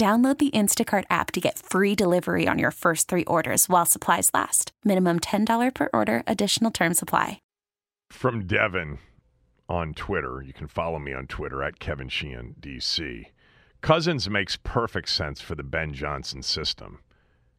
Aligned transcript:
Download 0.00 0.38
the 0.38 0.50
Instacart 0.52 1.04
app 1.10 1.30
to 1.32 1.42
get 1.42 1.58
free 1.58 1.94
delivery 1.94 2.48
on 2.48 2.58
your 2.58 2.70
first 2.70 3.06
three 3.06 3.24
orders 3.26 3.68
while 3.68 3.84
supplies 3.84 4.30
last. 4.32 4.72
Minimum 4.82 5.20
$10 5.20 5.74
per 5.74 5.90
order, 5.92 6.22
additional 6.26 6.70
term 6.70 6.94
supply. 6.94 7.42
From 8.10 8.46
Devin 8.46 8.96
on 9.68 9.92
Twitter, 9.92 10.40
you 10.40 10.54
can 10.54 10.68
follow 10.68 10.98
me 10.98 11.12
on 11.12 11.26
Twitter 11.26 11.62
at 11.62 11.80
Kevin 11.80 12.08
Sheehan, 12.08 12.54
DC. 12.58 13.26
Cousins 13.82 14.30
makes 14.30 14.56
perfect 14.56 15.10
sense 15.10 15.42
for 15.42 15.54
the 15.54 15.62
Ben 15.62 15.92
Johnson 15.92 16.42
system. 16.42 17.00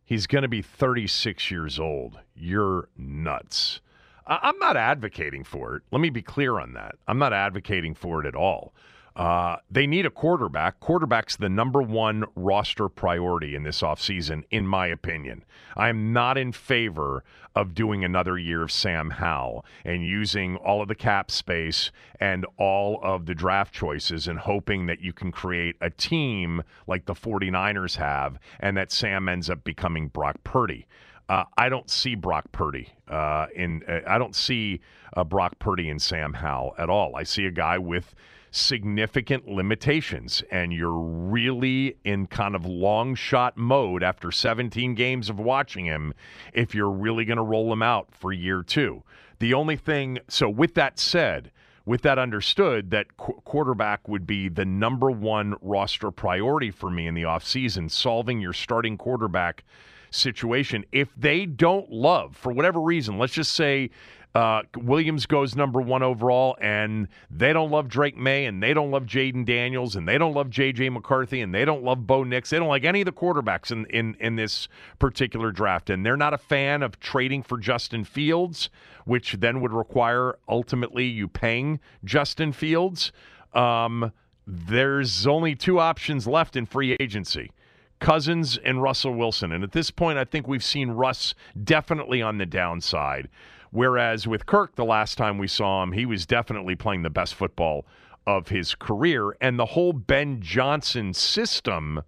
He's 0.03 0.25
going 0.25 0.42
to 0.42 0.47
be 0.47 0.64
36 0.64 1.52
years 1.52 1.80
old. 1.80 2.22
You're 2.34 2.89
nuts. 2.97 3.81
I- 4.25 4.39
I'm 4.42 4.58
not 4.58 4.75
advocating 4.75 5.44
for 5.44 5.75
it. 5.75 5.84
Let 5.92 6.02
me 6.02 6.09
be 6.09 6.23
clear 6.23 6.59
on 6.59 6.73
that. 6.73 6.95
I'm 7.08 7.19
not 7.19 7.34
advocating 7.34 7.94
for 7.94 8.19
it 8.19 8.25
at 8.25 8.36
all. 8.36 8.73
Uh, 9.16 9.58
they 9.70 9.86
need 9.86 10.06
a 10.06 10.09
quarterback. 10.09 10.80
Quarterback's 10.80 11.36
the 11.36 11.50
number 11.50 11.81
one 11.81 12.23
roster 12.36 12.88
priority 12.88 13.56
in 13.56 13.64
this 13.64 13.81
offseason, 13.81 14.44
in 14.52 14.66
my 14.66 14.88
opinion. 14.88 15.44
I'm 15.76 16.14
not 16.14 16.38
in 16.38 16.53
favor 16.53 17.23
of 17.53 17.73
doing 17.73 18.06
another 18.06 18.38
year 18.38 18.64
of 18.64 18.72
Sam 18.72 19.09
Howell 19.09 19.66
and 19.84 20.06
using 20.06 20.56
all 20.56 20.81
of 20.81 20.88
the 20.88 20.95
cap 20.95 21.30
space 21.30 21.92
and 22.20 22.45
all 22.58 23.00
of 23.03 23.26
the 23.26 23.36
draft 23.36 23.73
choices 23.73 24.28
and 24.28 24.40
hoping 24.40 24.86
that 24.86 25.02
you 25.02 25.12
can 25.12 25.31
create 25.31 25.75
a 25.81 25.90
team 25.90 26.64
like 26.88 27.06
the 27.06 27.14
49ers 27.14 27.98
have 27.98 28.40
and 28.62 28.78
that 28.78 28.92
Sam 28.92 29.28
ends 29.28 29.50
up 29.50 29.64
becoming 29.66 30.08
Brock 30.08 30.38
Purdy. 30.46 30.88
Uh, 31.28 31.44
I 31.58 31.70
don't 31.70 31.90
see 31.90 32.16
Brock 32.16 32.52
Purdy 32.52 32.90
uh, 33.08 33.48
in. 33.56 33.84
Uh, 33.88 34.00
I 34.06 34.18
don't 34.18 34.36
see 34.36 34.81
uh, 35.16 35.23
Brock 35.23 35.59
Purdy 35.59 35.90
and 35.90 36.02
Sam 36.02 36.34
Howell 36.34 36.75
at 36.78 36.90
all. 36.90 37.16
I 37.16 37.23
see 37.23 37.46
a 37.46 37.52
guy 37.52 37.78
with 37.78 38.14
significant 38.52 39.47
limitations, 39.47 40.44
and 40.52 40.73
you're 40.73 40.91
really 40.91 41.95
in 42.03 42.27
kind 42.27 42.53
of 42.53 42.66
long 42.66 43.16
shot 43.16 43.57
mode 43.57 44.03
after 44.03 44.30
17 44.30 44.94
games 44.94 45.30
of 45.30 45.39
watching 45.39 45.85
him 45.85 46.13
if 46.53 46.75
you're 46.75 46.91
really 46.91 47.23
going 47.25 47.38
to 47.38 47.44
roll 47.44 47.72
him 47.72 47.81
out 47.81 48.13
for 48.13 48.34
year 48.34 48.61
two. 48.61 49.03
The 49.40 49.53
only 49.53 49.78
thing, 49.78 50.19
so 50.28 50.50
with 50.50 50.75
that 50.75 51.00
said, 51.00 51.51
with 51.85 52.01
that 52.03 52.19
understood, 52.19 52.91
that 52.91 53.17
qu- 53.17 53.41
quarterback 53.44 54.07
would 54.07 54.28
be 54.28 54.50
the 54.50 54.66
number 54.66 55.09
one 55.09 55.56
roster 55.61 56.11
priority 56.11 56.69
for 56.69 56.91
me 56.91 57.07
in 57.07 57.16
the 57.16 57.23
offseason, 57.23 57.90
solving 57.90 58.40
your 58.40 58.53
starting 58.53 58.97
quarterback 58.97 59.63
situation. 60.11 60.85
If 60.91 61.09
they 61.16 61.45
don't 61.45 61.90
love, 61.90 62.35
for 62.35 62.51
whatever 62.51 62.81
reason, 62.81 63.17
let's 63.17 63.34
just 63.34 63.53
say 63.53 63.90
uh, 64.34 64.62
Williams 64.78 65.25
goes 65.25 65.56
number 65.56 65.81
one 65.81 66.03
overall, 66.03 66.56
and 66.62 67.09
they 67.30 67.52
don't 67.52 67.69
love 67.69 67.90
Drake 67.90 68.16
Maye, 68.16 68.46
and 68.46 68.64
they 68.64 68.74
don't 68.74 68.90
love 68.90 69.03
Jayden 69.03 69.46
Daniels, 69.46 69.96
and 69.96 70.08
they 70.08 70.18
don't 70.18 70.34
love 70.34 70.50
J.J. 70.50 70.90
McCarthy, 70.90 71.42
and 71.42 71.53
they 71.53 71.66
don't 71.66 71.84
love 71.84 72.08
Bo 72.08 72.24
Nix. 72.24 72.50
They 72.50 72.58
don't 72.58 72.70
like 72.70 72.86
any 72.86 73.02
of 73.02 73.06
the 73.06 73.12
quarterbacks 73.12 73.72
in, 73.72 73.86
in, 73.88 74.16
in 74.22 74.38
this 74.38 74.70
particular 75.00 75.52
draft, 75.52 75.90
and 75.90 76.06
they're 76.06 76.16
not 76.16 76.34
a 76.34 76.38
fan 76.38 76.81
of 76.81 76.97
trading 77.00 77.44
for 77.44 77.58
Justin 77.58 78.06
Fields, 78.06 78.70
which 79.03 79.34
then 79.34 79.59
would 79.59 79.74
require 79.74 80.38
ultimately 80.47 81.06
you 81.06 81.28
paying 81.28 81.81
Justin 82.06 82.53
Fields. 82.53 83.12
Um, 83.53 84.14
there's 84.47 85.28
only 85.28 85.56
two 85.56 85.80
options 85.80 86.25
left 86.25 86.56
in 86.56 86.66
free 86.66 86.96
agency. 87.02 87.52
Cousins 88.00 88.58
and 88.58 88.81
Russell 88.81 89.14
Wilson. 89.14 89.52
And 89.52 89.64
at 89.64 89.74
this 89.74 89.91
point, 89.91 90.18
I 90.18 90.25
think 90.25 90.47
we've 90.47 90.64
seen 90.64 90.90
Russ 90.90 91.36
definitely 91.64 92.22
on 92.22 92.40
the 92.40 92.47
downside. 92.47 93.30
Whereas 93.72 94.28
with 94.28 94.46
Kirk, 94.46 94.76
the 94.76 94.86
last 94.86 95.18
time 95.18 95.38
we 95.38 95.48
saw 95.48 95.82
him, 95.82 95.94
he 95.94 96.06
was 96.06 96.26
definitely 96.26 96.76
playing 96.76 97.04
the 97.04 97.09
best 97.09 97.36
football 97.36 97.86
of 98.28 98.50
his 98.50 98.76
career. 98.76 99.36
And 99.40 99.58
the 99.58 99.68
whole 99.68 99.94
Ben 99.94 100.42
Johnson 100.42 101.14
system 101.14 102.02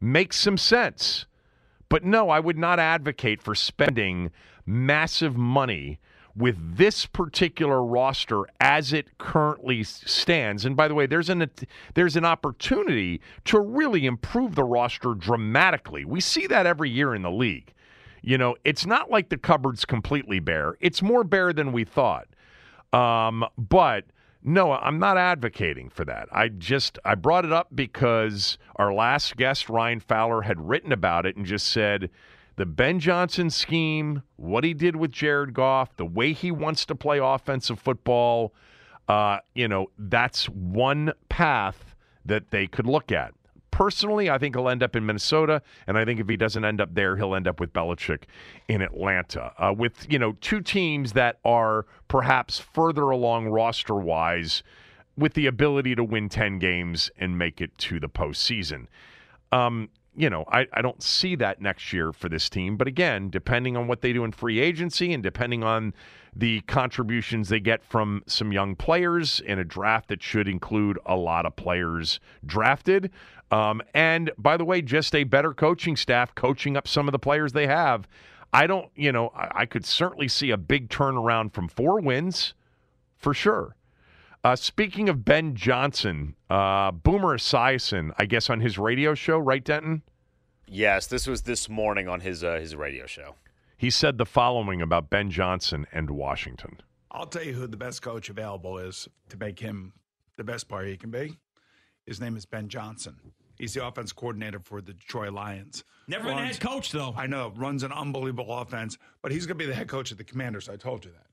makes 0.00 0.36
some 0.36 0.58
sense. 0.58 1.26
But 1.88 2.04
no, 2.04 2.30
I 2.30 2.40
would 2.40 2.58
not 2.58 2.78
advocate 2.78 3.40
for 3.40 3.54
spending 3.54 4.30
massive 4.66 5.36
money 5.36 5.98
with 6.36 6.76
this 6.76 7.06
particular 7.06 7.82
roster 7.82 8.44
as 8.60 8.92
it 8.92 9.18
currently 9.18 9.82
stands. 9.82 10.64
And 10.64 10.76
by 10.76 10.86
the 10.86 10.94
way, 10.94 11.06
there's 11.06 11.30
an 11.30 11.50
there's 11.94 12.16
an 12.16 12.24
opportunity 12.24 13.20
to 13.46 13.58
really 13.58 14.06
improve 14.06 14.54
the 14.54 14.64
roster 14.64 15.14
dramatically. 15.14 16.04
We 16.04 16.20
see 16.20 16.46
that 16.46 16.66
every 16.66 16.90
year 16.90 17.14
in 17.14 17.22
the 17.22 17.30
league. 17.30 17.72
You 18.22 18.38
know, 18.38 18.56
it's 18.64 18.86
not 18.86 19.10
like 19.10 19.28
the 19.28 19.38
cupboard's 19.38 19.84
completely 19.84 20.40
bare. 20.40 20.76
It's 20.80 21.02
more 21.02 21.24
bare 21.24 21.52
than 21.52 21.72
we 21.72 21.84
thought. 21.84 22.28
Um, 22.92 23.44
but 23.56 24.04
no, 24.42 24.72
I'm 24.72 24.98
not 24.98 25.18
advocating 25.18 25.90
for 25.90 26.04
that. 26.04 26.28
I 26.32 26.48
just 26.48 26.98
I 27.04 27.14
brought 27.14 27.44
it 27.44 27.52
up 27.52 27.68
because 27.74 28.58
our 28.76 28.92
last 28.92 29.36
guest 29.36 29.68
Ryan 29.68 30.00
Fowler 30.00 30.42
had 30.42 30.68
written 30.68 30.92
about 30.92 31.26
it 31.26 31.36
and 31.36 31.44
just 31.44 31.68
said 31.68 32.10
the 32.56 32.66
Ben 32.66 32.98
Johnson 32.98 33.50
scheme, 33.50 34.22
what 34.36 34.64
he 34.64 34.74
did 34.74 34.96
with 34.96 35.12
Jared 35.12 35.54
Goff, 35.54 35.96
the 35.96 36.06
way 36.06 36.32
he 36.32 36.50
wants 36.50 36.84
to 36.86 36.94
play 36.94 37.18
offensive 37.18 37.78
football, 37.78 38.52
uh, 39.06 39.38
you 39.54 39.68
know, 39.68 39.90
that's 39.96 40.48
one 40.48 41.12
path 41.28 41.94
that 42.24 42.50
they 42.50 42.66
could 42.66 42.86
look 42.86 43.12
at. 43.12 43.32
Personally, 43.70 44.30
I 44.30 44.38
think 44.38 44.56
he'll 44.56 44.68
end 44.68 44.82
up 44.82 44.96
in 44.96 45.06
Minnesota, 45.06 45.62
and 45.86 45.98
I 45.98 46.04
think 46.04 46.20
if 46.20 46.28
he 46.28 46.36
doesn't 46.36 46.64
end 46.64 46.80
up 46.80 46.94
there, 46.94 47.16
he'll 47.16 47.34
end 47.34 47.46
up 47.46 47.60
with 47.60 47.72
Belichick 47.72 48.24
in 48.66 48.82
Atlanta, 48.82 49.52
uh, 49.58 49.72
with 49.72 50.06
you 50.10 50.18
know 50.18 50.32
two 50.40 50.60
teams 50.60 51.12
that 51.12 51.38
are 51.44 51.86
perhaps 52.08 52.58
further 52.58 53.10
along 53.10 53.48
roster 53.48 53.94
wise, 53.94 54.62
with 55.16 55.34
the 55.34 55.46
ability 55.46 55.94
to 55.94 56.04
win 56.04 56.28
ten 56.28 56.58
games 56.58 57.10
and 57.18 57.38
make 57.38 57.60
it 57.60 57.76
to 57.78 58.00
the 58.00 58.08
postseason. 58.08 58.86
Um, 59.52 59.90
you 60.18 60.28
know, 60.28 60.44
I, 60.50 60.66
I 60.72 60.82
don't 60.82 61.00
see 61.00 61.36
that 61.36 61.60
next 61.60 61.92
year 61.92 62.12
for 62.12 62.28
this 62.28 62.48
team. 62.48 62.76
But 62.76 62.88
again, 62.88 63.30
depending 63.30 63.76
on 63.76 63.86
what 63.86 64.00
they 64.00 64.12
do 64.12 64.24
in 64.24 64.32
free 64.32 64.58
agency 64.58 65.12
and 65.12 65.22
depending 65.22 65.62
on 65.62 65.94
the 66.38 66.60
contributions 66.62 67.48
they 67.48 67.58
get 67.58 67.82
from 67.82 68.22
some 68.26 68.52
young 68.52 68.76
players 68.76 69.40
in 69.40 69.58
a 69.58 69.64
draft 69.64 70.08
that 70.08 70.22
should 70.22 70.46
include 70.46 70.96
a 71.04 71.16
lot 71.16 71.44
of 71.44 71.56
players 71.56 72.20
drafted. 72.46 73.10
Um, 73.50 73.82
and 73.92 74.30
by 74.38 74.56
the 74.56 74.64
way, 74.64 74.80
just 74.80 75.14
a 75.16 75.24
better 75.24 75.52
coaching 75.52 75.96
staff 75.96 76.34
coaching 76.36 76.76
up 76.76 76.86
some 76.86 77.08
of 77.08 77.12
the 77.12 77.18
players 77.18 77.52
they 77.52 77.66
have. 77.66 78.06
I 78.52 78.68
don't, 78.68 78.88
you 78.94 79.10
know, 79.10 79.28
I, 79.34 79.62
I 79.62 79.66
could 79.66 79.84
certainly 79.84 80.28
see 80.28 80.50
a 80.52 80.56
big 80.56 80.88
turnaround 80.88 81.52
from 81.52 81.66
four 81.68 82.00
wins 82.00 82.54
for 83.16 83.34
sure. 83.34 83.74
Uh, 84.44 84.54
speaking 84.54 85.08
of 85.08 85.24
Ben 85.24 85.56
Johnson, 85.56 86.36
uh, 86.48 86.92
Boomer 86.92 87.36
Esiason, 87.36 88.12
I 88.16 88.26
guess 88.26 88.48
on 88.48 88.60
his 88.60 88.78
radio 88.78 89.14
show, 89.14 89.38
right, 89.38 89.64
Denton? 89.64 90.02
Yes, 90.68 91.08
this 91.08 91.26
was 91.26 91.42
this 91.42 91.68
morning 91.68 92.06
on 92.06 92.20
his 92.20 92.44
uh, 92.44 92.60
his 92.60 92.76
radio 92.76 93.06
show. 93.06 93.34
He 93.78 93.90
said 93.90 94.18
the 94.18 94.26
following 94.26 94.82
about 94.82 95.08
Ben 95.08 95.30
Johnson 95.30 95.86
and 95.92 96.10
Washington. 96.10 96.80
I'll 97.12 97.26
tell 97.26 97.44
you 97.44 97.52
who 97.52 97.68
the 97.68 97.76
best 97.76 98.02
coach 98.02 98.28
available 98.28 98.76
is 98.78 99.08
to 99.28 99.36
make 99.36 99.60
him 99.60 99.92
the 100.36 100.42
best 100.42 100.68
player 100.68 100.86
he 100.86 100.96
can 100.96 101.12
be. 101.12 101.38
His 102.04 102.20
name 102.20 102.36
is 102.36 102.44
Ben 102.44 102.68
Johnson. 102.68 103.14
He's 103.56 103.74
the 103.74 103.86
offense 103.86 104.12
coordinator 104.12 104.58
for 104.58 104.80
the 104.80 104.94
Detroit 104.94 105.32
Lions. 105.32 105.84
Never 106.08 106.24
been 106.24 106.38
a 106.38 106.46
head 106.46 106.58
coach, 106.58 106.90
though. 106.90 107.14
I 107.16 107.28
know, 107.28 107.52
runs 107.56 107.84
an 107.84 107.92
unbelievable 107.92 108.52
offense, 108.52 108.98
but 109.22 109.30
he's 109.30 109.46
going 109.46 109.58
to 109.58 109.64
be 109.64 109.68
the 109.68 109.76
head 109.76 109.88
coach 109.88 110.10
of 110.10 110.18
the 110.18 110.24
Commanders. 110.24 110.68
I 110.68 110.74
told 110.76 111.04
you 111.04 111.12
that. 111.12 111.26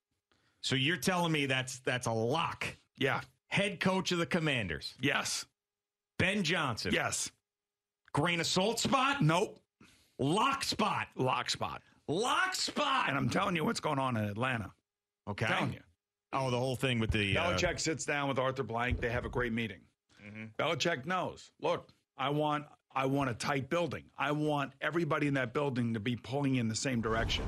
So 0.61 0.75
you're 0.75 0.97
telling 0.97 1.31
me 1.31 1.47
that's 1.47 1.79
that's 1.79 2.05
a 2.05 2.11
lock. 2.11 2.77
Yeah. 2.99 3.21
Head 3.47 3.79
coach 3.79 4.11
of 4.11 4.19
the 4.19 4.25
Commanders. 4.27 4.93
Yes. 5.01 5.45
Ben 6.19 6.43
Johnson. 6.43 6.93
Yes. 6.93 7.31
Grain 8.13 8.39
of 8.39 8.45
salt 8.45 8.79
spot? 8.79 9.23
Nope. 9.23 9.59
Lock 10.19 10.63
spot. 10.63 11.07
Lock 11.15 11.49
spot. 11.49 11.81
Lock 12.07 12.55
spot. 12.55 13.09
And 13.09 13.17
I'm 13.17 13.29
telling 13.29 13.55
you 13.55 13.65
what's 13.65 13.79
going 13.79 13.99
on 13.99 14.17
in 14.17 14.25
Atlanta. 14.25 14.71
okay. 15.29 15.47
telling 15.47 15.73
you. 15.73 15.79
Oh, 16.33 16.51
the 16.51 16.59
whole 16.59 16.75
thing 16.75 16.99
with 16.99 17.11
the. 17.11 17.37
Uh, 17.37 17.53
Belichick 17.53 17.79
sits 17.79 18.05
down 18.05 18.27
with 18.27 18.37
Arthur 18.37 18.63
Blank. 18.63 18.99
They 18.99 19.09
have 19.09 19.25
a 19.25 19.29
great 19.29 19.53
meeting. 19.53 19.79
Belichick 20.57 21.05
knows. 21.05 21.51
Look, 21.61 21.89
I 22.17 22.29
want 22.29 22.65
I 22.93 23.05
want 23.05 23.29
a 23.29 23.33
tight 23.33 23.69
building. 23.69 24.05
I 24.17 24.31
want 24.31 24.71
everybody 24.81 25.27
in 25.27 25.33
that 25.35 25.53
building 25.53 25.93
to 25.93 25.99
be 25.99 26.15
pulling 26.15 26.55
in 26.55 26.67
the 26.67 26.75
same 26.75 27.01
direction. 27.01 27.45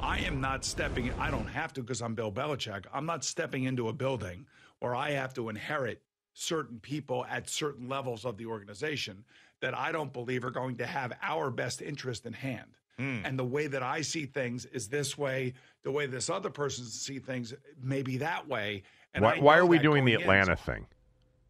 I 0.00 0.18
am 0.18 0.40
not 0.40 0.64
stepping. 0.64 1.12
I 1.18 1.30
don't 1.30 1.46
have 1.46 1.72
to 1.74 1.80
because 1.80 2.00
I'm 2.00 2.14
Bill 2.14 2.30
Belichick. 2.30 2.84
I'm 2.92 3.06
not 3.06 3.24
stepping 3.24 3.64
into 3.64 3.88
a 3.88 3.92
building 3.92 4.46
where 4.78 4.94
I 4.94 5.10
have 5.10 5.34
to 5.34 5.48
inherit 5.48 6.02
certain 6.34 6.78
people 6.78 7.24
at 7.28 7.48
certain 7.48 7.88
levels 7.88 8.24
of 8.24 8.36
the 8.36 8.46
organization 8.46 9.24
that 9.60 9.76
I 9.76 9.92
don't 9.92 10.12
believe 10.12 10.44
are 10.44 10.50
going 10.50 10.76
to 10.76 10.86
have 10.86 11.12
our 11.22 11.50
best 11.50 11.80
interest 11.80 12.26
in 12.26 12.32
hand. 12.32 12.76
And 12.98 13.38
the 13.38 13.44
way 13.44 13.66
that 13.66 13.82
I 13.82 14.02
see 14.02 14.26
things 14.26 14.66
is 14.66 14.88
this 14.88 15.18
way. 15.18 15.54
The 15.82 15.90
way 15.90 16.06
this 16.06 16.30
other 16.30 16.50
person 16.50 16.84
see 16.84 17.18
things 17.18 17.52
may 17.82 18.02
be 18.02 18.18
that 18.18 18.46
way. 18.48 18.82
And 19.14 19.22
why, 19.24 19.38
why 19.38 19.58
are 19.58 19.66
we 19.66 19.78
doing 19.78 20.04
the 20.04 20.12
going 20.12 20.22
in. 20.24 20.30
Atlanta 20.30 20.56
thing? 20.56 20.86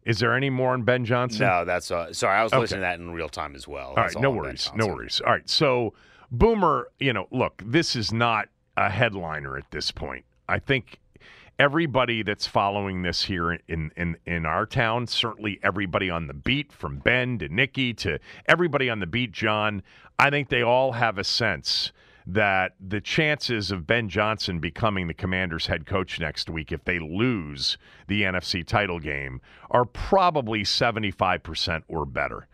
Is 0.03 0.19
there 0.19 0.33
any 0.35 0.49
more 0.49 0.73
on 0.73 0.83
Ben 0.83 1.03
Johnson? 1.05 1.45
No, 1.47 1.65
that's 1.65 1.89
uh, 1.89 2.13
sorry. 2.13 2.37
I 2.37 2.43
was 2.43 2.53
Okay. 2.53 2.61
listening 2.61 2.79
to 2.79 2.81
that 2.81 2.99
in 2.99 3.11
real 3.11 3.29
time 3.29 3.55
as 3.55 3.67
well. 3.67 3.89
All 3.89 3.95
That's 3.95 4.15
right, 4.15 4.21
no 4.21 4.29
worries, 4.31 4.69
no 4.75 4.87
worries. 4.87 5.19
All 5.25 5.33
right, 5.33 5.49
so 5.49 5.93
Boomer, 6.31 6.89
you 6.99 7.11
know, 7.13 7.27
look, 7.31 7.61
this 7.65 7.95
is 7.95 8.11
not 8.11 8.49
a 8.77 8.89
headliner 8.89 9.57
at 9.57 9.69
this 9.71 9.89
point. 9.91 10.25
I 10.47 10.59
think 10.59 10.99
everybody 11.59 12.23
that's 12.23 12.47
following 12.47 13.01
this 13.01 13.23
here 13.23 13.53
in 13.53 13.91
in 13.95 14.17
in 14.25 14.45
our 14.45 14.65
town, 14.65 15.07
certainly 15.07 15.59
everybody 15.63 16.09
on 16.09 16.27
the 16.27 16.33
beat, 16.33 16.71
from 16.71 16.99
Ben 16.99 17.37
to 17.39 17.49
Nikki 17.49 17.93
to 17.95 18.19
everybody 18.47 18.89
on 18.89 18.99
the 18.99 19.07
beat, 19.07 19.31
John, 19.31 19.83
I 20.19 20.29
think 20.29 20.49
they 20.49 20.61
all 20.61 20.93
have 20.93 21.17
a 21.17 21.23
sense 21.23 21.91
that 22.27 22.73
the 22.79 23.01
chances 23.01 23.69
of 23.69 23.85
Ben 23.85 24.09
Johnson 24.09 24.59
becoming 24.59 25.07
the 25.07 25.13
Commanders 25.13 25.67
head 25.67 25.85
coach 25.85 26.19
next 26.19 26.49
week 26.49 26.71
if 26.71 26.83
they 26.83 26.97
lose 26.97 27.77
the 28.07 28.23
NFC 28.23 28.65
title 28.65 28.99
game 28.99 29.41
are 29.69 29.85
probably 29.85 30.63
75% 30.63 31.83
or 31.87 32.05
better. 32.05 32.47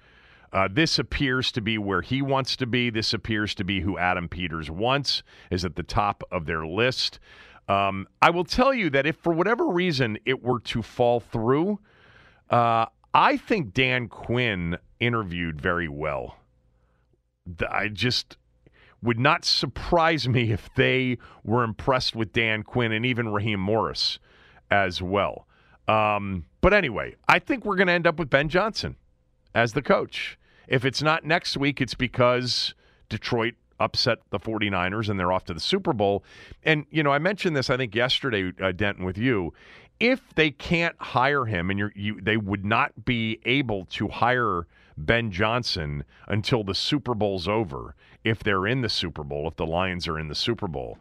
Uh, 0.54 0.68
this 0.70 1.00
appears 1.00 1.52
to 1.54 1.62
be 1.62 1.78
where 1.78 2.02
he 2.02 2.22
wants 2.22 2.58
to 2.58 2.66
be. 2.66 2.90
This 2.90 3.14
appears 3.14 3.56
to 3.56 3.64
be 3.64 3.80
who 3.80 3.98
Adam 3.98 4.28
Peters 4.28 4.70
wants, 4.70 5.24
is 5.50 5.64
at 5.64 5.78
the 5.78 5.84
top 5.84 6.24
of 6.30 6.46
their 6.46 6.66
list. 6.66 7.20
Um, 7.68 8.08
I 8.22 8.30
will 8.30 8.44
tell 8.44 8.74
you 8.74 8.90
that 8.90 9.06
if 9.06 9.16
for 9.18 9.34
whatever 9.34 9.68
reason 9.68 10.18
it 10.26 10.44
were 10.44 10.60
to 10.62 10.82
fall 10.82 11.20
through, 11.20 11.80
uh, 12.50 12.86
I 13.14 13.38
think 13.38 13.74
Dan 13.74 14.08
Quinn 14.08 14.78
interviewed 15.00 15.62
very 15.62 15.88
well. 15.88 16.38
I 17.70 17.88
just 17.88 18.38
would 19.02 19.20
not 19.20 19.46
surprise 19.46 20.30
me 20.30 20.52
if 20.52 20.70
they 20.76 21.18
were 21.44 21.64
impressed 21.64 22.16
with 22.16 22.34
Dan 22.34 22.64
Quinn 22.64 22.92
and 22.92 23.06
even 23.06 23.30
Raheem 23.30 23.60
Morris 23.60 24.20
as 24.70 25.02
well. 25.02 25.48
Um, 25.88 26.46
but 26.62 26.74
anyway, 26.74 27.16
I 27.28 27.40
think 27.40 27.66
we're 27.66 27.76
going 27.76 27.88
to 27.88 27.94
end 27.94 28.08
up 28.08 28.20
with 28.20 28.30
Ben 28.30 28.48
Johnson 28.48 28.96
as 29.56 29.74
the 29.74 29.82
coach. 29.82 30.38
If 30.68 30.86
it's 30.86 31.02
not 31.02 31.26
next 31.26 31.58
week, 31.58 31.82
it's 31.82 31.96
because 31.96 32.76
Detroit 33.10 33.56
upset 33.82 34.20
the 34.30 34.40
49ers 34.40 35.10
and 35.10 35.20
they're 35.20 35.32
off 35.32 35.46
to 35.46 35.54
the 35.54 35.60
Super 35.60 35.94
Bowl. 35.94 36.24
And, 36.64 36.86
you 36.92 37.04
know, 37.04 37.12
I 37.12 37.20
mentioned 37.20 37.56
this, 37.56 37.70
I 37.70 37.78
think, 37.78 37.96
yesterday, 37.96 38.52
uh, 38.62 38.72
Denton, 38.72 39.06
with 39.06 39.18
you. 39.18 39.54
If 40.00 40.34
they 40.34 40.50
can't 40.52 40.96
hire 41.00 41.46
him 41.46 41.70
and 41.70 41.78
you're, 41.78 41.94
you, 41.96 42.20
they 42.22 42.38
would 42.38 42.66
not 42.66 43.06
be 43.06 43.40
able 43.46 43.86
to 43.86 44.08
hire 44.08 44.66
Ben 44.98 45.32
Johnson 45.32 46.04
until 46.28 46.64
the 46.64 46.74
Super 46.74 47.14
Bowl's 47.14 47.48
over, 47.48 47.96
if 48.24 48.40
they're 48.44 48.68
in 48.68 48.82
the 48.82 48.90
Super 48.90 49.24
Bowl, 49.24 49.48
if 49.48 49.56
the 49.56 49.66
Lions 49.66 50.08
are 50.08 50.20
in 50.20 50.28
the 50.28 50.36
Super 50.36 50.68
Bowl, 50.68 50.98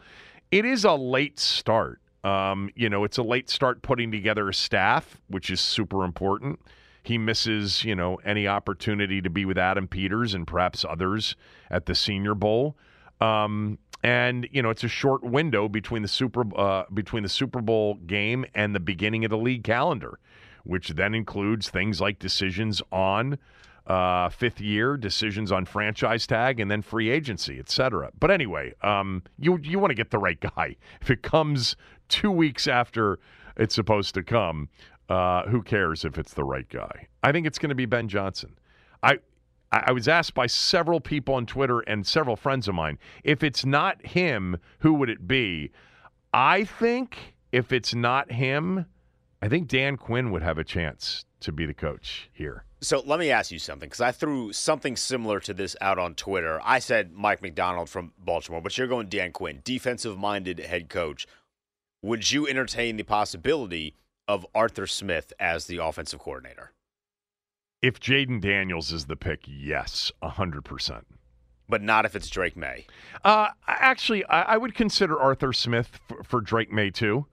it 0.51 0.65
is 0.65 0.85
a 0.85 0.93
late 0.95 1.39
start. 1.39 2.01
Um, 2.25 2.71
you 2.75 2.89
know, 2.91 3.05
it's 3.05 3.19
a 3.19 3.23
late 3.23 3.49
start 3.49 3.83
putting 3.83 4.11
together 4.13 4.49
a 4.49 4.55
staff, 4.55 5.19
which 5.29 5.51
is 5.51 5.61
super 5.61 6.05
important. 6.05 6.61
He 7.03 7.19
misses, 7.19 7.85
you 7.85 7.95
know, 7.95 8.17
any 8.25 8.47
opportunity 8.47 9.21
to 9.23 9.31
be 9.31 9.45
with 9.45 9.59
Adam 9.59 9.89
Peters 9.89 10.35
and 10.35 10.47
perhaps 10.47 10.85
others 10.85 11.37
at 11.71 11.87
the 11.87 11.95
Senior 11.95 12.35
Bowl. 12.35 12.77
Um, 13.21 13.79
and 14.03 14.49
you 14.51 14.63
know, 14.63 14.71
it's 14.71 14.85
a 14.85 14.89
short 14.89 15.23
window 15.23 15.69
between 15.69 16.03
the 16.03 16.09
Super 16.09 16.45
uh, 16.59 16.85
between 16.93 17.23
the 17.23 17.29
Super 17.29 17.61
Bowl 17.61 17.95
game 17.95 18.47
and 18.55 18.75
the 18.75 18.81
beginning 18.81 19.25
of 19.25 19.31
the 19.31 19.39
league 19.39 19.65
calendar, 19.65 20.19
which 20.65 20.91
then 20.91 21.15
includes 21.15 21.69
things 21.69 22.01
like 22.01 22.19
decisions 22.19 22.81
on 22.91 23.39
uh, 23.87 24.29
fifth 24.29 24.61
year, 24.61 24.97
decisions 24.97 25.53
on 25.53 25.65
franchise 25.65 26.27
tag, 26.27 26.61
and 26.61 26.71
then 26.71 26.81
free 26.81 27.11
agency, 27.11 27.59
etc. 27.59 28.11
But 28.19 28.31
anyway, 28.31 28.73
um, 28.83 29.23
you 29.39 29.59
you 29.63 29.79
want 29.79 29.91
to 29.91 29.97
get 29.97 30.11
the 30.11 30.19
right 30.19 30.41
guy. 30.41 30.77
If 31.01 31.11
it 31.11 31.23
comes 31.23 31.77
two 32.09 32.31
weeks 32.31 32.67
after 32.67 33.19
it's 33.57 33.75
supposed 33.75 34.15
to 34.15 34.23
come, 34.23 34.69
uh, 35.11 35.43
who 35.49 35.63
cares 35.63 36.05
if 36.05 36.17
it's 36.17 36.33
the 36.33 36.45
right 36.45 36.69
guy? 36.69 37.09
I 37.23 37.33
think 37.33 37.47
it's 37.47 37.59
going 37.59 37.71
to 37.71 37.75
be 37.75 37.87
Ben 37.87 38.09
Johnson. 38.09 38.57
I 39.03 39.19
I 39.73 39.93
was 39.93 40.09
asked 40.09 40.35
by 40.35 40.47
several 40.47 41.01
people 41.01 41.35
on 41.35 41.47
Twitter 41.47 41.81
and 41.81 42.07
several 42.07 42.37
friends 42.37 42.67
of 42.67 42.75
mine 42.75 42.99
if 43.23 43.43
it's 43.45 43.65
not 43.65 44.05
him, 44.05 44.57
who 44.81 44.95
would 44.95 45.11
it 45.11 45.29
be? 45.29 45.71
I 46.33 46.65
think 46.65 47.35
if 47.53 47.73
it's 47.73 47.95
not 47.95 48.33
him, 48.33 48.87
I 49.43 49.49
think 49.49 49.69
Dan 49.69 49.97
Quinn 49.97 50.33
would 50.33 50.43
have 50.43 50.59
a 50.59 50.65
chance 50.65 51.25
to 51.41 51.53
be 51.53 51.67
the 51.67 51.75
coach 51.75 52.29
here. 52.33 52.65
So 52.81 53.03
let 53.05 53.21
me 53.21 53.31
ask 53.31 53.51
you 53.51 53.59
something 53.59 53.89
because 53.89 54.01
I 54.01 54.11
threw 54.11 54.53
something 54.53 54.97
similar 54.97 55.39
to 55.41 55.55
this 55.55 55.77
out 55.81 55.99
on 55.99 56.15
Twitter. 56.15 56.61
I 56.65 56.79
said 56.79 57.13
Mike 57.13 57.43
Macdonald 57.43 57.89
from 57.89 58.13
Baltimore, 58.19 58.61
but 58.61 58.77
you're 58.77 58.87
going 58.87 59.09
Dan 59.09 59.33
Quinn, 59.33 59.61
defensive 59.65 60.19
minded 60.19 60.59
head 60.61 60.89
coach. 60.89 61.27
Would 62.03 62.33
you 62.33 62.49
entertain 62.49 62.97
the 62.97 63.03
possibility 63.03 63.95
of 64.31 64.47
Arthur 64.55 64.87
Smith 64.87 65.33
as 65.41 65.67
the 65.67 65.79
offensive 65.79 66.21
coordinator? 66.21 66.71
If 67.83 67.99
Jayden 67.99 68.41
Daniels 68.41 68.93
is 68.93 69.07
the 69.07 69.17
pick, 69.17 69.41
yes, 69.45 70.13
100%. 70.23 71.03
But 71.69 71.83
not 71.83 72.05
if 72.05 72.15
it's 72.15 72.31
Drake 72.31 72.57
Maye. 72.57 72.87
Uh, 73.25 73.49
actually, 73.67 74.25
I, 74.27 74.55
I 74.55 74.57
would 74.57 74.75
consider 74.77 75.19
Arthur 75.19 75.53
Smith 75.53 75.99
for, 76.07 76.23
for 76.23 76.41
Drake 76.41 76.71
Maye 76.71 76.91
too. 76.91 77.27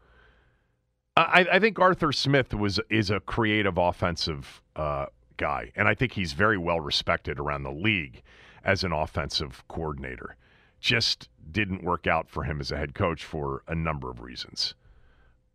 I, 1.16 1.46
I 1.54 1.60
think 1.60 1.78
Arthur 1.80 2.12
Smith 2.12 2.54
was 2.54 2.80
is 2.90 3.10
a 3.10 3.20
creative 3.20 3.78
offensive 3.78 4.62
uh, 4.76 5.08
guy, 5.38 5.72
and 5.76 5.88
I 5.88 5.96
think 5.96 6.14
he's 6.14 6.34
very 6.34 6.58
well 6.58 6.80
respected 6.80 7.40
around 7.40 7.64
the 7.64 7.72
league 7.72 8.22
as 8.64 8.84
an 8.84 8.92
offensive 8.92 9.64
coordinator. 9.68 10.36
Just 10.80 11.30
didn't 11.52 11.84
work 11.84 12.06
out 12.06 12.30
for 12.30 12.44
him 12.44 12.60
as 12.60 12.72
a 12.72 12.78
head 12.78 12.94
coach 12.94 13.24
for 13.24 13.64
a 13.68 13.74
number 13.74 14.12
of 14.12 14.22
reasons. 14.22 14.76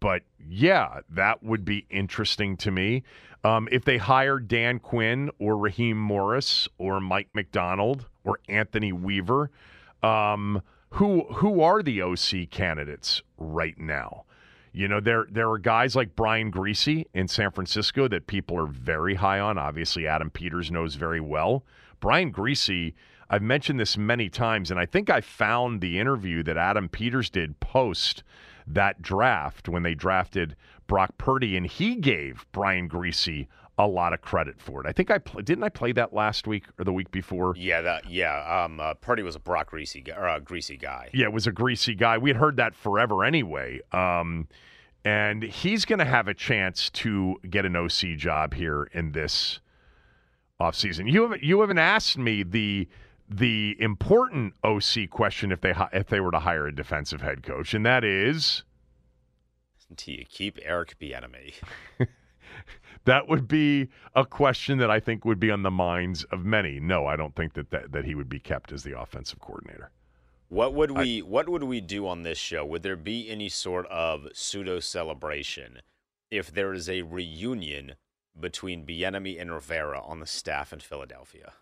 But 0.03 0.23
yeah, 0.49 0.99
that 1.11 1.45
would 1.45 1.65
be 1.65 1.87
interesting 1.89 2.57
to 2.57 2.73
me. 2.73 3.05
Um, 3.45 3.69
if 3.71 3.85
they 3.85 3.99
hire 3.99 4.41
Dan 4.41 4.81
Quinn 4.81 5.31
or 5.39 5.57
Raheem 5.57 5.97
Morris 5.97 6.69
or 6.77 7.01
Mike 7.01 7.29
Macdonald 7.35 8.09
or 8.25 8.41
Anthony 8.49 8.93
Weaver, 8.93 9.53
um, 10.03 10.61
who 10.91 11.23
who 11.35 11.61
are 11.61 11.85
the 11.85 12.03
OC 12.03 12.51
candidates 12.51 13.23
right 13.39 13.79
now? 13.79 14.25
You 14.73 14.89
know, 14.89 14.99
there 14.99 15.29
there 15.31 15.49
are 15.49 15.59
guys 15.59 15.95
like 15.95 16.17
Brian 16.17 16.51
Griese 16.51 17.05
in 17.15 17.29
San 17.29 17.53
Francisco 17.53 18.09
that 18.09 18.27
people 18.27 18.59
are 18.59 18.67
very 18.67 19.15
high 19.15 19.39
on. 19.39 19.57
Obviously, 19.57 20.09
Adam 20.09 20.31
Peters 20.31 20.73
knows 20.73 20.97
very 20.97 21.21
well. 21.21 21.65
Brian 22.01 22.33
Griese, 22.33 22.93
I've 23.31 23.43
mentioned 23.43 23.79
this 23.79 23.97
many 23.97 24.29
times, 24.29 24.73
and 24.73 24.81
I 24.81 24.87
think 24.87 25.11
I 25.11 25.21
found 25.21 25.81
the 25.81 26.01
interview 26.01 26.43
that 26.43 26.57
Adam 26.57 26.89
Peters 26.89 27.31
did 27.31 27.61
post 27.61 28.25
that 28.67 29.03
draft 29.03 29.69
when 29.69 29.83
they 29.83 29.95
drafted 29.95 30.57
Brock 30.87 31.17
Purdy, 31.19 31.57
and 31.57 31.67
he 31.67 31.97
gave 31.97 32.47
Brian 32.53 32.89
Griese 32.89 33.47
a 33.79 33.87
lot 33.87 34.13
of 34.13 34.21
credit 34.21 34.61
for 34.61 34.81
it. 34.81 34.87
I 34.87 34.93
think 34.93 35.11
I 35.11 35.19
pl- 35.19 35.43
didn't 35.43 35.65
I 35.65 35.69
play 35.69 35.93
that 35.93 36.13
last 36.13 36.47
week 36.47 36.65
or 36.79 36.85
the 36.85 36.93
week 36.93 37.11
before. 37.11 37.55
Yeah, 37.57 37.81
that 37.81 38.09
yeah. 38.09 38.65
Um, 38.65 38.79
uh, 38.79 38.95
Purdy 38.95 39.23
was 39.23 39.35
a 39.35 39.41
Brock 39.41 39.71
Griese 39.73 40.05
guy, 40.05 40.15
or 40.15 40.29
a 40.29 40.41
Griese 40.41 40.81
guy. 40.81 41.11
Yeah, 41.13 41.27
it 41.27 41.33
was 41.33 41.47
a 41.47 41.53
Griese 41.53 41.97
guy. 41.97 42.19
We 42.19 42.31
had 42.31 42.37
heard 42.37 42.57
that 42.57 42.75
forever 42.75 43.25
anyway. 43.25 43.81
Um, 43.93 44.49
and 45.05 45.43
he's 45.43 45.85
going 45.85 45.99
to 45.99 46.05
have 46.05 46.29
a 46.29 46.35
chance 46.35 46.91
to 46.91 47.37
get 47.49 47.65
an 47.65 47.75
OC 47.75 48.17
job 48.17 48.55
here 48.55 48.89
in 48.93 49.13
this 49.13 49.61
offseason. 50.61 51.11
You 51.11 51.23
haven't 51.23 51.43
you 51.43 51.61
haven't 51.61 51.79
asked 51.79 52.19
me 52.19 52.43
the 52.43 52.89
the 53.33 53.77
important 53.81 54.55
OC 54.63 55.11
question 55.11 55.53
if 55.53 55.61
they 55.61 55.75
if 55.93 56.09
they 56.09 56.21
were 56.21 56.31
to 56.31 56.39
hire 56.39 56.67
a 56.67 56.75
defensive 56.75 57.23
head 57.23 57.43
coach, 57.43 57.75
and 57.75 57.85
that 57.87 58.05
is 58.05 58.63
Do 59.95 60.13
you 60.13 60.25
keep 60.25 60.59
Eric 60.63 60.99
Bieniemy? 61.01 61.55
that 63.05 63.29
would 63.29 63.49
be 63.49 63.89
a 64.15 64.25
question 64.25 64.79
that 64.79 64.91
I 64.91 65.01
think 65.01 65.25
would 65.25 65.41
be 65.41 65.51
on 65.51 65.63
the 65.63 65.71
minds 65.71 66.25
of 66.25 66.45
many. 66.45 66.81
No, 66.81 67.07
I 67.07 67.17
don't 67.17 67.35
think 67.35 67.55
that 67.55 67.71
that, 67.71 67.93
that 67.93 68.05
he 68.05 68.15
would 68.15 68.29
be 68.29 68.39
kept 68.39 68.73
as 68.73 68.83
the 68.83 68.99
offensive 68.99 69.41
coordinator. 69.41 69.91
What 70.49 70.75
would 70.75 70.91
we 70.91 71.23
What 71.23 71.49
would 71.49 71.63
we 71.63 71.81
do 71.81 72.07
on 72.07 72.23
this 72.23 72.39
show? 72.39 72.65
Would 72.67 72.83
there 72.83 72.97
be 72.97 73.31
any 73.31 73.49
sort 73.49 73.87
of 73.87 74.29
pseudo 74.35 74.81
celebration 74.81 75.81
if 76.31 76.53
there 76.53 76.73
is 76.73 76.89
a 76.89 77.03
reunion 77.03 77.95
between 78.39 78.87
Bieniemy 78.87 79.41
and 79.41 79.51
Rivera 79.51 80.03
on 80.03 80.21
the 80.21 80.27
staff 80.27 80.73
in 80.73 80.81
Philadelphia? 80.81 81.55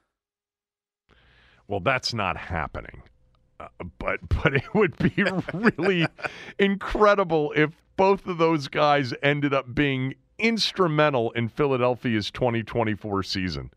Well, 1.70 1.78
that's 1.78 2.12
not 2.12 2.36
happening. 2.36 3.02
Uh, 3.60 3.68
but 3.98 4.18
but 4.42 4.54
it 4.54 4.74
would 4.74 4.98
be 4.98 5.24
really 5.54 6.06
incredible 6.58 7.52
if 7.54 7.70
both 7.96 8.26
of 8.26 8.38
those 8.38 8.66
guys 8.66 9.14
ended 9.22 9.54
up 9.54 9.72
being 9.72 10.14
instrumental 10.38 11.30
in 11.32 11.48
Philadelphia's 11.48 12.30
2024 12.32 13.22
season. 13.22 13.70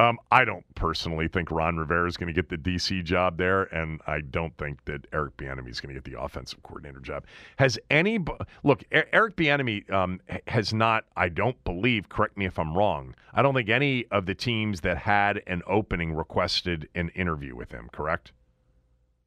Um, 0.00 0.18
I 0.30 0.44
don't 0.44 0.64
personally 0.76 1.26
think 1.26 1.50
Ron 1.50 1.76
Rivera 1.76 2.06
is 2.06 2.16
going 2.16 2.28
to 2.28 2.32
get 2.32 2.48
the 2.48 2.56
DC 2.56 3.02
job 3.02 3.36
there, 3.36 3.64
and 3.64 4.00
I 4.06 4.20
don't 4.20 4.56
think 4.56 4.84
that 4.84 5.06
Eric 5.12 5.36
Bieniemy 5.36 5.70
is 5.70 5.80
going 5.80 5.92
to 5.92 6.00
get 6.00 6.08
the 6.10 6.20
offensive 6.20 6.62
coordinator 6.62 7.00
job. 7.00 7.24
Has 7.58 7.80
any 7.90 8.20
look? 8.62 8.84
Eric 8.92 9.34
Bieniemy 9.34 9.90
um, 9.92 10.20
has 10.46 10.72
not. 10.72 11.06
I 11.16 11.28
don't 11.28 11.62
believe. 11.64 12.08
Correct 12.08 12.36
me 12.36 12.46
if 12.46 12.60
I'm 12.60 12.76
wrong. 12.78 13.16
I 13.34 13.42
don't 13.42 13.54
think 13.54 13.68
any 13.68 14.04
of 14.12 14.26
the 14.26 14.36
teams 14.36 14.82
that 14.82 14.98
had 14.98 15.42
an 15.48 15.62
opening 15.66 16.12
requested 16.12 16.88
an 16.94 17.08
interview 17.10 17.56
with 17.56 17.72
him. 17.72 17.88
Correct. 17.92 18.30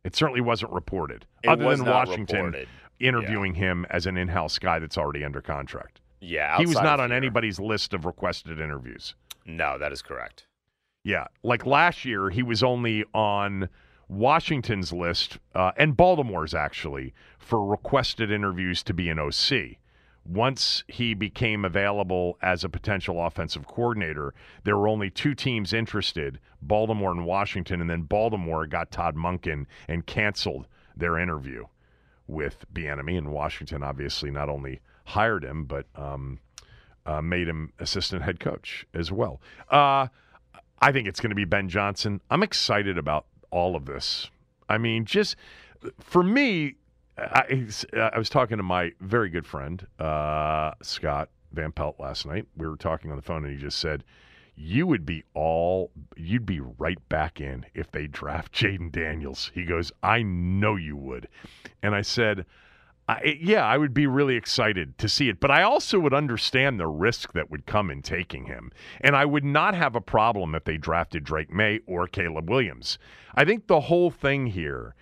It 0.05 0.15
certainly 0.15 0.41
wasn't 0.41 0.71
reported, 0.71 1.25
It 1.43 1.49
other 1.49 1.65
was 1.65 1.79
than 1.79 1.89
Washington 1.89 2.45
reported. 2.45 2.67
interviewing 2.99 3.53
him 3.55 3.85
as 3.89 4.05
an 4.07 4.17
in-house 4.17 4.57
guy 4.57 4.79
that's 4.79 4.97
already 4.97 5.23
under 5.23 5.41
contract. 5.41 5.99
Yeah, 6.21 6.57
he 6.57 6.65
was 6.65 6.75
not 6.75 6.99
on 6.99 7.09
here. 7.09 7.17
anybody's 7.17 7.59
list 7.59 7.93
of 7.93 8.05
requested 8.05 8.59
interviews. 8.59 9.15
No, 9.45 9.77
that 9.77 9.91
is 9.91 10.01
correct. 10.01 10.45
Yeah, 11.03 11.27
like 11.43 11.65
last 11.65 12.05
year, 12.05 12.29
he 12.29 12.43
was 12.43 12.61
only 12.61 13.03
on 13.13 13.69
Washington's 14.07 14.91
list 14.91 15.39
uh, 15.55 15.71
and 15.77 15.95
Baltimore's 15.97 16.53
actually 16.53 17.13
for 17.39 17.65
requested 17.65 18.31
interviews 18.31 18.83
to 18.83 18.93
be 18.93 19.09
an 19.09 19.17
OC. 19.17 19.77
Once 20.23 20.83
he 20.87 21.15
became 21.15 21.65
available 21.65 22.37
as 22.43 22.63
a 22.63 22.69
potential 22.69 23.25
offensive 23.25 23.65
coordinator, 23.65 24.35
there 24.63 24.77
were 24.77 24.87
only 24.87 25.09
two 25.09 25.33
teams 25.33 25.73
interested 25.73 26.39
Baltimore 26.61 27.11
and 27.11 27.25
Washington, 27.25 27.81
and 27.81 27.89
then 27.89 28.03
Baltimore 28.03 28.67
got 28.67 28.91
Todd 28.91 29.15
Monken 29.15 29.65
and 29.87 30.05
canceled 30.05 30.67
their 30.95 31.17
interview 31.17 31.65
with 32.27 32.65
Bieniemy, 32.71 33.17
and 33.17 33.31
Washington 33.31 33.81
obviously 33.81 34.29
not 34.29 34.49
only 34.49 34.79
hired 35.05 35.43
him, 35.43 35.65
but 35.65 35.87
um, 35.95 36.39
uh, 37.07 37.21
made 37.21 37.47
him 37.47 37.73
assistant 37.79 38.21
head 38.21 38.39
coach 38.39 38.85
as 38.93 39.11
well. 39.11 39.41
Uh, 39.69 40.07
I 40.81 40.91
think 40.91 41.07
it's 41.07 41.19
going 41.19 41.29
to 41.29 41.35
be 41.35 41.45
Ben 41.45 41.69
Johnson. 41.69 42.21
I'm 42.29 42.43
excited 42.43 42.97
about 42.97 43.25
all 43.51 43.75
of 43.75 43.85
this. 43.85 44.29
I 44.67 44.77
mean, 44.77 45.05
just 45.05 45.35
for 45.99 46.23
me, 46.23 46.75
I, 47.17 47.67
I 47.95 48.17
was 48.17 48.29
talking 48.29 48.57
to 48.57 48.63
my 48.63 48.91
very 48.99 49.29
good 49.29 49.45
friend 49.45 49.85
uh, 49.99 50.71
Scott 50.81 51.29
Van 51.51 51.71
Pelt 51.71 51.99
last 51.99 52.25
night. 52.25 52.47
We 52.57 52.67
were 52.67 52.77
talking 52.77 53.11
on 53.11 53.17
the 53.17 53.21
phone, 53.21 53.43
and 53.43 53.53
he 53.53 53.59
just 53.59 53.79
said, 53.79 54.03
"You 54.55 54.87
would 54.87 55.05
be 55.05 55.23
all, 55.33 55.91
you'd 56.15 56.45
be 56.45 56.61
right 56.61 56.97
back 57.09 57.41
in 57.41 57.65
if 57.73 57.91
they 57.91 58.07
draft 58.07 58.51
Jayden 58.53 58.91
Daniels." 58.91 59.51
He 59.53 59.65
goes, 59.65 59.91
"I 60.01 60.23
know 60.23 60.75
you 60.75 60.95
would," 60.95 61.27
and 61.83 61.93
I 61.93 62.01
said. 62.01 62.45
I, 63.07 63.37
yeah, 63.41 63.65
I 63.65 63.77
would 63.77 63.93
be 63.93 64.07
really 64.07 64.35
excited 64.35 64.97
to 64.99 65.09
see 65.09 65.27
it, 65.27 65.39
but 65.39 65.51
I 65.51 65.63
also 65.63 65.99
would 65.99 66.13
understand 66.13 66.79
the 66.79 66.87
risk 66.87 67.33
that 67.33 67.49
would 67.49 67.65
come 67.65 67.89
in 67.89 68.01
taking 68.01 68.45
him. 68.45 68.71
And 69.01 69.15
I 69.15 69.25
would 69.25 69.43
not 69.43 69.73
have 69.73 69.95
a 69.95 70.01
problem 70.01 70.55
if 70.55 70.63
they 70.63 70.77
drafted 70.77 71.23
Drake 71.23 71.51
Maye 71.51 71.81
or 71.87 72.07
Caleb 72.07 72.49
Williams. 72.49 72.97
I 73.35 73.43
think 73.43 73.67
the 73.67 73.81
whole 73.81 74.11
thing 74.11 74.47
here, 74.47 74.95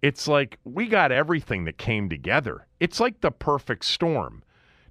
it's 0.00 0.26
like 0.26 0.58
we 0.64 0.88
got 0.88 1.12
everything 1.12 1.64
that 1.64 1.78
came 1.78 2.08
together. 2.08 2.66
It's 2.80 2.98
like 2.98 3.20
the 3.20 3.30
perfect 3.30 3.84
storm. 3.84 4.42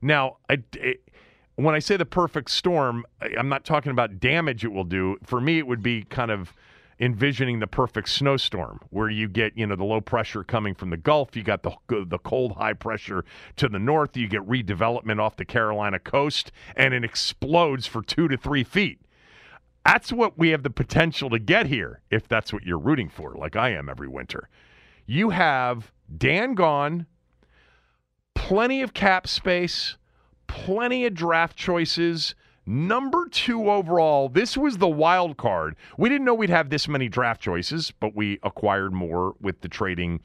Now, 0.01 0.37
I, 0.49 0.63
it, 0.73 1.09
when 1.55 1.75
I 1.75 1.79
say 1.79 1.97
the 1.97 2.05
perfect 2.05 2.49
storm, 2.51 3.05
I'm 3.37 3.49
not 3.49 3.65
talking 3.65 3.91
about 3.91 4.19
damage 4.19 4.63
it 4.63 4.71
will 4.71 4.83
do. 4.83 5.17
For 5.23 5.41
me, 5.41 5.57
it 5.57 5.67
would 5.67 5.83
be 5.83 6.03
kind 6.03 6.31
of 6.31 6.53
envisioning 7.01 7.59
the 7.59 7.67
perfect 7.67 8.07
snowstorm 8.07 8.79
where 8.91 9.09
you 9.09 9.27
get 9.27 9.57
you 9.57 9.65
know 9.65 9.75
the 9.75 9.83
low 9.83 9.99
pressure 9.99 10.43
coming 10.43 10.75
from 10.75 10.91
the 10.91 10.97
gulf 10.97 11.35
you 11.35 11.41
got 11.41 11.63
the 11.63 11.71
the 12.05 12.19
cold 12.19 12.51
high 12.53 12.73
pressure 12.73 13.25
to 13.55 13.67
the 13.67 13.79
north 13.79 14.15
you 14.15 14.27
get 14.27 14.47
redevelopment 14.47 15.19
off 15.19 15.35
the 15.35 15.43
carolina 15.43 15.97
coast 15.97 16.51
and 16.75 16.93
it 16.93 17.03
explodes 17.03 17.87
for 17.87 18.03
two 18.03 18.27
to 18.27 18.37
three 18.37 18.63
feet. 18.63 19.01
That's 19.83 20.13
what 20.13 20.37
we 20.37 20.49
have 20.49 20.61
the 20.61 20.69
potential 20.69 21.31
to 21.31 21.39
get 21.39 21.65
here 21.65 22.01
if 22.11 22.27
that's 22.27 22.53
what 22.53 22.63
you're 22.63 22.77
rooting 22.77 23.09
for 23.09 23.33
like 23.33 23.55
i 23.55 23.69
am 23.69 23.89
every 23.89 24.07
winter. 24.07 24.47
You 25.07 25.31
have 25.31 25.91
dan 26.15 26.53
gone 26.53 27.07
plenty 28.35 28.83
of 28.83 28.93
cap 28.93 29.27
space 29.27 29.97
plenty 30.45 31.05
of 31.05 31.15
draft 31.15 31.57
choices 31.57 32.35
Number 32.65 33.27
two 33.29 33.69
overall, 33.69 34.29
this 34.29 34.55
was 34.55 34.77
the 34.77 34.87
wild 34.87 35.37
card. 35.37 35.75
We 35.97 36.09
didn't 36.09 36.25
know 36.25 36.35
we'd 36.35 36.49
have 36.49 36.69
this 36.69 36.87
many 36.87 37.09
draft 37.09 37.41
choices, 37.41 37.91
but 37.99 38.15
we 38.15 38.39
acquired 38.43 38.93
more 38.93 39.35
with 39.41 39.61
the 39.61 39.67
trading 39.67 40.21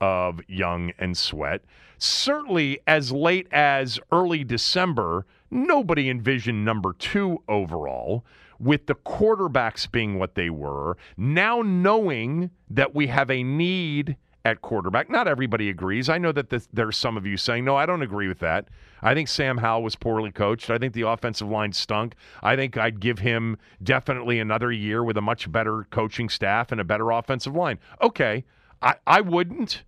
of 0.00 0.40
Young 0.46 0.92
and 0.98 1.16
Sweat. 1.16 1.62
Certainly, 1.96 2.80
as 2.86 3.10
late 3.10 3.48
as 3.50 3.98
early 4.12 4.44
December, 4.44 5.26
nobody 5.50 6.08
envisioned 6.08 6.64
number 6.64 6.92
two 6.92 7.42
overall, 7.48 8.24
with 8.60 8.86
the 8.86 8.94
quarterbacks 8.94 9.90
being 9.90 10.18
what 10.18 10.34
they 10.34 10.50
were. 10.50 10.96
Now, 11.16 11.62
knowing 11.62 12.50
that 12.70 12.94
we 12.94 13.06
have 13.08 13.30
a 13.30 13.42
need 13.42 14.16
at 14.48 14.62
quarterback. 14.62 15.10
Not 15.10 15.28
everybody 15.28 15.68
agrees. 15.68 16.08
I 16.08 16.18
know 16.18 16.32
that 16.32 16.48
this, 16.48 16.68
there's 16.72 16.96
some 16.96 17.16
of 17.16 17.26
you 17.26 17.36
saying, 17.36 17.64
no, 17.64 17.76
I 17.76 17.86
don't 17.86 18.02
agree 18.02 18.28
with 18.28 18.38
that. 18.38 18.68
I 19.02 19.14
think 19.14 19.28
Sam 19.28 19.58
Howell 19.58 19.82
was 19.82 19.94
poorly 19.94 20.32
coached. 20.32 20.70
I 20.70 20.78
think 20.78 20.94
the 20.94 21.02
offensive 21.02 21.48
line 21.48 21.72
stunk. 21.72 22.14
I 22.42 22.56
think 22.56 22.76
I'd 22.76 22.98
give 22.98 23.18
him 23.18 23.58
definitely 23.82 24.40
another 24.40 24.72
year 24.72 25.04
with 25.04 25.16
a 25.16 25.20
much 25.20 25.50
better 25.52 25.86
coaching 25.90 26.28
staff 26.28 26.72
and 26.72 26.80
a 26.80 26.84
better 26.84 27.10
offensive 27.10 27.54
line. 27.54 27.78
Okay, 28.00 28.44
I, 28.82 28.94
I 29.06 29.20
wouldn't. 29.20 29.84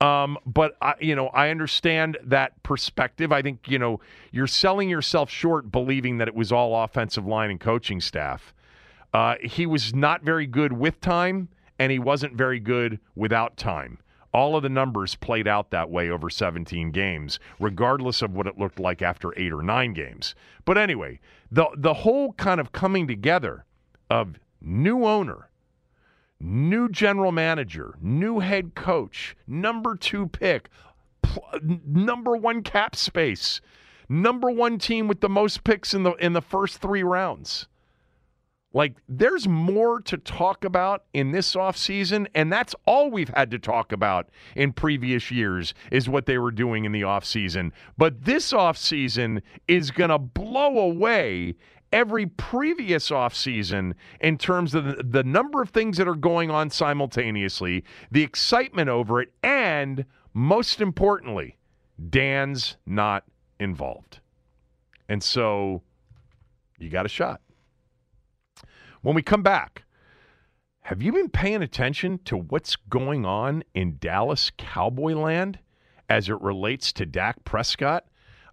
Um, 0.00 0.36
but 0.44 0.76
I, 0.82 0.94
you 1.00 1.16
know, 1.16 1.28
I 1.28 1.48
understand 1.50 2.18
that 2.24 2.62
perspective. 2.62 3.32
I 3.32 3.42
think 3.42 3.68
you 3.68 3.78
know 3.78 4.00
you're 4.32 4.48
selling 4.48 4.90
yourself 4.90 5.30
short 5.30 5.72
believing 5.72 6.18
that 6.18 6.28
it 6.28 6.34
was 6.34 6.52
all 6.52 6.82
offensive 6.84 7.26
line 7.26 7.50
and 7.50 7.60
coaching 7.60 8.00
staff. 8.00 8.52
Uh, 9.14 9.36
he 9.42 9.64
was 9.64 9.94
not 9.94 10.22
very 10.22 10.46
good 10.46 10.72
with 10.72 11.00
time, 11.00 11.48
and 11.78 11.90
he 11.90 11.98
wasn't 11.98 12.34
very 12.34 12.60
good 12.60 13.00
without 13.14 13.56
time. 13.56 13.98
All 14.32 14.56
of 14.56 14.64
the 14.64 14.68
numbers 14.68 15.14
played 15.14 15.46
out 15.46 15.70
that 15.70 15.90
way 15.90 16.10
over 16.10 16.28
17 16.28 16.90
games, 16.90 17.38
regardless 17.60 18.20
of 18.20 18.32
what 18.34 18.48
it 18.48 18.58
looked 18.58 18.80
like 18.80 19.00
after 19.00 19.32
eight 19.38 19.52
or 19.52 19.62
nine 19.62 19.92
games. 19.92 20.34
But 20.64 20.76
anyway, 20.76 21.20
the 21.52 21.66
the 21.76 21.94
whole 21.94 22.32
kind 22.32 22.60
of 22.60 22.72
coming 22.72 23.06
together 23.06 23.64
of 24.10 24.40
new 24.60 25.04
owner, 25.04 25.50
new 26.40 26.88
general 26.88 27.30
manager, 27.30 27.94
new 28.00 28.40
head 28.40 28.74
coach, 28.74 29.36
number 29.46 29.94
two 29.94 30.26
pick, 30.26 30.68
pl- 31.22 31.44
number 31.86 32.36
one 32.36 32.62
cap 32.62 32.96
space, 32.96 33.60
number 34.08 34.50
one 34.50 34.78
team 34.78 35.06
with 35.06 35.20
the 35.20 35.28
most 35.28 35.62
picks 35.62 35.94
in 35.94 36.02
the 36.02 36.12
in 36.14 36.32
the 36.32 36.42
first 36.42 36.78
three 36.78 37.04
rounds. 37.04 37.68
Like 38.74 38.96
there's 39.08 39.46
more 39.46 40.00
to 40.00 40.18
talk 40.18 40.64
about 40.64 41.04
in 41.14 41.30
this 41.30 41.54
offseason, 41.54 42.26
and 42.34 42.52
that's 42.52 42.74
all 42.86 43.08
we've 43.08 43.30
had 43.30 43.52
to 43.52 43.58
talk 43.58 43.92
about 43.92 44.28
in 44.56 44.72
previous 44.72 45.30
years 45.30 45.74
is 45.92 46.08
what 46.08 46.26
they 46.26 46.38
were 46.38 46.50
doing 46.50 46.84
in 46.84 46.90
the 46.90 47.02
offseason. 47.02 47.70
But 47.96 48.24
this 48.24 48.52
offseason 48.52 49.42
is 49.68 49.92
going 49.92 50.10
to 50.10 50.18
blow 50.18 50.78
away 50.78 51.54
every 51.92 52.26
previous 52.26 53.10
offseason 53.10 53.94
in 54.20 54.36
terms 54.36 54.74
of 54.74 54.84
the, 54.84 55.02
the 55.04 55.22
number 55.22 55.62
of 55.62 55.70
things 55.70 55.96
that 55.98 56.08
are 56.08 56.16
going 56.16 56.50
on 56.50 56.68
simultaneously, 56.68 57.84
the 58.10 58.24
excitement 58.24 58.88
over 58.88 59.22
it, 59.22 59.32
and 59.44 60.04
most 60.32 60.80
importantly, 60.80 61.56
Dan's 62.10 62.76
not 62.84 63.22
involved. 63.60 64.18
And 65.08 65.22
so 65.22 65.82
you 66.76 66.90
got 66.90 67.06
a 67.06 67.08
shot. 67.08 67.40
When 69.04 69.14
we 69.14 69.20
come 69.20 69.42
back, 69.42 69.84
have 70.84 71.02
you 71.02 71.12
been 71.12 71.28
paying 71.28 71.60
attention 71.60 72.20
to 72.24 72.38
what's 72.38 72.74
going 72.74 73.26
on 73.26 73.62
in 73.74 73.98
Dallas 73.98 74.50
Cowboy 74.56 75.12
land 75.12 75.58
as 76.08 76.30
it 76.30 76.40
relates 76.40 76.90
to 76.94 77.04
Dak 77.04 77.44
Prescott? 77.44 78.06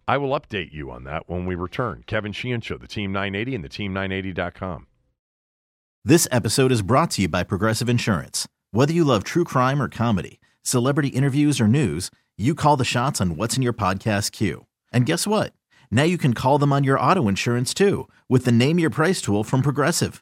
I 0.10 0.18
will 0.18 0.38
update 0.38 0.74
you 0.74 0.92
on 0.92 1.06
that 1.06 1.30
when 1.30 1.46
we 1.46 1.56
return. 1.56 2.04
Kevin 2.06 2.34
Sheehan 2.34 2.60
Show, 2.60 2.78
the 2.78 2.86
Team 2.86 3.14
980 3.14 3.56
and 3.56 3.64
the 3.64 3.70
Team980.com. 3.70 4.88
This 6.04 6.28
episode 6.32 6.74
is 6.74 6.82
brought 6.82 7.12
to 7.12 7.22
you 7.22 7.30
by 7.30 7.44
Progressive 7.44 7.88
Insurance. 7.88 8.46
Whether 8.72 8.92
you 8.92 9.06
love 9.06 9.24
true 9.24 9.46
crime 9.46 9.82
or 9.82 9.88
comedy, 9.88 10.42
celebrity 10.64 11.10
interviews 11.10 11.62
or 11.62 11.68
news, 11.70 12.12
you 12.38 12.56
call 12.56 12.76
the 12.76 12.84
shots 12.84 13.22
on 13.22 13.38
what's 13.38 13.56
in 13.56 13.64
your 13.64 13.72
podcast 13.72 14.34
queue. 14.34 14.66
And 14.92 15.06
guess 15.06 15.26
what? 15.26 15.54
Now 15.90 16.04
you 16.04 16.18
can 16.18 16.34
call 16.34 16.58
them 16.58 16.74
on 16.74 16.84
your 16.84 17.00
auto 17.00 17.30
insurance 17.30 17.74
too 17.74 18.10
with 18.28 18.44
the 18.44 18.52
Name 18.52 18.80
Your 18.80 18.90
Price 18.90 19.22
tool 19.22 19.46
from 19.46 19.62
Progressive. 19.62 20.22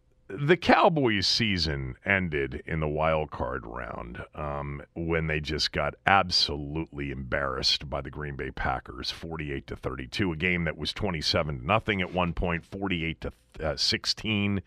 the 0.37 0.57
Cowboys 0.57 1.27
season 1.27 1.95
ended 2.05 2.63
in 2.65 2.79
the 2.79 2.87
wild 2.87 3.31
card 3.31 3.65
round 3.65 4.23
um, 4.33 4.81
when 4.95 5.27
they 5.27 5.39
just 5.39 5.71
got 5.71 5.95
absolutely 6.05 7.11
embarrassed 7.11 7.89
by 7.89 8.01
the 8.01 8.09
Green 8.09 8.35
Bay 8.35 8.51
Packers, 8.51 9.11
48 9.11 9.67
to 9.67 9.75
32, 9.75 10.31
a 10.31 10.35
game 10.35 10.63
that 10.63 10.77
was 10.77 10.93
27 10.93 11.59
to 11.59 11.65
nothing 11.65 12.01
at 12.01 12.13
one 12.13 12.33
point, 12.33 12.65
48 12.65 13.21
to 13.21 13.31
uh, 13.61 13.75
16 13.75 14.61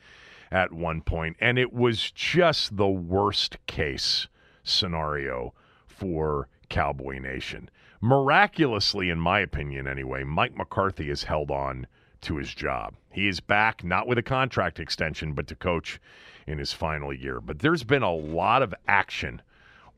at 0.50 0.72
one 0.72 1.00
point, 1.00 1.36
and 1.40 1.58
it 1.58 1.72
was 1.72 2.10
just 2.10 2.76
the 2.76 2.88
worst 2.88 3.56
case 3.66 4.28
scenario 4.62 5.54
for 5.86 6.48
Cowboy 6.68 7.18
Nation. 7.18 7.70
Miraculously, 8.00 9.08
in 9.08 9.18
my 9.18 9.40
opinion, 9.40 9.86
anyway, 9.86 10.24
Mike 10.24 10.56
McCarthy 10.56 11.08
has 11.08 11.24
held 11.24 11.50
on 11.50 11.86
to 12.20 12.36
his 12.36 12.54
job. 12.54 12.94
He 13.14 13.28
is 13.28 13.38
back, 13.38 13.84
not 13.84 14.08
with 14.08 14.18
a 14.18 14.22
contract 14.22 14.80
extension, 14.80 15.34
but 15.34 15.46
to 15.46 15.54
coach 15.54 16.00
in 16.48 16.58
his 16.58 16.72
final 16.72 17.12
year. 17.12 17.40
But 17.40 17.60
there's 17.60 17.84
been 17.84 18.02
a 18.02 18.12
lot 18.12 18.60
of 18.60 18.74
action 18.88 19.40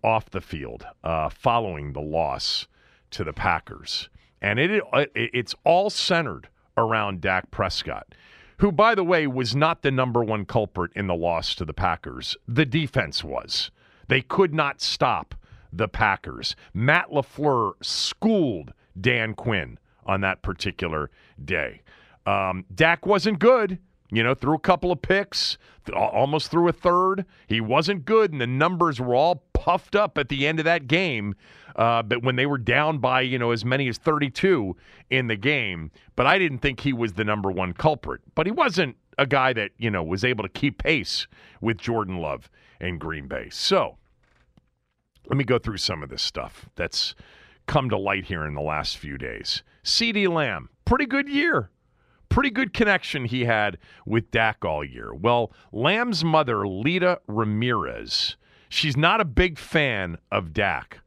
off 0.05 0.29
the 0.29 0.43
field 0.43 0.87
uh, 1.03 1.31
following 1.31 1.95
the 1.95 2.01
loss 2.03 2.67
to 3.13 3.25
the 3.25 3.33
Packers. 3.33 4.11
And 4.43 4.59
it, 4.59 4.83
it 4.93 5.11
it's 5.15 5.55
all 5.65 5.89
centered 5.89 6.51
around 6.77 7.23
Dak 7.23 7.51
Prescott, 7.51 8.15
who, 8.59 8.71
by 8.71 8.95
the 8.95 9.03
way, 9.03 9.27
was 9.27 9.57
not 9.57 9.81
the 9.81 9.91
number 9.91 10.23
one 10.23 10.45
culprit 10.45 10.93
in 10.95 11.07
the 11.07 11.15
loss 11.15 11.55
to 11.55 11.65
the 11.65 11.73
Packers. 11.73 12.37
The 12.47 12.67
defense 12.67 13.25
was. 13.25 13.71
They 14.09 14.21
could 14.21 14.53
not 14.53 14.83
stop 14.83 15.35
the 15.73 15.89
Packers. 15.89 16.55
Matt 16.75 17.09
LaFleur 17.09 17.73
schooled 17.81 18.75
Dan 19.01 19.33
Quinn 19.33 19.79
on 20.05 20.21
that 20.21 20.43
particular 20.43 21.11
day. 21.43 21.81
Um, 22.26 22.65
Dak 22.75 23.06
wasn't 23.06 23.39
good. 23.39 23.78
You 24.10 24.23
know, 24.23 24.34
threw 24.34 24.54
a 24.54 24.60
couple 24.60 24.93
of 24.93 25.02
picks, 25.02 25.58
almost 25.93 26.50
threw 26.50 26.69
a 26.69 26.73
third. 26.73 27.25
He 27.49 27.60
wasn't 27.60 28.04
good, 28.04 28.32
and 28.32 28.41
the 28.41 28.47
numbers 28.47 29.00
were 29.00 29.15
all 29.15 29.45
puffed 29.52 29.97
up 29.97 30.17
at 30.17 30.28
the 30.28 30.47
end 30.47 30.60
of 30.60 30.65
that 30.65 30.86
game. 30.86 31.34
Uh, 31.75 32.02
but 32.02 32.23
when 32.23 32.36
they 32.36 32.47
were 32.47 32.58
down 32.58 32.99
by 32.99 33.21
you 33.21 33.39
know 33.39 33.50
as 33.50 33.65
many 33.65 33.89
as 33.89 33.99
32 33.99 34.76
in 35.10 35.26
the 35.26 35.36
game, 35.36 35.91
but 36.15 36.26
I 36.26 36.39
didn't 36.39 36.58
think 36.58 36.80
he 36.80 36.93
was 36.93 37.15
the 37.15 37.25
number 37.25 37.50
one 37.50 37.73
culprit. 37.73 38.21
But 38.34 38.47
he 38.47 38.52
wasn't 38.52 38.97
a 39.19 39.26
guy 39.26 39.52
that 39.54 39.73
you 39.76 39.91
know 39.91 40.04
was 40.04 40.25
able 40.25 40.45
to 40.45 40.49
keep 40.49 40.82
pace 40.82 41.26
with 41.60 41.76
Jordan 41.76 42.19
Love 42.19 42.49
and 42.80 43.00
Green 43.00 43.26
Bay. 43.26 43.49
So 43.50 43.97
let 45.28 45.36
me 45.36 45.45
go 45.45 45.58
through 45.58 45.78
some 45.78 46.04
of 46.04 46.10
this 46.10 46.23
stuff 46.23 46.69
that's 46.76 47.17
come 47.67 47.91
to 47.91 47.99
light 47.99 48.26
here 48.26 48.47
in 48.47 48.54
the 48.54 48.60
last 48.60 48.97
few 48.97 49.19
days. 49.19 49.65
CeeDee 49.82 50.28
Lamb, 50.28 50.69
pretty 50.84 51.06
good 51.06 51.28
year 51.28 51.71
pretty 52.28 52.50
good 52.50 52.73
connection 52.73 53.25
he 53.25 53.45
had 53.45 53.78
with 54.04 54.30
Dak 54.30 54.65
all 54.65 54.84
year. 54.84 55.15
Well, 55.15 55.52
Lamb's 55.73 56.25
mother, 56.25 56.67
Lita 56.67 57.21
Ramirez, 57.26 58.36
she's 58.69 58.97
not 58.97 59.21
a 59.21 59.25
big 59.25 59.58
fan 59.58 60.19
of 60.30 60.52
Dak. 60.52 61.00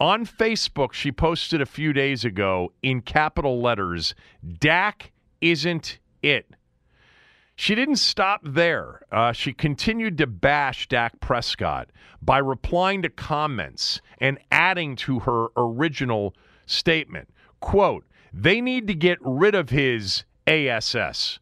On 0.00 0.24
Facebook, 0.24 0.94
she 0.94 1.12
posted 1.12 1.60
a 1.60 1.66
few 1.66 1.92
days 1.92 2.24
ago 2.24 2.72
in 2.82 3.02
capital 3.02 3.60
letters 3.60 4.14
Dak 4.58 5.12
isn't 5.40 5.98
it. 6.22 6.54
She 7.54 7.74
didn't 7.74 7.96
stop 7.96 8.40
there. 8.42 9.02
Uh, 9.12 9.32
she 9.32 9.52
continued 9.52 10.16
to 10.16 10.26
bash 10.26 10.88
Dak 10.88 11.20
Prescott 11.20 11.90
by 12.22 12.38
replying 12.38 13.02
to 13.02 13.10
comments 13.10 14.00
and 14.18 14.38
adding 14.50 14.96
to 14.96 15.18
her 15.20 15.48
original 15.58 16.34
statement. 16.64 17.28
Quote, 17.60 18.06
they 18.32 18.62
need 18.62 18.86
to 18.86 18.94
get 18.94 19.18
rid 19.20 19.54
of 19.54 19.68
his 19.68 20.24
ASS. 20.50 21.38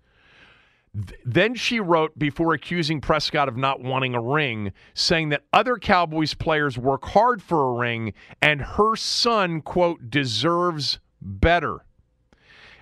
Then 1.25 1.55
she 1.55 1.81
wrote 1.81 2.19
before 2.19 2.55
accusing 2.55 3.01
Prescott 3.01 3.49
of 3.49 3.57
not 3.57 3.81
wanting 3.81 4.15
a 4.15 4.21
ring, 4.21 4.73
saying 4.95 5.29
that 5.29 5.45
other 5.53 5.77
Cowboys 5.77 6.35
players 6.35 6.79
work 6.79 7.05
hard 7.07 7.43
for 7.43 7.69
a 7.69 7.79
ring 7.79 8.15
and 8.43 8.61
her 8.61 8.97
son, 8.97 9.61
quote, 9.61 10.11
deserves 10.11 10.99
better. 11.21 11.85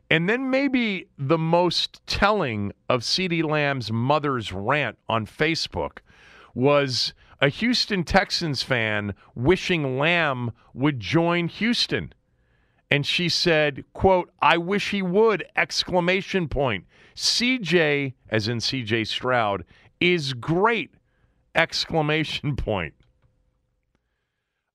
And 0.08 0.28
then 0.28 0.50
maybe 0.50 1.08
the 1.18 1.38
most 1.38 2.00
telling 2.06 2.72
of 2.88 3.00
CeeDee 3.00 3.44
Lamb's 3.44 3.90
mother's 3.90 4.52
rant 4.52 4.98
on 5.08 5.26
Facebook 5.26 5.98
was 6.54 7.12
a 7.40 7.48
Houston 7.48 8.04
Texans 8.04 8.62
fan 8.62 9.14
wishing 9.34 9.98
Lamb 9.98 10.52
would 10.72 11.00
join 11.00 11.48
Houston 11.48 12.12
and 12.90 13.04
she 13.04 13.28
said, 13.28 13.84
quote, 13.92 14.30
I 14.40 14.58
wish 14.58 14.90
he 14.90 15.02
would, 15.02 15.44
exclamation 15.56 16.48
point. 16.48 16.84
CJ, 17.16 18.14
as 18.28 18.48
in 18.48 18.58
CJ 18.58 19.06
Stroud, 19.06 19.64
is 20.00 20.34
great, 20.34 20.90
exclamation 21.54 22.56
point. 22.56 22.94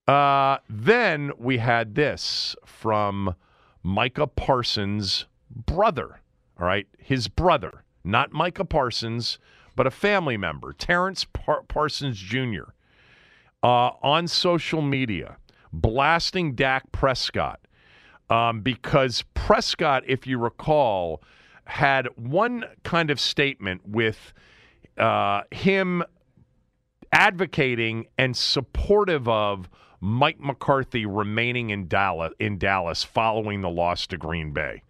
Uh, 0.06 0.58
then 0.68 1.30
we 1.38 1.58
had 1.58 1.94
this 1.94 2.56
from 2.66 3.34
Micah 3.82 4.26
Parsons' 4.26 5.26
brother, 5.48 6.20
all 6.60 6.66
right, 6.66 6.86
his 6.98 7.28
brother, 7.28 7.84
not 8.04 8.32
Micah 8.32 8.64
Parsons, 8.64 9.38
but 9.76 9.86
a 9.86 9.90
family 9.90 10.36
member, 10.36 10.72
Terrence 10.72 11.24
Par- 11.24 11.62
Parsons 11.66 12.18
Jr., 12.18 12.72
uh, 13.62 13.92
on 14.02 14.26
social 14.26 14.82
media, 14.82 15.36
blasting 15.72 16.54
Dak 16.54 16.90
Prescott 16.90 17.60
um, 18.32 18.62
because 18.62 19.24
Prescott, 19.34 20.04
if 20.06 20.26
you 20.26 20.38
recall, 20.38 21.22
had 21.66 22.08
one 22.16 22.64
kind 22.82 23.10
of 23.10 23.20
statement 23.20 23.86
with 23.86 24.32
uh, 24.96 25.42
him 25.50 26.02
advocating 27.12 28.06
and 28.16 28.34
supportive 28.34 29.28
of 29.28 29.68
Mike 30.00 30.40
McCarthy 30.40 31.04
remaining 31.04 31.68
in 31.68 31.88
Dallas, 31.88 32.32
in 32.38 32.56
Dallas 32.56 33.04
following 33.04 33.60
the 33.60 33.68
loss 33.68 34.06
to 34.06 34.16
Green 34.16 34.54
Bay. 34.54 34.82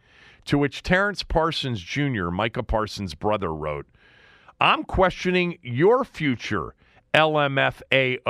To 0.45 0.57
which 0.57 0.85
Terrence 0.85 1.25
Parsons 1.25 1.81
Jr., 1.81 2.31
Micah 2.31 2.63
Parsons' 2.63 3.17
brother, 3.17 3.53
wrote, 3.53 3.87
I'm 4.61 4.85
questioning 4.85 5.59
your 5.63 6.05
future, 6.05 6.77
LMFAOOO, 7.13 8.21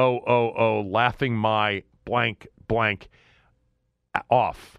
laughing 0.91 1.37
my 1.37 1.83
blank 2.07 2.49
blank 2.67 3.11
off. 4.31 4.79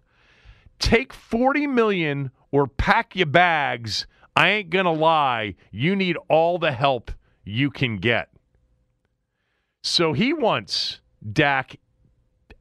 Take 0.84 1.13
40 1.13 1.65
million 1.67 2.30
or 2.52 2.67
pack 2.67 3.15
your 3.15 3.26
bags. 3.26 4.06
I 4.36 4.50
ain't 4.50 4.69
going 4.69 4.84
to 4.84 4.91
lie, 4.91 5.56
you 5.72 5.96
need 5.96 6.17
all 6.28 6.58
the 6.58 6.74
help 6.74 7.10
you 7.46 7.72
can 7.72 8.00
get. 8.00 8.28
So 9.82 10.12
he 10.12 10.34
wants 10.34 11.00
Dak 11.32 11.78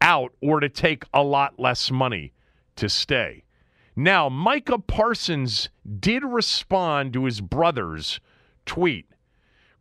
out 0.01 0.33
or 0.41 0.61
to 0.61 0.69
take 0.69 1.03
a 1.13 1.25
lot 1.25 1.59
less 1.59 1.91
money 1.91 2.33
to 2.77 2.89
stay. 2.89 3.43
Now, 3.97 4.29
Micah 4.29 4.79
Parsons 4.79 5.69
did 5.99 6.23
respond 6.23 7.13
to 7.15 7.25
his 7.25 7.41
brother's 7.41 8.21
tweet 8.65 9.07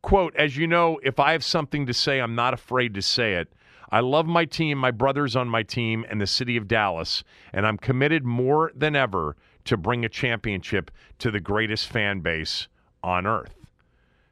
Quote, 0.02 0.36
as 0.36 0.58
you 0.58 0.66
know, 0.66 1.00
if 1.04 1.20
I 1.20 1.34
have 1.34 1.44
something 1.44 1.86
to 1.86 1.94
say, 1.94 2.20
I'm 2.20 2.34
not 2.34 2.56
afraid 2.56 2.96
to 2.96 3.04
say 3.04 3.36
it. 3.36 3.54
I 3.92 4.00
love 4.00 4.26
my 4.26 4.46
team, 4.46 4.78
my 4.78 4.92
brothers 4.92 5.36
on 5.36 5.50
my 5.50 5.64
team, 5.64 6.06
and 6.10 6.22
the 6.22 6.28
city 6.28 6.56
of 6.56 6.68
Dallas, 6.68 7.24
and 7.52 7.68
I'm 7.68 7.78
committed 7.78 8.26
more 8.26 8.72
than 8.74 8.96
ever 8.96 9.36
to 9.66 9.78
bring 9.78 10.06
a 10.06 10.10
championship 10.10 10.92
to 11.20 11.30
the 11.30 11.42
greatest 11.42 11.88
fan 11.88 12.22
base 12.22 12.68
on 13.04 13.28
earth. 13.28 13.56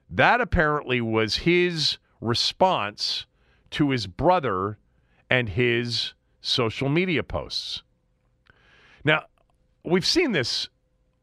That 0.10 0.42
apparently 0.42 1.02
was 1.02 1.38
his 1.38 1.98
response 2.22 3.26
to 3.72 3.92
his 3.92 4.08
brother 4.08 4.78
and 5.30 5.50
his 5.50 6.14
social 6.42 6.90
media 6.90 7.22
posts. 7.22 7.84
Now, 9.04 9.26
we've 9.84 10.06
seen 10.06 10.32
this 10.32 10.70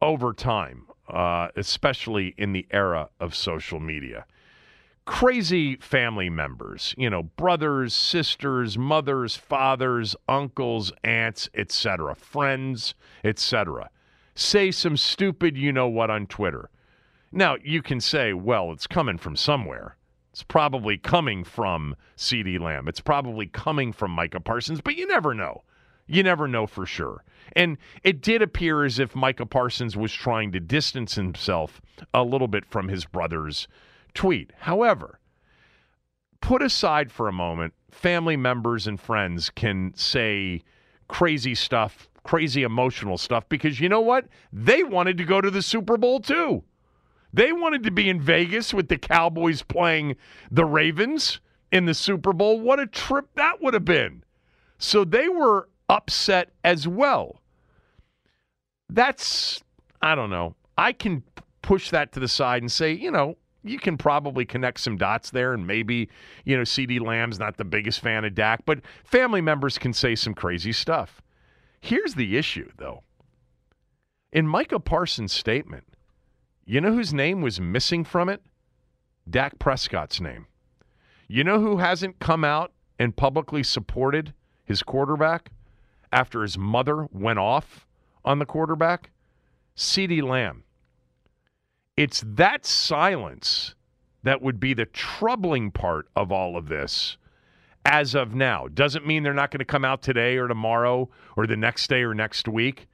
over 0.01 0.33
time, 0.33 0.87
uh, 1.09 1.49
especially 1.57 2.35
in 2.37 2.53
the 2.53 2.67
era 2.71 3.09
of 3.19 3.35
social 3.35 3.81
media. 3.81 4.27
Crazy 5.07 5.77
family 5.77 6.29
members, 6.29 6.95
you 6.99 7.09
know, 7.09 7.23
brothers, 7.23 7.95
sisters, 7.95 8.77
mothers, 8.77 9.37
fathers, 9.37 10.17
uncles, 10.29 10.93
aunts, 11.05 11.49
etc., 11.55 12.15
friends, 12.17 12.95
etc., 13.23 13.89
say 14.35 14.71
some 14.71 14.97
stupid 14.97 15.57
you 15.57 15.73
know 15.73 15.89
what 15.89 16.11
on 16.11 16.27
Twitter. 16.27 16.71
Now, 17.31 17.57
you 17.63 17.83
can 17.83 18.01
say, 18.01 18.33
well, 18.33 18.73
it's 18.73 18.87
coming 18.87 19.17
from 19.17 19.37
somewhere. 19.37 19.97
It's 20.33 20.43
probably 20.43 20.99
coming 20.99 21.45
from 21.45 21.97
CeeDee 22.17 22.61
Lamb. 22.61 22.89
It's 22.89 23.01
probably 23.01 23.47
coming 23.47 23.93
from 23.93 24.11
Micah 24.11 24.41
Parsons, 24.41 24.81
but 24.81 24.97
you 24.97 25.07
never 25.07 25.35
know. 25.35 25.63
You 26.07 26.23
never 26.23 26.47
know 26.47 26.67
for 26.67 26.85
sure. 26.85 27.25
And 27.55 27.79
it 28.03 28.21
did 28.21 28.43
appear 28.43 28.85
as 28.85 28.99
if 28.99 29.17
Micah 29.17 29.47
Parsons 29.47 29.97
was 29.97 30.13
trying 30.13 30.53
to 30.53 30.61
distance 30.61 31.15
himself 31.15 31.81
a 32.13 32.23
little 32.23 32.49
bit 32.49 32.65
from 32.65 32.89
his 32.89 33.05
brother's 33.05 33.67
tweet. 34.17 34.51
However, 34.59 35.21
put 36.41 36.63
aside 36.63 37.13
for 37.13 37.29
a 37.29 37.33
moment, 37.33 37.75
family 37.91 38.37
members 38.37 38.87
and 38.87 39.01
friends 39.01 39.51
can 39.51 39.93
say 39.95 40.63
crazy 41.09 41.55
stuff, 41.55 42.09
crazy 42.25 42.65
emotional 42.65 43.19
stuff, 43.19 43.49
because 43.49 43.79
you 43.79 43.89
know 43.89 44.01
what? 44.01 44.27
They 44.53 44.83
wanted 44.83 45.19
to 45.19 45.25
go 45.25 45.41
to 45.41 45.51
the 45.51 45.63
Super 45.63 45.97
Bowl 45.97 46.19
too. 46.19 46.65
They 47.33 47.53
wanted 47.53 47.83
to 47.85 47.91
be 47.91 48.09
in 48.09 48.21
Vegas 48.21 48.73
with 48.73 48.89
the 48.89 48.99
Cowboys 48.99 49.63
playing 49.63 50.17
the 50.51 50.65
Ravens 50.65 51.41
in 51.71 51.85
the 51.85 51.95
Super 51.95 52.33
Bowl. 52.33 52.59
What 52.59 52.81
a 52.81 52.87
trip 52.87 53.29
that 53.35 53.61
would 53.63 53.75
have 53.75 53.85
been. 53.85 54.25
So 54.79 55.05
they 55.05 55.29
were 55.29 55.69
upset 55.89 56.53
as 56.65 56.89
well. 56.89 57.43
That's, 58.89 59.63
I 60.01 60.15
don't 60.15 60.31
know. 60.31 60.55
I 60.79 60.93
can 60.93 61.23
push 61.63 61.91
that 61.91 62.13
to 62.13 62.21
the 62.21 62.29
side 62.29 62.63
and 62.63 62.71
say, 62.71 62.93
you 62.93 63.11
know, 63.11 63.37
you 63.69 63.79
can 63.79 63.97
probably 63.97 64.45
connect 64.45 64.81
some 64.81 64.97
dots 64.97 65.31
there, 65.31 65.53
and 65.53 65.67
maybe, 65.67 66.09
you 66.45 66.57
know, 66.57 66.63
CeeDee 66.63 67.01
Lamb's 67.01 67.39
not 67.39 67.57
the 67.57 67.65
biggest 67.65 68.01
fan 68.01 68.25
of 68.25 68.35
Dak, 68.35 68.65
but 68.65 68.81
family 69.05 69.41
members 69.41 69.79
can 69.79 69.93
say 69.93 70.15
some 70.15 70.35
crazy 70.35 70.73
stuff. 70.73 71.23
Here's 71.81 72.15
the 72.15 72.37
issue, 72.37 72.71
though. 72.77 73.03
In 74.33 74.47
Micah 74.47 74.81
Parsons' 74.81 75.33
statement, 75.33 75.85
you 76.65 76.81
know 76.81 76.93
whose 76.93 77.15
name 77.15 77.43
was 77.43 77.61
missing 77.61 78.05
from 78.05 78.29
it? 78.29 78.43
Dak 79.29 79.59
Prescott's 79.59 80.21
name. 80.21 80.47
You 81.29 81.45
know 81.45 81.61
who 81.61 81.79
hasn't 81.79 82.19
come 82.19 82.45
out 82.45 82.73
and 82.99 83.17
publicly 83.17 83.63
supported 83.63 84.35
his 84.65 84.83
quarterback 84.83 85.51
after 86.13 86.43
his 86.43 86.57
mother 86.59 87.07
went 87.13 87.39
off 87.39 87.87
on 88.25 88.39
the 88.39 88.47
quarterback? 88.47 89.11
C.D. 89.75 90.23
Lamb. 90.23 90.65
It's 91.97 92.23
that 92.27 92.67
silence 92.67 93.75
that 94.23 94.43
would 94.43 94.61
be 94.61 94.75
the 94.75 94.87
troubling 94.87 95.71
part 95.71 96.09
of 96.15 96.33
all 96.33 96.57
of 96.57 96.69
this 96.69 97.17
as 97.85 98.15
of 98.15 98.35
now. 98.35 98.67
Doesn't 98.69 99.07
mean 99.07 99.23
they're 99.23 99.33
not 99.33 99.51
going 99.51 99.61
to 99.61 99.65
come 99.65 99.85
out 99.85 100.03
today 100.03 100.37
or 100.37 100.49
tomorrow 100.49 101.09
or 101.37 101.47
the 101.47 101.57
next 101.57 101.89
day 101.89 102.03
or 102.03 102.15
next 102.15 102.49
week. 102.49 102.89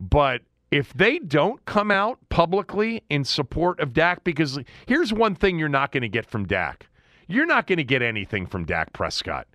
But 0.00 0.42
if 0.70 0.92
they 0.92 1.18
don't 1.18 1.64
come 1.64 1.90
out 1.90 2.18
publicly 2.28 3.04
in 3.08 3.24
support 3.24 3.78
of 3.78 3.92
Dak, 3.92 4.24
because 4.24 4.58
here's 4.86 5.12
one 5.12 5.34
thing 5.34 5.58
you're 5.58 5.68
not 5.68 5.92
going 5.92 6.02
to 6.02 6.08
get 6.08 6.26
from 6.26 6.46
Dak 6.46 6.88
you're 7.28 7.46
not 7.46 7.66
going 7.66 7.78
to 7.78 7.84
get 7.84 8.02
anything 8.02 8.46
from 8.46 8.64
Dak 8.64 8.92
Prescott. 8.92 9.46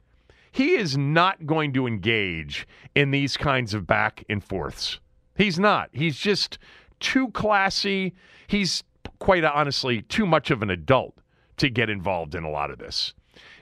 He 0.52 0.76
is 0.76 0.98
not 0.98 1.46
going 1.46 1.74
to 1.74 1.86
engage 1.86 2.68
in 2.96 3.12
these 3.12 3.38
kinds 3.38 3.74
of 3.74 3.86
back 3.86 4.24
and 4.28 4.44
forths. 4.44 5.00
He's 5.36 5.60
not. 5.60 5.90
He's 5.94 6.18
just 6.18 6.58
too 7.00 7.30
classy. 7.30 8.14
He's 8.48 8.84
quite 9.20 9.44
honestly 9.44 10.02
too 10.04 10.26
much 10.26 10.52
of 10.52 10.62
an 10.62 10.70
adult 10.70 11.18
to 11.58 11.70
get 11.70 11.90
involved 11.90 12.36
in 12.36 12.44
a 12.44 12.50
lot 12.50 12.72
of 12.72 12.78
this. 12.78 13.14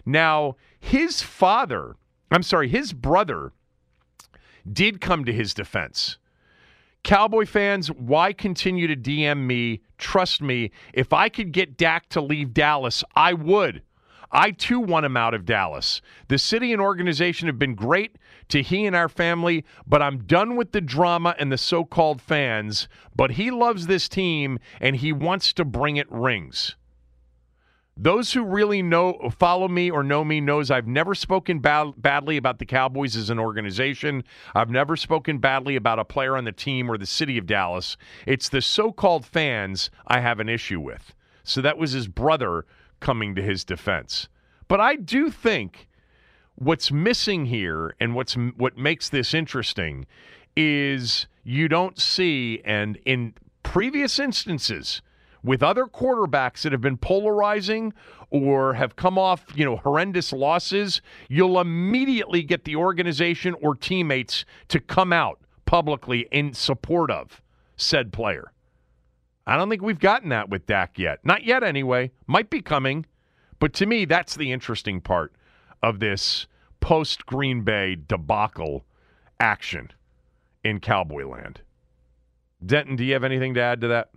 Now, 0.05 0.55
his 0.79 1.21
father, 1.21 1.95
I'm 2.31 2.43
sorry, 2.43 2.69
his 2.69 2.93
brother 2.93 3.51
did 4.71 5.01
come 5.01 5.25
to 5.25 5.33
his 5.33 5.53
defense. 5.53 6.17
Cowboy 7.03 7.45
fans, 7.45 7.91
why 7.91 8.33
continue 8.33 8.87
to 8.87 8.95
DM 8.95 9.45
me? 9.45 9.81
Trust 9.97 10.41
me, 10.41 10.71
if 10.93 11.13
I 11.13 11.29
could 11.29 11.51
get 11.51 11.77
Dak 11.77 12.09
to 12.09 12.21
leave 12.21 12.53
Dallas, 12.53 13.03
I 13.15 13.33
would. 13.33 13.83
I 14.31 14.51
too 14.51 14.79
want 14.79 15.05
him 15.05 15.17
out 15.17 15.33
of 15.33 15.45
Dallas. 15.45 16.01
The 16.27 16.37
city 16.37 16.73
and 16.73 16.81
organization 16.81 17.47
have 17.47 17.59
been 17.59 17.75
great 17.75 18.17
to 18.49 18.61
he 18.61 18.85
and 18.85 18.95
our 18.95 19.09
family, 19.09 19.65
but 19.87 20.01
I'm 20.01 20.23
done 20.25 20.55
with 20.55 20.71
the 20.71 20.81
drama 20.81 21.35
and 21.39 21.51
the 21.51 21.57
so 21.57 21.83
called 21.83 22.21
fans. 22.21 22.87
But 23.15 23.31
he 23.31 23.51
loves 23.51 23.87
this 23.87 24.09
team 24.09 24.59
and 24.79 24.95
he 24.95 25.11
wants 25.11 25.53
to 25.53 25.65
bring 25.65 25.97
it 25.97 26.11
rings. 26.11 26.75
Those 27.97 28.33
who 28.33 28.43
really 28.43 28.81
know, 28.81 29.31
follow 29.37 29.69
me 29.69 29.89
or 29.89 30.03
know 30.03 30.25
me 30.25 30.41
knows 30.41 30.69
I've 30.69 30.87
never 30.87 31.15
spoken 31.15 31.59
bad, 31.59 31.93
badly 31.95 32.35
about 32.35 32.59
the 32.59 32.65
Cowboys 32.65 33.15
as 33.15 33.29
an 33.29 33.39
organization. 33.39 34.25
I've 34.53 34.69
never 34.69 34.97
spoken 34.97 35.37
badly 35.37 35.77
about 35.77 35.99
a 35.99 36.03
player 36.03 36.35
on 36.35 36.43
the 36.43 36.51
team 36.51 36.91
or 36.91 36.97
the 36.97 37.05
city 37.05 37.37
of 37.37 37.45
Dallas. 37.45 37.95
It's 38.25 38.49
the 38.49 38.61
so-called 38.61 39.25
fans 39.25 39.89
I 40.07 40.19
have 40.19 40.41
an 40.41 40.49
issue 40.49 40.81
with. 40.81 41.13
So 41.43 41.61
that 41.61 41.77
was 41.77 41.93
his 41.93 42.09
brother 42.09 42.65
coming 42.99 43.35
to 43.35 43.41
his 43.41 43.63
defense. 43.63 44.27
But 44.67 44.79
I 44.79 44.95
do 44.95 45.29
think 45.29 45.87
what's 46.55 46.91
missing 46.91 47.45
here 47.45 47.95
and 47.99 48.15
what's 48.15 48.33
what 48.33 48.77
makes 48.77 49.09
this 49.09 49.33
interesting 49.33 50.05
is 50.55 51.27
you 51.43 51.67
don't 51.67 51.99
see 51.99 52.61
and 52.65 52.97
in 53.05 53.33
previous 53.63 54.19
instances 54.19 55.01
with 55.43 55.61
other 55.61 55.85
quarterbacks 55.85 56.63
that 56.63 56.71
have 56.71 56.81
been 56.81 56.97
polarizing 56.97 57.93
or 58.31 58.73
have 58.73 58.95
come 58.95 59.17
off, 59.17 59.45
you 59.53 59.63
know, 59.63 59.77
horrendous 59.77 60.33
losses, 60.33 61.01
you'll 61.29 61.59
immediately 61.59 62.41
get 62.41 62.63
the 62.63 62.75
organization 62.75 63.55
or 63.61 63.75
teammates 63.75 64.43
to 64.67 64.79
come 64.79 65.13
out 65.13 65.39
publicly 65.65 66.27
in 66.31 66.53
support 66.53 67.11
of 67.11 67.41
said 67.77 68.11
player. 68.11 68.51
I 69.47 69.57
don't 69.57 69.69
think 69.69 69.81
we've 69.81 69.99
gotten 69.99 70.29
that 70.29 70.49
with 70.49 70.65
Dak 70.65 70.97
yet. 70.97 71.19
Not 71.23 71.43
yet, 71.43 71.63
anyway. 71.63 72.11
Might 72.27 72.49
be 72.49 72.61
coming. 72.61 73.05
But 73.59 73.73
to 73.75 73.85
me, 73.85 74.05
that's 74.05 74.35
the 74.35 74.51
interesting 74.51 75.01
part 75.01 75.33
of 75.83 75.99
this 75.99 76.47
post 76.79 77.25
Green 77.25 77.61
Bay 77.61 77.95
debacle 77.95 78.85
action 79.39 79.91
in 80.63 80.79
Cowboy 80.79 81.27
land. 81.27 81.61
Denton, 82.65 82.95
do 82.95 83.03
you 83.03 83.13
have 83.13 83.23
anything 83.23 83.53
to 83.53 83.61
add 83.61 83.81
to 83.81 83.87
that? 83.89 84.09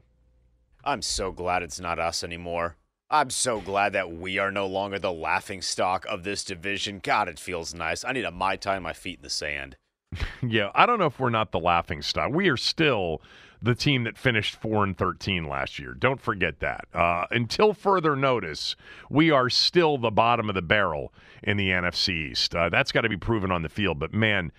I'm 0.84 1.02
so 1.02 1.32
glad 1.32 1.62
it's 1.62 1.80
not 1.80 1.98
us 1.98 2.24
anymore. 2.24 2.76
I'm 3.10 3.30
so 3.30 3.60
glad 3.60 3.92
that 3.94 4.12
we 4.12 4.38
are 4.38 4.50
no 4.50 4.66
longer 4.66 4.98
the 4.98 5.12
laughing 5.12 5.62
stock 5.62 6.06
of 6.06 6.24
this 6.24 6.44
division. 6.44 7.00
God, 7.02 7.28
it 7.28 7.38
feels 7.38 7.74
nice. 7.74 8.04
I 8.04 8.12
need 8.12 8.24
a 8.24 8.30
my 8.30 8.56
Tai 8.56 8.78
my 8.80 8.92
feet 8.92 9.18
in 9.18 9.22
the 9.22 9.30
sand. 9.30 9.76
yeah, 10.42 10.70
I 10.74 10.86
don't 10.86 10.98
know 10.98 11.06
if 11.06 11.18
we're 11.18 11.30
not 11.30 11.52
the 11.52 11.58
laughing 11.58 12.02
stock. 12.02 12.32
We 12.32 12.48
are 12.48 12.56
still 12.56 13.22
the 13.60 13.74
team 13.74 14.04
that 14.04 14.16
finished 14.16 14.56
4 14.56 14.84
and 14.84 14.96
13 14.96 15.48
last 15.48 15.78
year. 15.78 15.94
Don't 15.94 16.20
forget 16.20 16.60
that. 16.60 16.86
Uh, 16.94 17.26
until 17.30 17.72
further 17.72 18.14
notice, 18.14 18.76
we 19.10 19.30
are 19.30 19.50
still 19.50 19.98
the 19.98 20.10
bottom 20.10 20.48
of 20.48 20.54
the 20.54 20.62
barrel 20.62 21.12
in 21.42 21.56
the 21.56 21.70
NFC 21.70 22.30
East. 22.30 22.54
Uh, 22.54 22.68
that's 22.68 22.92
got 22.92 23.02
to 23.02 23.08
be 23.08 23.16
proven 23.16 23.50
on 23.50 23.62
the 23.62 23.68
field. 23.68 23.98
But 23.98 24.14
man, 24.14 24.52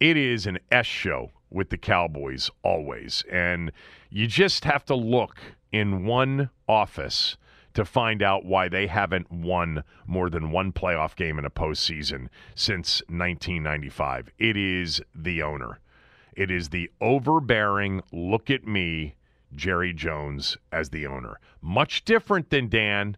it 0.00 0.16
is 0.16 0.46
an 0.46 0.58
S 0.70 0.86
show 0.86 1.30
with 1.50 1.70
the 1.70 1.78
Cowboys 1.78 2.50
always. 2.62 3.24
And 3.30 3.72
you 4.10 4.26
just 4.26 4.64
have 4.64 4.84
to 4.86 4.94
look 4.94 5.38
in 5.72 6.04
one 6.04 6.50
office 6.68 7.36
to 7.74 7.84
find 7.84 8.22
out 8.22 8.44
why 8.44 8.68
they 8.68 8.86
haven't 8.86 9.30
won 9.30 9.84
more 10.06 10.30
than 10.30 10.50
one 10.50 10.72
playoff 10.72 11.14
game 11.14 11.38
in 11.38 11.44
a 11.44 11.50
postseason 11.50 12.28
since 12.54 13.02
1995. 13.08 14.30
It 14.38 14.56
is 14.56 15.02
the 15.14 15.42
owner. 15.42 15.78
It 16.36 16.50
is 16.50 16.68
the 16.68 16.90
overbearing, 17.00 18.02
look 18.12 18.50
at 18.50 18.66
me, 18.66 19.16
Jerry 19.54 19.94
Jones 19.94 20.58
as 20.70 20.90
the 20.90 21.06
owner. 21.06 21.40
Much 21.62 22.04
different 22.04 22.50
than 22.50 22.68
Dan 22.68 23.16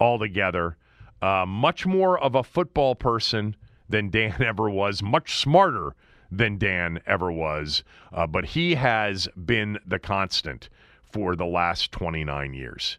altogether. 0.00 0.76
Uh, 1.22 1.46
much 1.46 1.86
more 1.86 2.18
of 2.18 2.34
a 2.34 2.42
football 2.42 2.96
person 2.96 3.54
than 3.88 4.10
Dan 4.10 4.42
ever 4.42 4.68
was. 4.68 5.02
Much 5.02 5.38
smarter 5.38 5.94
than 6.30 6.58
Dan 6.58 7.00
ever 7.06 7.30
was. 7.30 7.84
Uh, 8.12 8.26
but 8.26 8.44
he 8.44 8.74
has 8.74 9.28
been 9.46 9.78
the 9.86 10.00
constant 10.00 10.68
for 11.12 11.36
the 11.36 11.46
last 11.46 11.92
29 11.92 12.54
years. 12.54 12.98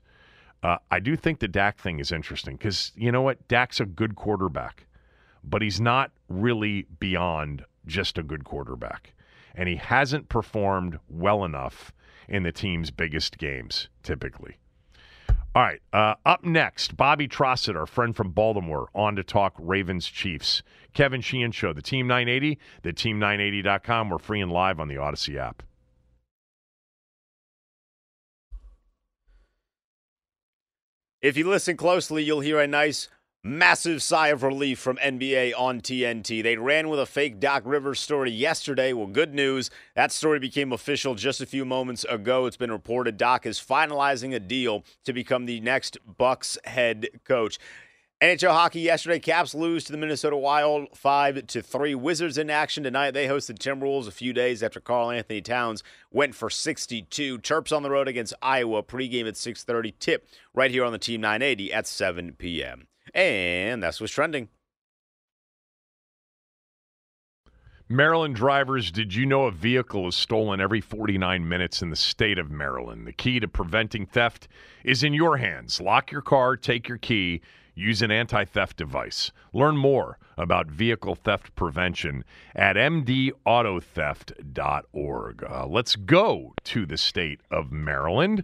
Uh, 0.63 0.78
I 0.89 1.00
do 1.00 1.15
think 1.15 1.39
the 1.39 1.48
Dak 1.48 1.78
thing 1.78 2.00
is 2.00 2.12
interesting 2.12 2.56
because 2.56 2.91
you 2.95 3.12
know 3.12 3.22
what? 3.22 3.45
Dak's 3.48 3.80
a 3.80 3.86
good 3.86 4.15
quarterback, 4.15 4.88
but 5.43 5.62
he's 5.62 5.80
not 5.80 6.12
really 6.28 6.86
beyond 7.00 7.65
just 7.86 8.17
a 8.17 8.24
good 8.24 8.43
quarterback. 8.43 9.13
And 9.60 9.67
he 9.67 9.76
hasn't 9.76 10.30
performed 10.30 11.00
well 11.10 11.43
enough 11.43 11.91
in 12.30 12.43
the 12.43 12.52
team's 12.54 12.91
biggest 12.91 13.38
games, 13.38 13.89
typically. 14.04 14.56
All 15.54 15.63
right. 15.63 15.82
Uh, 15.91 16.15
up 16.26 16.45
next, 16.45 16.95
Bobby 16.95 17.28
Trosset, 17.28 17.76
our 17.76 17.86
friend 17.86 18.15
from 18.15 18.32
Baltimore, 18.32 18.88
on 18.95 19.17
to 19.17 19.24
talk 19.24 19.54
Ravens 19.60 20.08
Chiefs. 20.08 20.63
Kevin 20.93 21.19
Sheehan 21.19 21.52
Show, 21.52 21.74
the 21.74 21.82
Team 21.82 22.08
980, 22.08 22.58
the 22.84 22.93
Team980.com. 22.93 24.10
We're 24.10 24.17
free 24.17 24.39
and 24.39 24.50
live 24.50 24.80
on 24.80 24.88
the 24.88 24.95
Odyssey 24.95 25.38
app. 25.38 25.62
If 31.22 31.36
you 31.36 31.50
listen 31.50 31.76
closely, 31.76 32.24
you'll 32.24 32.39
hear 32.39 32.62
a 32.62 32.67
nice, 32.67 33.10
massive 33.43 34.04
sigh 34.04 34.28
of 34.30 34.43
relief 34.43 34.80
from 34.80 34.97
NBA 34.97 35.54
on 35.58 35.82
TNT. 35.82 36.43
They 36.43 36.58
ran 36.58 36.89
with 36.89 36.99
a 36.99 37.06
fake 37.06 37.39
Doc 37.39 37.63
Rivers 37.65 37.99
story 37.99 38.32
yesterday. 38.32 38.91
Well, 38.91 39.08
good 39.08 39.34
news. 39.34 39.69
That 39.95 40.12
story 40.12 40.39
became 40.39 40.73
official 40.73 41.15
just 41.15 41.39
a 41.39 41.45
few 41.45 41.63
moments 41.65 42.04
ago. 42.06 42.45
It's 42.45 42.58
been 42.58 42.71
reported 42.71 43.17
Doc 43.17 43.45
is 43.45 43.60
finalizing 43.60 44.36
a 44.36 44.39
deal 44.39 44.84
to 45.06 45.13
become 45.13 45.45
the 45.45 45.62
next 45.62 45.97
Bucks 46.06 46.58
head 46.65 47.08
coach. 47.23 47.58
NHL 48.21 48.52
hockey 48.52 48.82
yesterday, 48.82 49.17
Caps 49.17 49.56
lose 49.56 49.86
to 49.86 49.93
the 49.93 49.97
Minnesota 49.97 50.36
Wild 50.36 50.89
five 50.93 51.47
to 51.47 51.62
three. 51.62 51.95
Wizards 51.95 52.38
in 52.38 52.49
action 52.49 52.84
tonight. 52.84 53.12
They 53.12 53.28
hosted 53.28 53.60
Timberwolves 53.60 54.10
a 54.10 54.12
few 54.12 54.34
days 54.34 54.62
after 54.62 54.82
Karl-Anthony 54.82 55.39
Towns 55.39 55.84
went 56.12 56.36
for 56.36 56.49
62. 56.49 57.39
Terps 57.39 57.73
on 57.73 57.82
the 57.82 57.89
road 57.89 58.10
against 58.10 58.34
Iowa. 58.41 58.84
Pregame 58.84 59.30
at 59.30 59.38
6:30. 59.38 59.93
Tip 59.99 60.28
right 60.54 60.69
here 60.69 60.84
on 60.84 60.91
the 60.91 60.97
Team 60.97 61.21
980 61.21 61.71
at 61.71 61.88
7 61.88 62.34
p.m. 62.34 62.88
And 63.13 63.82
that's 63.82 64.00
what's 64.00 64.13
trending. 64.13 64.50
Maryland 67.91 68.36
drivers, 68.36 68.91
did 68.91 69.15
you 69.15 69.26
know 69.26 69.45
a 69.45 69.52
vehicle 69.52 70.08
is 70.08 70.15
stolen 70.15 70.62
every 70.62 70.80
49 70.80 71.50
minutes 71.50 71.82
in 71.82 71.89
the 71.89 71.95
state 71.95 72.38
of 72.38 72.52
Maryland? 72.52 73.08
The 73.08 73.13
key 73.13 73.39
to 73.39 73.48
preventing 73.48 74.06
theft 74.06 74.48
is 74.84 75.02
in 75.02 75.15
your 75.15 75.38
hands. 75.38 75.82
Lock 75.82 76.12
your 76.12 76.22
car, 76.22 76.56
take 76.56 76.88
your 76.88 77.00
key, 77.00 77.41
use 77.74 78.04
an 78.04 78.12
anti 78.12 78.45
theft 78.45 78.78
device. 78.78 79.32
Learn 79.54 79.76
more 79.76 80.19
about 80.38 80.67
vehicle 80.67 81.15
theft 81.15 81.56
prevention 81.56 82.24
at 82.54 82.76
mdautotheft.org. 82.76 85.43
Uh, 85.43 85.65
let's 85.65 85.95
go 85.95 86.54
to 86.65 86.86
the 86.86 86.98
state 86.98 87.41
of 87.50 87.72
Maryland. 87.72 88.43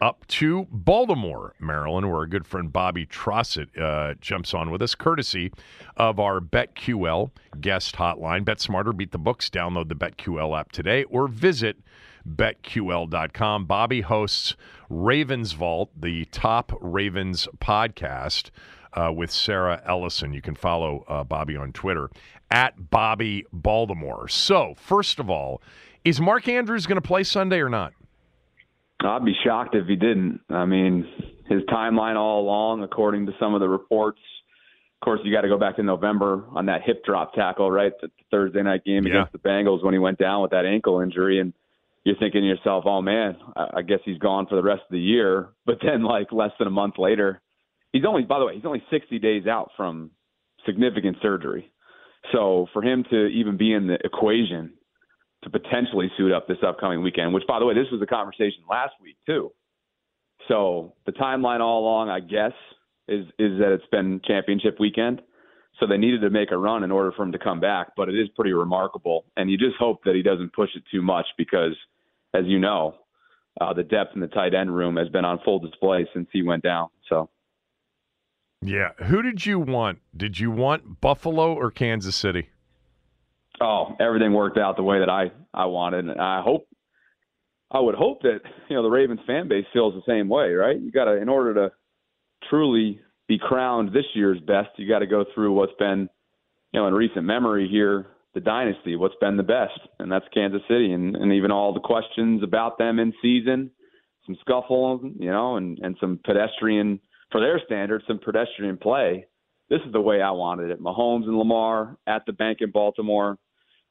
Up 0.00 0.26
to 0.26 0.66
Baltimore, 0.70 1.54
Maryland, 1.60 2.08
where 2.08 2.18
our 2.18 2.26
good 2.26 2.46
friend 2.46 2.72
Bobby 2.72 3.06
Trosset 3.06 3.68
uh, 3.80 4.14
jumps 4.20 4.52
on 4.52 4.70
with 4.70 4.82
us, 4.82 4.94
courtesy 4.94 5.52
of 5.96 6.18
our 6.18 6.40
BetQL 6.40 7.30
guest 7.60 7.94
hotline. 7.94 8.44
Bet 8.44 8.60
smarter, 8.60 8.92
beat 8.92 9.12
the 9.12 9.18
books. 9.18 9.48
Download 9.48 9.88
the 9.88 9.94
BetQL 9.94 10.58
app 10.58 10.72
today 10.72 11.04
or 11.04 11.28
visit 11.28 11.76
betql.com. 12.28 13.66
Bobby 13.66 14.00
hosts 14.00 14.56
Ravens 14.88 15.52
Vault, 15.52 15.90
the 15.96 16.24
top 16.26 16.72
Ravens 16.80 17.46
podcast 17.58 18.50
uh, 18.94 19.12
with 19.12 19.30
Sarah 19.30 19.80
Ellison. 19.86 20.32
You 20.32 20.42
can 20.42 20.54
follow 20.54 21.04
uh, 21.08 21.22
Bobby 21.24 21.56
on 21.56 21.72
Twitter 21.72 22.10
at 22.50 22.90
Bobby 22.90 23.46
Baltimore. 23.52 24.28
So, 24.28 24.74
first 24.76 25.18
of 25.18 25.30
all, 25.30 25.62
is 26.04 26.20
Mark 26.20 26.48
Andrews 26.48 26.86
going 26.86 27.00
to 27.00 27.06
play 27.06 27.22
Sunday 27.22 27.60
or 27.60 27.68
not? 27.68 27.92
I'd 29.04 29.24
be 29.24 29.34
shocked 29.44 29.74
if 29.74 29.86
he 29.86 29.96
didn't. 29.96 30.40
I 30.50 30.64
mean, 30.64 31.06
his 31.48 31.62
timeline 31.64 32.16
all 32.16 32.40
along, 32.42 32.82
according 32.82 33.26
to 33.26 33.32
some 33.38 33.54
of 33.54 33.60
the 33.60 33.68
reports. 33.68 34.18
Of 35.00 35.04
course, 35.04 35.20
you 35.24 35.32
got 35.32 35.42
to 35.42 35.48
go 35.48 35.58
back 35.58 35.76
to 35.76 35.82
November 35.82 36.44
on 36.54 36.66
that 36.66 36.82
hip 36.84 37.04
drop 37.04 37.34
tackle, 37.34 37.70
right? 37.70 37.92
The 38.00 38.10
Thursday 38.30 38.62
night 38.62 38.84
game 38.84 39.06
Yeah. 39.06 39.14
against 39.24 39.32
the 39.32 39.38
Bengals 39.38 39.82
when 39.84 39.92
he 39.92 39.98
went 39.98 40.18
down 40.18 40.40
with 40.42 40.52
that 40.52 40.64
ankle 40.64 41.00
injury, 41.00 41.40
and 41.40 41.52
you're 42.04 42.16
thinking 42.16 42.40
to 42.40 42.46
yourself, 42.46 42.84
"Oh 42.86 43.02
man, 43.02 43.36
I 43.56 43.68
I 43.76 43.82
guess 43.82 44.00
he's 44.04 44.18
gone 44.18 44.46
for 44.46 44.56
the 44.56 44.62
rest 44.62 44.82
of 44.82 44.90
the 44.90 45.00
year." 45.00 45.48
But 45.66 45.78
then, 45.82 46.02
like 46.02 46.32
less 46.32 46.52
than 46.58 46.66
a 46.66 46.70
month 46.70 46.98
later, 46.98 47.40
he's 47.92 48.04
only, 48.04 48.22
by 48.24 48.38
the 48.38 48.46
way, 48.46 48.54
he's 48.54 48.64
only 48.66 48.82
60 48.90 49.18
days 49.18 49.46
out 49.46 49.70
from 49.76 50.10
significant 50.64 51.18
surgery. 51.20 51.70
So 52.32 52.68
for 52.72 52.80
him 52.82 53.04
to 53.10 53.26
even 53.26 53.58
be 53.58 53.72
in 53.74 53.86
the 53.86 53.98
equation 54.04 54.72
to 55.44 55.50
potentially 55.50 56.10
suit 56.16 56.32
up 56.32 56.48
this 56.48 56.58
upcoming 56.66 57.02
weekend, 57.02 57.32
which 57.32 57.44
by 57.46 57.58
the 57.58 57.64
way, 57.64 57.74
this 57.74 57.90
was 57.92 58.02
a 58.02 58.06
conversation 58.06 58.62
last 58.68 58.92
week 59.00 59.16
too. 59.26 59.52
So 60.48 60.94
the 61.06 61.12
timeline 61.12 61.60
all 61.60 61.80
along, 61.80 62.10
I 62.10 62.20
guess, 62.20 62.52
is 63.08 63.26
is 63.38 63.58
that 63.60 63.72
it's 63.72 63.86
been 63.90 64.20
championship 64.26 64.78
weekend. 64.80 65.22
So 65.80 65.86
they 65.86 65.96
needed 65.96 66.20
to 66.20 66.30
make 66.30 66.52
a 66.52 66.56
run 66.56 66.84
in 66.84 66.92
order 66.92 67.10
for 67.12 67.24
him 67.24 67.32
to 67.32 67.38
come 67.38 67.58
back, 67.58 67.88
but 67.96 68.08
it 68.08 68.14
is 68.14 68.28
pretty 68.36 68.52
remarkable. 68.52 69.24
And 69.36 69.50
you 69.50 69.58
just 69.58 69.76
hope 69.76 70.04
that 70.04 70.14
he 70.14 70.22
doesn't 70.22 70.52
push 70.52 70.70
it 70.76 70.84
too 70.90 71.02
much 71.02 71.26
because, 71.36 71.76
as 72.32 72.44
you 72.46 72.60
know, 72.60 72.94
uh, 73.60 73.72
the 73.72 73.82
depth 73.82 74.12
in 74.14 74.20
the 74.20 74.28
tight 74.28 74.54
end 74.54 74.74
room 74.74 74.96
has 74.96 75.08
been 75.08 75.24
on 75.24 75.40
full 75.44 75.58
display 75.58 76.06
since 76.14 76.28
he 76.32 76.42
went 76.42 76.62
down. 76.62 76.88
So 77.08 77.28
Yeah. 78.62 78.90
Who 79.06 79.22
did 79.22 79.46
you 79.46 79.58
want? 79.58 80.00
Did 80.16 80.38
you 80.38 80.50
want 80.50 81.00
Buffalo 81.00 81.52
or 81.52 81.70
Kansas 81.70 82.16
City? 82.16 82.50
Oh, 83.60 83.96
everything 84.00 84.32
worked 84.32 84.58
out 84.58 84.76
the 84.76 84.82
way 84.82 85.00
that 85.00 85.10
I 85.10 85.30
I 85.52 85.66
wanted, 85.66 86.06
and 86.06 86.20
I 86.20 86.42
hope 86.42 86.66
I 87.70 87.80
would 87.80 87.94
hope 87.94 88.22
that 88.22 88.40
you 88.68 88.76
know 88.76 88.82
the 88.82 88.90
Ravens 88.90 89.20
fan 89.26 89.48
base 89.48 89.66
feels 89.72 89.94
the 89.94 90.10
same 90.10 90.28
way, 90.28 90.52
right? 90.52 90.80
You 90.80 90.90
got 90.90 91.06
to 91.06 91.12
in 91.20 91.28
order 91.28 91.54
to 91.54 91.72
truly 92.48 93.00
be 93.26 93.38
crowned 93.38 93.92
this 93.92 94.04
year's 94.14 94.40
best, 94.40 94.68
you 94.76 94.88
got 94.88 94.98
to 94.98 95.06
go 95.06 95.24
through 95.34 95.52
what's 95.52 95.72
been 95.78 96.08
you 96.72 96.80
know 96.80 96.86
in 96.86 96.94
recent 96.94 97.24
memory 97.24 97.68
here 97.70 98.06
the 98.34 98.40
dynasty, 98.40 98.96
what's 98.96 99.14
been 99.20 99.36
the 99.36 99.44
best, 99.44 99.78
and 100.00 100.10
that's 100.10 100.24
Kansas 100.34 100.62
City, 100.68 100.92
and 100.92 101.16
and 101.16 101.32
even 101.32 101.50
all 101.50 101.72
the 101.72 101.80
questions 101.80 102.42
about 102.42 102.78
them 102.78 102.98
in 102.98 103.12
season, 103.22 103.70
some 104.26 104.36
scuffle, 104.40 105.00
you 105.18 105.30
know, 105.30 105.56
and 105.56 105.78
and 105.78 105.96
some 106.00 106.20
pedestrian 106.24 107.00
for 107.30 107.40
their 107.40 107.60
standards, 107.64 108.04
some 108.06 108.18
pedestrian 108.18 108.76
play. 108.76 109.26
This 109.70 109.80
is 109.86 109.92
the 109.92 110.00
way 110.00 110.20
I 110.20 110.32
wanted 110.32 110.70
it. 110.70 110.82
Mahomes 110.82 111.24
and 111.24 111.38
Lamar 111.38 111.96
at 112.06 112.26
the 112.26 112.32
bank 112.32 112.58
in 112.60 112.70
Baltimore 112.70 113.38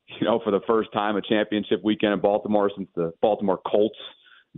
you 0.20 0.26
know, 0.26 0.40
for 0.44 0.52
the 0.52 0.62
first 0.68 0.92
time 0.94 1.16
a 1.16 1.22
championship 1.22 1.82
weekend 1.84 2.14
in 2.14 2.20
Baltimore 2.20 2.72
since 2.76 2.90
the 2.96 3.14
Baltimore 3.22 3.60
Colts 3.66 3.98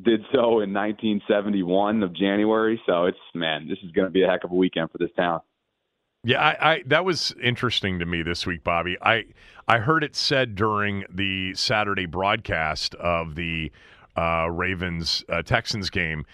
did 0.02 0.22
so 0.32 0.60
in 0.60 0.74
1971 0.74 2.04
of 2.04 2.14
January. 2.14 2.82
So 2.86 3.06
it's 3.06 3.18
man, 3.34 3.68
this 3.68 3.78
is 3.84 3.92
going 3.92 4.08
to 4.08 4.12
be 4.12 4.24
a 4.24 4.28
heck 4.28 4.44
of 4.44 4.52
a 4.52 4.56
weekend 4.56 4.92
for 4.92 4.98
this 4.98 5.12
town. 5.16 5.42
Yeah, 6.24 6.42
I, 6.42 6.72
I 6.72 6.84
that 6.88 7.06
was 7.06 7.36
interesting 7.42 8.00
to 8.00 8.06
me 8.06 8.24
this 8.24 8.46
week, 8.48 8.64
Bobby. 8.64 8.98
I 9.02 9.26
I 9.68 9.78
heard 9.78 10.04
it 10.04 10.16
said 10.16 10.56
during 10.56 11.06
the 11.10 11.54
Saturday 11.54 12.08
broadcast 12.08 12.96
of 12.96 13.36
the 13.36 13.72
uh, 14.18 14.48
Ravens 14.52 15.24
uh, 15.30 15.44
Texans 15.44 15.90
game. 15.90 16.26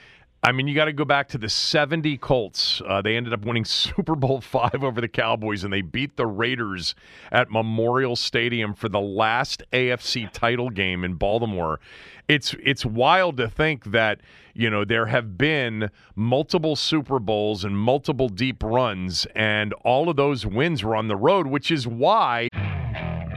I 0.43 0.51
mean, 0.51 0.67
you 0.67 0.73
got 0.73 0.85
to 0.85 0.93
go 0.93 1.05
back 1.05 1.27
to 1.29 1.37
the 1.37 1.49
70 1.49 2.17
Colts. 2.17 2.81
Uh, 2.87 2.99
they 2.99 3.15
ended 3.15 3.31
up 3.31 3.45
winning 3.45 3.65
Super 3.65 4.15
Bowl 4.15 4.41
five 4.41 4.83
over 4.83 4.99
the 4.99 5.07
Cowboys, 5.07 5.63
and 5.63 5.71
they 5.71 5.81
beat 5.81 6.17
the 6.17 6.25
Raiders 6.25 6.95
at 7.31 7.51
Memorial 7.51 8.15
Stadium 8.15 8.73
for 8.73 8.89
the 8.89 8.99
last 8.99 9.61
AFC 9.71 10.31
title 10.31 10.71
game 10.71 11.03
in 11.03 11.13
Baltimore. 11.13 11.79
It's 12.27 12.55
it's 12.63 12.85
wild 12.85 13.37
to 13.37 13.49
think 13.49 13.85
that 13.91 14.21
you 14.55 14.69
know 14.69 14.83
there 14.85 15.07
have 15.07 15.37
been 15.37 15.91
multiple 16.15 16.75
Super 16.75 17.19
Bowls 17.19 17.63
and 17.63 17.77
multiple 17.77 18.29
deep 18.29 18.63
runs, 18.63 19.27
and 19.35 19.73
all 19.83 20.09
of 20.09 20.15
those 20.15 20.45
wins 20.45 20.83
were 20.83 20.95
on 20.95 21.07
the 21.07 21.17
road, 21.17 21.47
which 21.47 21.69
is 21.69 21.87
why. 21.87 22.47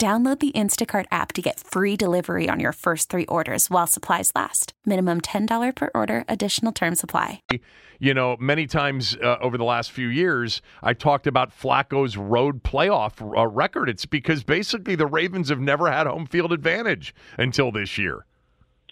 Download 0.00 0.40
the 0.40 0.50
Instacart 0.52 1.04
app 1.10 1.34
to 1.34 1.42
get 1.42 1.60
free 1.60 1.94
delivery 1.94 2.48
on 2.48 2.58
your 2.58 2.72
first 2.72 3.10
three 3.10 3.26
orders 3.26 3.68
while 3.68 3.86
supplies 3.86 4.32
last. 4.34 4.72
Minimum 4.86 5.20
$10 5.20 5.76
per 5.76 5.90
order, 5.94 6.24
additional 6.26 6.72
term 6.72 6.94
supply. 6.94 7.42
You 7.98 8.14
know, 8.14 8.38
many 8.40 8.66
times 8.66 9.14
uh, 9.22 9.36
over 9.42 9.58
the 9.58 9.64
last 9.64 9.90
few 9.90 10.06
years, 10.06 10.62
I 10.82 10.94
talked 10.94 11.26
about 11.26 11.50
Flacco's 11.50 12.16
road 12.16 12.62
playoff 12.62 13.20
uh, 13.20 13.46
record. 13.46 13.90
It's 13.90 14.06
because 14.06 14.42
basically 14.42 14.94
the 14.94 15.06
Ravens 15.06 15.50
have 15.50 15.60
never 15.60 15.92
had 15.92 16.06
home 16.06 16.24
field 16.24 16.54
advantage 16.54 17.14
until 17.36 17.70
this 17.70 17.98
year. 17.98 18.24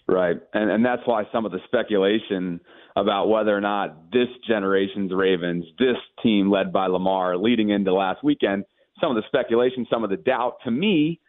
Right. 0.06 0.36
And 0.52 0.70
and 0.70 0.84
that's 0.84 1.02
why 1.06 1.22
some 1.32 1.46
of 1.46 1.52
the 1.52 1.60
speculation 1.64 2.60
about 2.96 3.30
whether 3.30 3.56
or 3.56 3.62
not 3.62 4.10
this 4.12 4.28
generation's 4.46 5.14
Ravens, 5.14 5.64
this 5.78 5.96
team 6.22 6.50
led 6.50 6.70
by 6.70 6.86
Lamar 6.86 7.38
leading 7.38 7.70
into 7.70 7.94
last 7.94 8.22
weekend, 8.22 8.64
some 9.00 9.10
of 9.10 9.16
the 9.16 9.26
speculation, 9.26 9.86
some 9.90 10.04
of 10.04 10.10
the 10.10 10.16
doubt 10.16 10.56
to 10.64 10.70
me 10.70 11.20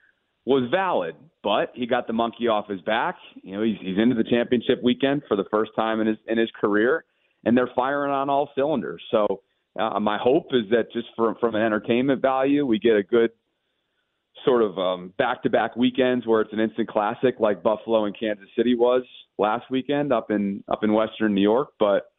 was 0.46 0.70
valid. 0.72 1.16
But 1.42 1.72
he 1.74 1.86
got 1.86 2.06
the 2.08 2.14
monkey 2.14 2.48
off 2.48 2.68
his 2.68 2.82
back. 2.82 3.16
You 3.44 3.56
know, 3.56 3.64
he's 3.64 3.78
he's 3.82 3.98
into 3.98 4.16
the 4.16 4.26
championship 4.30 4.84
weekend 4.84 5.22
for 5.28 5.38
the 5.38 5.46
first 5.50 5.72
time 5.76 6.02
in 6.02 6.08
his 6.08 6.18
in 6.28 6.38
his 6.38 6.50
career, 6.60 7.06
and 7.46 7.58
they're 7.58 7.70
firing 7.76 8.12
on 8.12 8.30
all 8.30 8.50
cylinders. 8.56 9.02
So 9.10 9.42
uh, 9.80 10.00
my 10.02 10.18
hope 10.18 10.48
is 10.52 10.70
that 10.72 10.92
just 10.92 11.08
from 11.16 11.36
from 11.40 11.56
an 11.56 11.62
entertainment 11.62 12.22
value, 12.22 12.66
we 12.66 12.78
get 12.78 12.98
a 12.98 13.04
good 13.04 13.32
sort 14.46 14.62
of 14.62 14.78
um, 14.78 15.14
back-to-back 15.18 15.76
weekends 15.76 16.26
where 16.26 16.42
it's 16.42 16.54
an 16.54 16.60
instant 16.60 16.88
classic 16.88 17.36
like 17.40 17.62
Buffalo 17.62 18.06
and 18.06 18.18
Kansas 18.18 18.48
City 18.56 18.76
was 18.76 19.04
last 19.38 19.70
weekend 19.70 20.12
up 20.12 20.32
in 20.32 20.64
up 20.68 20.84
in 20.84 20.92
Western 20.94 21.34
New 21.34 21.42
York. 21.42 21.70
But 21.80 22.12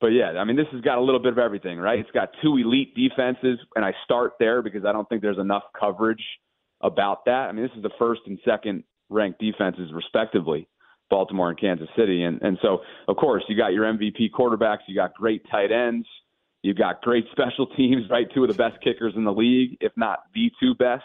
but 0.00 0.08
yeah, 0.08 0.32
I 0.38 0.44
mean 0.44 0.56
this 0.56 0.66
has 0.72 0.80
got 0.80 0.98
a 0.98 1.00
little 1.00 1.20
bit 1.20 1.32
of 1.32 1.38
everything, 1.38 1.78
right? 1.78 1.98
It's 1.98 2.10
got 2.12 2.30
two 2.42 2.56
elite 2.56 2.94
defenses, 2.94 3.58
and 3.76 3.84
I 3.84 3.92
start 4.04 4.34
there 4.38 4.62
because 4.62 4.84
I 4.84 4.92
don't 4.92 5.08
think 5.08 5.22
there's 5.22 5.38
enough 5.38 5.64
coverage 5.78 6.24
about 6.80 7.24
that. 7.26 7.48
I 7.48 7.52
mean 7.52 7.62
this 7.62 7.76
is 7.76 7.82
the 7.82 7.90
first 7.98 8.22
and 8.26 8.38
second 8.44 8.84
ranked 9.08 9.40
defenses 9.40 9.90
respectively. 9.92 10.68
Baltimore 11.10 11.50
and 11.50 11.60
Kansas 11.60 11.88
City. 11.96 12.22
And 12.22 12.40
and 12.40 12.56
so 12.62 12.78
of 13.08 13.16
course 13.16 13.42
you 13.48 13.56
got 13.56 13.72
your 13.72 13.84
MVP 13.84 14.30
quarterbacks, 14.30 14.78
you 14.86 14.94
got 14.94 15.12
great 15.14 15.42
tight 15.50 15.72
ends, 15.72 16.06
you've 16.62 16.78
got 16.78 17.02
great 17.02 17.26
special 17.32 17.66
teams, 17.76 18.04
right? 18.08 18.26
Two 18.32 18.44
of 18.44 18.48
the 18.48 18.54
best 18.54 18.82
kickers 18.82 19.14
in 19.16 19.24
the 19.24 19.32
league, 19.32 19.76
if 19.80 19.92
not 19.96 20.20
the 20.34 20.50
two 20.60 20.74
best. 20.74 21.04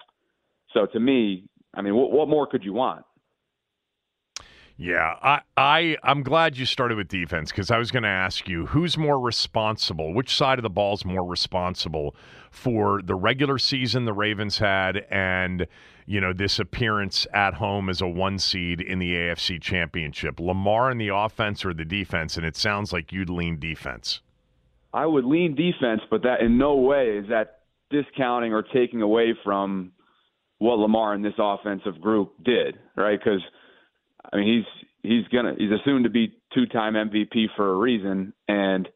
So 0.74 0.86
to 0.86 1.00
me, 1.00 1.48
I 1.74 1.82
mean, 1.82 1.96
what, 1.96 2.12
what 2.12 2.30
more 2.30 2.48
could 2.48 2.64
you 2.64 2.74
want? 2.74 3.04
Yeah, 4.78 5.16
I, 5.22 5.42
I 5.56 5.98
I'm 6.04 6.22
glad 6.22 6.58
you 6.58 6.66
started 6.66 6.98
with 6.98 7.08
defense 7.08 7.50
because 7.50 7.72
I 7.72 7.78
was 7.78 7.92
going 7.92 8.04
to 8.04 8.10
ask 8.10 8.50
you 8.50 8.66
who's 8.66 8.98
more 8.98 9.20
responsible, 9.20 10.14
which 10.14 10.36
side 10.36 10.60
of 10.60 10.64
the 10.64 10.70
ball 10.70 10.96
is 10.96 11.06
more 11.06 11.24
responsible 11.24 12.14
for 12.52 13.02
the 13.02 13.16
regular 13.16 13.58
season 13.58 14.04
the 14.04 14.14
Ravens 14.14 14.58
had 14.58 15.06
and 15.10 15.68
you 16.06 16.20
know 16.20 16.34
this 16.34 16.60
appearance 16.60 17.26
at 17.34 17.54
home 17.54 17.90
as 17.90 18.02
a 18.02 18.08
one 18.08 18.38
seed 18.38 18.82
in 18.82 19.00
the 19.00 19.14
AFC 19.14 19.62
Championship, 19.62 20.42
Lamar 20.42 20.92
in 20.92 20.98
the 20.98 21.08
offense 21.08 21.64
or 21.64 21.74
the 21.74 21.86
defense, 21.86 22.36
and 22.36 22.46
it 22.46 22.58
sounds 22.58 22.92
like 22.92 23.14
you'd 23.14 23.30
lean 23.30 23.58
defense. 23.58 24.20
I 24.94 25.06
would 25.06 25.26
lean 25.26 25.56
defense, 25.56 26.02
but 26.10 26.24
that 26.24 26.42
in 26.42 26.58
no 26.58 26.76
way 26.76 27.18
is 27.18 27.30
that 27.30 27.60
discounting 27.92 28.54
or 28.54 28.62
taking 28.62 29.02
away 29.02 29.36
from 29.42 29.94
what 30.58 30.80
Lamar 30.80 31.14
and 31.14 31.24
this 31.24 31.34
offensive 31.38 32.02
group 32.02 32.34
did, 32.44 32.78
right? 32.96 33.18
Because 33.18 33.42
I 34.32 34.38
mean, 34.38 34.48
he's 34.58 35.12
he's 35.12 35.28
gonna 35.28 35.54
he's 35.58 35.72
assumed 35.72 36.06
to 36.06 36.10
be 36.10 36.34
two-time 36.54 36.94
MVP 36.94 37.48
for 37.56 37.74
a 37.74 37.78
reason, 37.78 38.34
and 38.48 38.88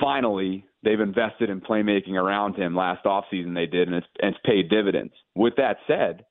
finally 0.00 0.64
they've 0.82 1.00
invested 1.00 1.50
in 1.50 1.60
playmaking 1.60 2.14
around 2.14 2.54
him 2.54 2.74
last 2.74 3.04
offseason 3.04 3.54
they 3.54 3.66
did, 3.66 3.88
and 3.88 3.96
it's, 3.96 4.06
and 4.20 4.34
it's 4.34 4.40
paid 4.44 4.70
dividends. 4.70 5.12
With 5.34 5.56
that 5.56 5.78
said, 5.86 6.24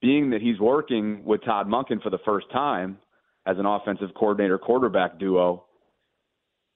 being 0.00 0.30
that 0.30 0.40
he's 0.40 0.58
working 0.60 1.24
with 1.24 1.44
Todd 1.44 1.66
Monken 1.66 2.02
for 2.02 2.10
the 2.10 2.18
first 2.24 2.46
time 2.52 2.98
as 3.46 3.58
an 3.58 3.66
offensive 3.66 4.10
coordinator 4.14 4.58
quarterback 4.58 5.18
duo, 5.18 5.64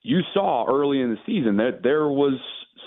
you 0.03 0.21
saw 0.35 0.67
early 0.69 1.01
in 1.01 1.11
the 1.11 1.19
season 1.27 1.57
that 1.59 1.81
there 1.83 2.09
was 2.09 2.39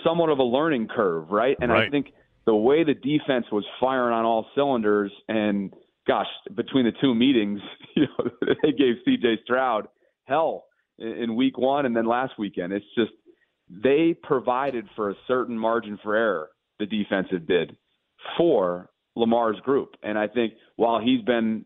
somewhat 0.03 0.29
of 0.29 0.39
a 0.39 0.43
learning 0.43 0.87
curve, 0.87 1.29
right? 1.29 1.57
And 1.61 1.71
right. 1.71 1.87
I 1.87 1.89
think 1.89 2.07
the 2.45 2.55
way 2.55 2.83
the 2.83 2.93
defense 2.93 3.45
was 3.51 3.65
firing 3.79 4.13
on 4.13 4.25
all 4.25 4.47
cylinders 4.55 5.11
and 5.27 5.73
gosh, 6.09 6.27
between 6.55 6.85
the 6.85 6.91
two 6.99 7.13
meetings, 7.13 7.61
you 7.95 8.03
know, 8.03 8.31
they 8.63 8.71
gave 8.71 8.95
CJ 9.07 9.43
Stroud 9.43 9.87
hell 10.25 10.65
in 10.97 11.35
week 11.35 11.57
1 11.57 11.85
and 11.85 11.95
then 11.95 12.05
last 12.05 12.33
weekend. 12.37 12.73
It's 12.73 12.85
just 12.97 13.11
they 13.69 14.15
provided 14.21 14.85
for 14.95 15.11
a 15.11 15.15
certain 15.27 15.57
margin 15.57 15.97
for 16.03 16.15
error 16.15 16.49
the 16.79 16.87
defensive 16.87 17.47
did 17.47 17.77
for 18.37 18.89
Lamar's 19.15 19.59
group. 19.61 19.95
And 20.01 20.17
I 20.17 20.27
think 20.27 20.53
while 20.75 20.99
he's 20.99 21.21
been 21.21 21.65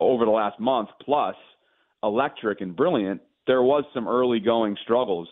over 0.00 0.24
the 0.24 0.30
last 0.30 0.58
month 0.58 0.88
plus 1.04 1.36
electric 2.02 2.60
and 2.60 2.74
brilliant, 2.74 3.20
there 3.46 3.62
was 3.62 3.84
some 3.94 4.08
early 4.08 4.40
going 4.40 4.76
struggles 4.82 5.28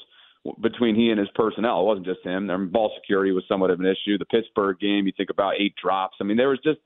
between 0.60 0.94
he 0.94 1.10
and 1.10 1.18
his 1.18 1.28
personnel. 1.34 1.80
It 1.80 1.84
wasn't 1.84 2.06
just 2.06 2.24
him. 2.24 2.46
Their 2.46 2.58
ball 2.58 2.92
security 3.00 3.32
was 3.32 3.44
somewhat 3.48 3.70
of 3.70 3.80
an 3.80 3.86
issue. 3.86 4.18
The 4.18 4.24
Pittsburgh 4.26 4.78
game, 4.78 5.06
you 5.06 5.12
think 5.16 5.30
about 5.30 5.54
eight 5.58 5.74
drops. 5.82 6.16
I 6.20 6.24
mean, 6.24 6.36
there 6.36 6.48
was 6.48 6.60
just 6.62 6.78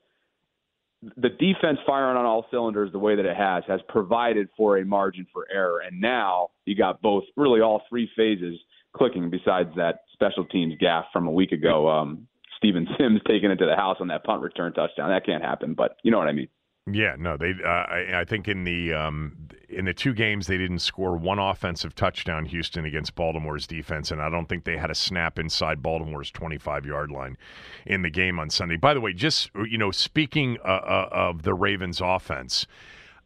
the 1.01 1.29
defense 1.29 1.79
firing 1.85 2.17
on 2.17 2.25
all 2.25 2.45
cylinders 2.49 2.91
the 2.91 2.99
way 2.99 3.15
that 3.15 3.25
it 3.25 3.35
has 3.35 3.63
has 3.67 3.79
provided 3.87 4.49
for 4.57 4.77
a 4.77 4.85
margin 4.85 5.27
for 5.31 5.47
error. 5.53 5.79
And 5.79 6.01
now 6.01 6.49
you 6.65 6.75
got 6.75 7.01
both, 7.01 7.23
really 7.35 7.61
all 7.61 7.83
three 7.89 8.09
phases 8.15 8.59
clicking. 8.95 9.29
Besides 9.29 9.69
that 9.75 10.01
special 10.13 10.45
teams 10.45 10.73
gaff 10.79 11.05
from 11.13 11.27
a 11.27 11.31
week 11.31 11.51
ago, 11.51 11.87
um, 11.89 12.27
Steven 12.57 12.87
Sims 12.97 13.21
taking 13.27 13.51
it 13.51 13.57
to 13.57 13.65
the 13.65 13.75
house 13.75 13.97
on 13.99 14.07
that 14.07 14.23
punt 14.23 14.41
return 14.41 14.73
touchdown. 14.73 15.09
That 15.09 15.25
can't 15.25 15.43
happen, 15.43 15.75
but 15.75 15.97
you 16.03 16.11
know 16.11 16.17
what 16.17 16.27
I 16.27 16.33
mean. 16.33 16.49
Yeah, 16.89 17.15
no, 17.19 17.35
they. 17.35 17.53
Uh, 17.63 17.67
I, 17.67 18.21
I, 18.21 18.25
think 18.25 18.47
in 18.47 18.63
the 18.63 18.93
um, 18.93 19.35
in 19.67 19.83
the 19.85 19.93
two 19.93 20.13
games 20.13 20.47
they 20.47 20.57
didn't 20.57 20.79
score 20.79 21.17
one 21.17 21.37
offensive 21.37 21.93
touchdown. 21.95 22.45
Houston 22.45 22.85
against 22.85 23.13
Baltimore's 23.13 23.67
defense, 23.67 24.09
and 24.09 24.21
I 24.21 24.29
don't 24.29 24.47
think 24.47 24.63
they 24.63 24.77
had 24.77 24.89
a 24.89 24.95
snap 24.95 25.37
inside 25.37 25.81
Baltimore's 25.81 26.31
25 26.31 26.85
yard 26.85 27.11
line 27.11 27.37
in 27.85 28.03
the 28.03 28.09
game 28.09 28.39
on 28.39 28.49
Sunday. 28.49 28.77
By 28.77 28.93
the 28.93 29.01
way, 29.01 29.11
just 29.11 29.51
you 29.69 29.77
know, 29.77 29.91
speaking 29.91 30.57
uh, 30.63 30.67
uh, 30.67 31.09
of 31.11 31.43
the 31.43 31.53
Ravens' 31.53 32.01
offense. 32.01 32.65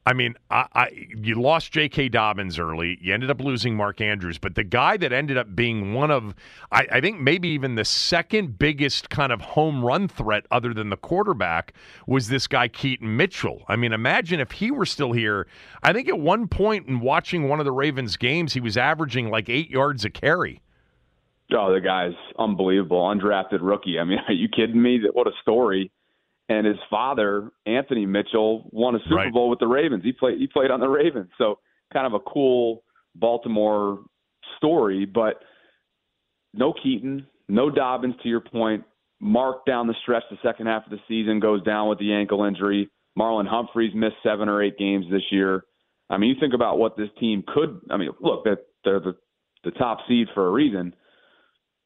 I 0.03 0.13
mean, 0.13 0.33
I, 0.49 0.65
I, 0.73 1.07
you 1.15 1.35
lost 1.39 1.71
J.K. 1.71 2.09
Dobbins 2.09 2.57
early. 2.57 2.97
You 3.01 3.13
ended 3.13 3.29
up 3.29 3.39
losing 3.39 3.75
Mark 3.75 4.01
Andrews, 4.01 4.39
but 4.39 4.55
the 4.55 4.63
guy 4.63 4.97
that 4.97 5.13
ended 5.13 5.37
up 5.37 5.55
being 5.55 5.93
one 5.93 6.09
of, 6.09 6.33
I, 6.71 6.87
I, 6.91 7.01
think 7.01 7.19
maybe 7.19 7.49
even 7.49 7.75
the 7.75 7.85
second 7.85 8.57
biggest 8.57 9.11
kind 9.11 9.31
of 9.31 9.41
home 9.41 9.85
run 9.85 10.07
threat, 10.07 10.45
other 10.49 10.73
than 10.73 10.89
the 10.89 10.97
quarterback, 10.97 11.73
was 12.07 12.29
this 12.29 12.47
guy 12.47 12.67
Keaton 12.67 13.15
Mitchell. 13.15 13.61
I 13.67 13.75
mean, 13.75 13.93
imagine 13.93 14.39
if 14.39 14.53
he 14.53 14.71
were 14.71 14.87
still 14.87 15.11
here. 15.11 15.45
I 15.83 15.93
think 15.93 16.09
at 16.09 16.17
one 16.17 16.47
point 16.47 16.87
in 16.87 16.99
watching 16.99 17.47
one 17.47 17.59
of 17.59 17.65
the 17.65 17.71
Ravens 17.71 18.17
games, 18.17 18.53
he 18.53 18.59
was 18.59 18.77
averaging 18.77 19.29
like 19.29 19.49
eight 19.49 19.69
yards 19.69 20.03
a 20.03 20.09
carry. 20.09 20.63
Oh, 21.53 21.71
the 21.73 21.81
guy's 21.81 22.13
unbelievable, 22.39 23.01
undrafted 23.01 23.59
rookie. 23.61 23.99
I 23.99 24.03
mean, 24.03 24.17
are 24.27 24.33
you 24.33 24.47
kidding 24.47 24.81
me? 24.81 24.99
What 25.13 25.27
a 25.27 25.31
story! 25.43 25.91
And 26.51 26.67
his 26.67 26.77
father, 26.89 27.49
Anthony 27.65 28.05
Mitchell, 28.05 28.69
won 28.71 28.95
a 28.95 28.99
Super 29.05 29.15
right. 29.15 29.33
Bowl 29.33 29.49
with 29.49 29.59
the 29.59 29.67
Ravens. 29.67 30.03
He 30.03 30.11
played 30.11 30.37
he 30.37 30.47
played 30.47 30.69
on 30.69 30.81
the 30.81 30.89
Ravens, 30.89 31.29
so 31.37 31.59
kind 31.93 32.05
of 32.05 32.13
a 32.13 32.19
cool 32.19 32.83
Baltimore 33.15 33.99
story. 34.57 35.05
But 35.05 35.41
no 36.53 36.73
Keaton, 36.73 37.25
no 37.47 37.69
Dobbins. 37.69 38.15
To 38.23 38.29
your 38.29 38.41
point, 38.41 38.83
Mark 39.21 39.65
down 39.65 39.87
the 39.87 39.95
stretch, 40.01 40.23
the 40.29 40.37
second 40.43 40.67
half 40.67 40.83
of 40.85 40.91
the 40.91 40.99
season 41.07 41.39
goes 41.39 41.63
down 41.63 41.87
with 41.87 41.99
the 41.99 42.11
ankle 42.13 42.43
injury. 42.43 42.89
Marlon 43.17 43.47
Humphreys 43.47 43.93
missed 43.95 44.15
seven 44.23 44.49
or 44.49 44.61
eight 44.61 44.77
games 44.77 45.05
this 45.09 45.23
year. 45.31 45.63
I 46.09 46.17
mean, 46.17 46.31
you 46.31 46.35
think 46.39 46.53
about 46.53 46.77
what 46.77 46.97
this 46.97 47.09
team 47.19 47.43
could. 47.47 47.79
I 47.89 47.97
mean, 47.97 48.09
look, 48.19 48.43
they're, 48.43 48.59
they're 48.83 48.99
the 48.99 49.15
the 49.63 49.71
top 49.71 49.99
seed 50.07 50.27
for 50.33 50.47
a 50.47 50.51
reason, 50.51 50.95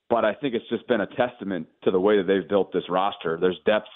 but 0.09 0.23
I 0.23 0.33
think 0.33 0.55
it's 0.55 0.69
just 0.69 0.87
been 0.87 1.01
a 1.01 1.07
testament 1.07 1.67
to 1.83 1.91
the 1.91 1.99
way 1.99 2.17
that 2.17 2.25
they've 2.25 2.47
built 2.47 2.71
this 2.71 2.89
roster. 2.89 3.37
There's 3.39 3.59
depth 3.65 3.89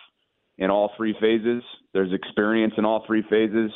in 0.59 0.69
all 0.69 0.91
three 0.95 1.15
phases. 1.19 1.63
There's 1.93 2.13
experience 2.13 2.73
in 2.77 2.85
all 2.85 3.03
three 3.07 3.23
phases. 3.29 3.71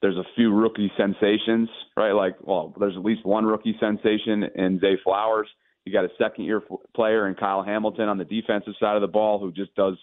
There's 0.00 0.16
a 0.16 0.24
few 0.36 0.52
rookie 0.52 0.90
sensations, 0.96 1.68
right? 1.96 2.12
Like, 2.12 2.36
well, 2.40 2.74
there's 2.78 2.96
at 2.96 3.04
least 3.04 3.26
one 3.26 3.44
rookie 3.44 3.76
sensation 3.80 4.44
in 4.54 4.78
Zay 4.80 4.96
Flowers. 5.02 5.48
You 5.84 5.92
got 5.92 6.04
a 6.04 6.10
second 6.18 6.44
year 6.44 6.62
player 6.94 7.28
in 7.28 7.34
Kyle 7.34 7.62
Hamilton 7.62 8.08
on 8.08 8.16
the 8.16 8.24
defensive 8.24 8.74
side 8.80 8.96
of 8.96 9.02
the 9.02 9.08
ball 9.08 9.38
who 9.38 9.52
just 9.52 9.74
does 9.74 9.98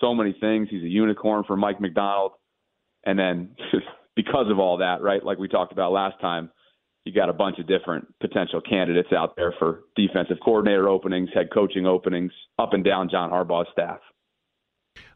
so 0.00 0.14
many 0.14 0.36
things. 0.40 0.68
He's 0.70 0.82
a 0.82 0.88
unicorn 0.88 1.44
for 1.46 1.56
Mike 1.56 1.80
Macdonald. 1.80 2.32
And 3.04 3.18
then 3.18 3.56
because 4.16 4.46
of 4.50 4.58
all 4.58 4.78
that, 4.78 5.00
right, 5.00 5.24
like 5.24 5.38
we 5.38 5.48
talked 5.48 5.72
about 5.72 5.92
last 5.92 6.20
time, 6.20 6.50
you 7.04 7.12
got 7.12 7.28
a 7.28 7.32
bunch 7.32 7.58
of 7.60 7.68
different 7.68 8.06
potential 8.20 8.60
candidates 8.60 9.12
out 9.16 9.36
there 9.36 9.54
for 9.58 9.84
defensive 9.94 10.38
coordinator 10.44 10.88
openings, 10.88 11.30
head 11.32 11.48
coaching 11.54 11.86
openings, 11.86 12.32
up 12.58 12.72
and 12.72 12.84
down 12.84 13.08
John 13.08 13.30
Harbaugh's 13.30 13.68
staff. 13.72 14.00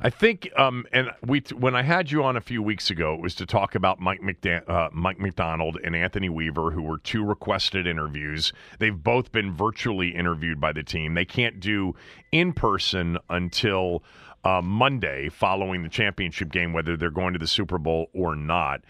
I 0.00 0.10
think, 0.10 0.50
um, 0.56 0.86
and 0.92 1.10
we 1.26 1.42
when 1.54 1.74
I 1.74 1.82
had 1.82 2.10
you 2.10 2.22
on 2.24 2.36
a 2.36 2.40
few 2.40 2.62
weeks 2.62 2.90
ago, 2.90 3.14
it 3.14 3.20
was 3.20 3.34
to 3.36 3.46
talk 3.46 3.74
about 3.74 4.00
Mike 4.00 4.20
McDa- 4.20 4.68
uh, 4.68 4.88
Mike 4.92 5.18
Macdonald 5.18 5.78
and 5.84 5.94
Anthony 5.94 6.28
Weaver, 6.28 6.70
who 6.70 6.82
were 6.82 6.98
two 6.98 7.24
requested 7.24 7.86
interviews. 7.86 8.52
They've 8.78 8.96
both 8.96 9.32
been 9.32 9.54
virtually 9.54 10.10
interviewed 10.10 10.60
by 10.60 10.72
the 10.72 10.82
team. 10.82 11.14
They 11.14 11.24
can't 11.24 11.60
do 11.60 11.94
in 12.32 12.52
person 12.52 13.18
until 13.28 14.02
uh, 14.44 14.62
Monday 14.62 15.28
following 15.28 15.82
the 15.82 15.88
championship 15.88 16.50
game, 16.50 16.72
whether 16.72 16.96
they're 16.96 17.10
going 17.10 17.32
to 17.34 17.38
the 17.38 17.46
Super 17.46 17.78
Bowl 17.78 18.08
or 18.14 18.34
not. 18.34 18.82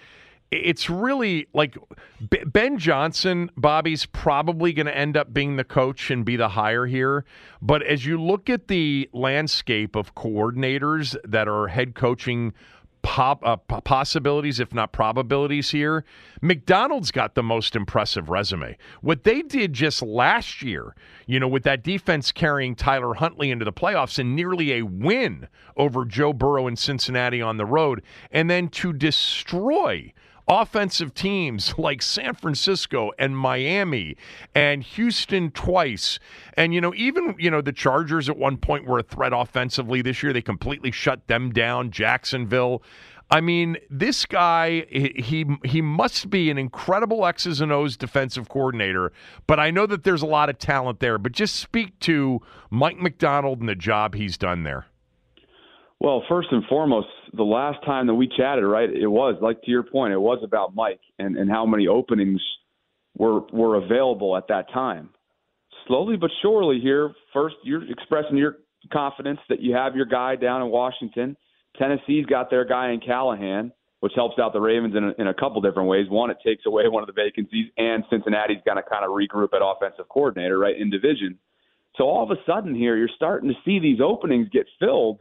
It's 0.50 0.90
really 0.90 1.46
like 1.54 1.76
Ben 2.20 2.76
Johnson, 2.76 3.50
Bobby's 3.56 4.06
probably 4.06 4.72
going 4.72 4.86
to 4.86 4.96
end 4.96 5.16
up 5.16 5.32
being 5.32 5.56
the 5.56 5.64
coach 5.64 6.10
and 6.10 6.24
be 6.24 6.34
the 6.34 6.48
hire 6.48 6.86
here. 6.86 7.24
But 7.62 7.82
as 7.84 8.04
you 8.04 8.20
look 8.20 8.50
at 8.50 8.66
the 8.66 9.08
landscape 9.12 9.94
of 9.94 10.14
coordinators 10.16 11.16
that 11.24 11.46
are 11.46 11.68
head 11.68 11.94
coaching 11.94 12.52
pop, 13.02 13.44
uh, 13.44 13.56
possibilities, 13.56 14.60
if 14.60 14.74
not 14.74 14.92
probabilities 14.92 15.70
here. 15.70 16.04
Macdonald's 16.42 17.10
got 17.10 17.34
the 17.34 17.42
most 17.42 17.74
impressive 17.74 18.28
resume. 18.28 18.76
What 19.00 19.24
they 19.24 19.42
did 19.42 19.72
just 19.72 20.02
last 20.02 20.62
year, 20.62 20.94
you 21.26 21.40
know, 21.40 21.48
with 21.48 21.62
that 21.64 21.82
defense 21.82 22.32
carrying 22.32 22.74
Tyler 22.74 23.14
Huntley 23.14 23.50
into 23.50 23.64
the 23.64 23.72
playoffs 23.72 24.18
and 24.18 24.36
nearly 24.36 24.74
a 24.74 24.82
win 24.82 25.48
over 25.76 26.04
Joe 26.04 26.32
Burrow 26.32 26.66
in 26.66 26.76
Cincinnati 26.76 27.40
on 27.40 27.56
the 27.56 27.66
road, 27.66 28.02
and 28.30 28.50
then 28.50 28.68
to 28.68 28.92
destroy 28.92 30.12
offensive 30.50 31.14
teams 31.14 31.78
like 31.78 32.02
San 32.02 32.34
Francisco 32.34 33.12
and 33.18 33.38
Miami 33.38 34.16
and 34.52 34.82
Houston 34.82 35.52
twice. 35.52 36.18
And, 36.54 36.74
you 36.74 36.80
know, 36.80 36.92
even, 36.96 37.36
you 37.38 37.50
know, 37.50 37.60
the 37.60 37.72
Chargers 37.72 38.28
at 38.28 38.36
one 38.36 38.56
point 38.56 38.84
were 38.84 38.98
a 38.98 39.02
threat 39.04 39.32
offensively 39.32 40.02
this 40.02 40.22
year. 40.22 40.32
They 40.32 40.42
completely 40.42 40.90
shut 40.90 41.28
them 41.28 41.52
down. 41.52 41.92
Jacksonville. 41.92 42.82
I 43.32 43.40
mean, 43.40 43.76
this 43.88 44.26
guy, 44.26 44.86
he 44.90 45.46
he 45.64 45.80
must 45.80 46.30
be 46.30 46.50
an 46.50 46.58
incredible 46.58 47.24
X's 47.24 47.60
and 47.60 47.70
O's 47.70 47.96
defensive 47.96 48.48
coordinator, 48.48 49.12
but 49.46 49.60
I 49.60 49.70
know 49.70 49.86
that 49.86 50.02
there's 50.02 50.22
a 50.22 50.26
lot 50.26 50.50
of 50.50 50.58
talent 50.58 50.98
there. 50.98 51.16
But 51.16 51.30
just 51.30 51.54
speak 51.54 51.96
to 52.00 52.40
Mike 52.70 52.98
Macdonald 52.98 53.60
and 53.60 53.68
the 53.68 53.76
job 53.76 54.16
he's 54.16 54.36
done 54.36 54.64
there. 54.64 54.86
Well, 56.00 56.24
first 56.30 56.48
and 56.50 56.64
foremost, 56.64 57.08
the 57.34 57.42
last 57.42 57.84
time 57.84 58.06
that 58.06 58.14
we 58.14 58.26
chatted, 58.26 58.64
right, 58.64 58.88
it 58.88 59.06
was 59.06 59.36
like 59.42 59.60
to 59.62 59.70
your 59.70 59.82
point, 59.82 60.14
it 60.14 60.20
was 60.20 60.38
about 60.42 60.74
Mike 60.74 61.00
and, 61.18 61.36
and 61.36 61.50
how 61.50 61.66
many 61.66 61.88
openings 61.88 62.40
were 63.16 63.40
were 63.52 63.76
available 63.76 64.36
at 64.36 64.48
that 64.48 64.72
time. 64.72 65.10
Slowly 65.86 66.16
but 66.16 66.30
surely 66.40 66.80
here, 66.80 67.12
first 67.34 67.56
you're 67.64 67.88
expressing 67.90 68.38
your 68.38 68.56
confidence 68.90 69.40
that 69.50 69.60
you 69.60 69.74
have 69.74 69.94
your 69.94 70.06
guy 70.06 70.36
down 70.36 70.62
in 70.62 70.68
Washington. 70.68 71.36
Tennessee's 71.78 72.24
got 72.24 72.48
their 72.48 72.64
guy 72.64 72.92
in 72.92 73.00
Callahan, 73.00 73.70
which 74.00 74.12
helps 74.14 74.38
out 74.38 74.54
the 74.54 74.60
Ravens 74.60 74.94
in 74.96 75.04
a, 75.04 75.12
in 75.18 75.26
a 75.26 75.34
couple 75.34 75.60
different 75.60 75.88
ways. 75.88 76.06
One, 76.08 76.30
it 76.30 76.38
takes 76.44 76.64
away 76.64 76.88
one 76.88 77.02
of 77.02 77.08
the 77.08 77.12
vacancies, 77.12 77.66
and 77.76 78.04
Cincinnati's 78.08 78.62
going 78.64 78.78
to 78.78 78.82
kind 78.82 79.04
of 79.04 79.10
regroup 79.10 79.52
at 79.52 79.60
offensive 79.62 80.08
coordinator, 80.08 80.58
right, 80.58 80.76
in 80.76 80.88
division. 80.88 81.38
So 81.96 82.04
all 82.04 82.22
of 82.22 82.30
a 82.30 82.40
sudden 82.46 82.74
here, 82.74 82.96
you're 82.96 83.10
starting 83.14 83.50
to 83.50 83.56
see 83.64 83.78
these 83.78 84.00
openings 84.02 84.48
get 84.50 84.66
filled 84.78 85.18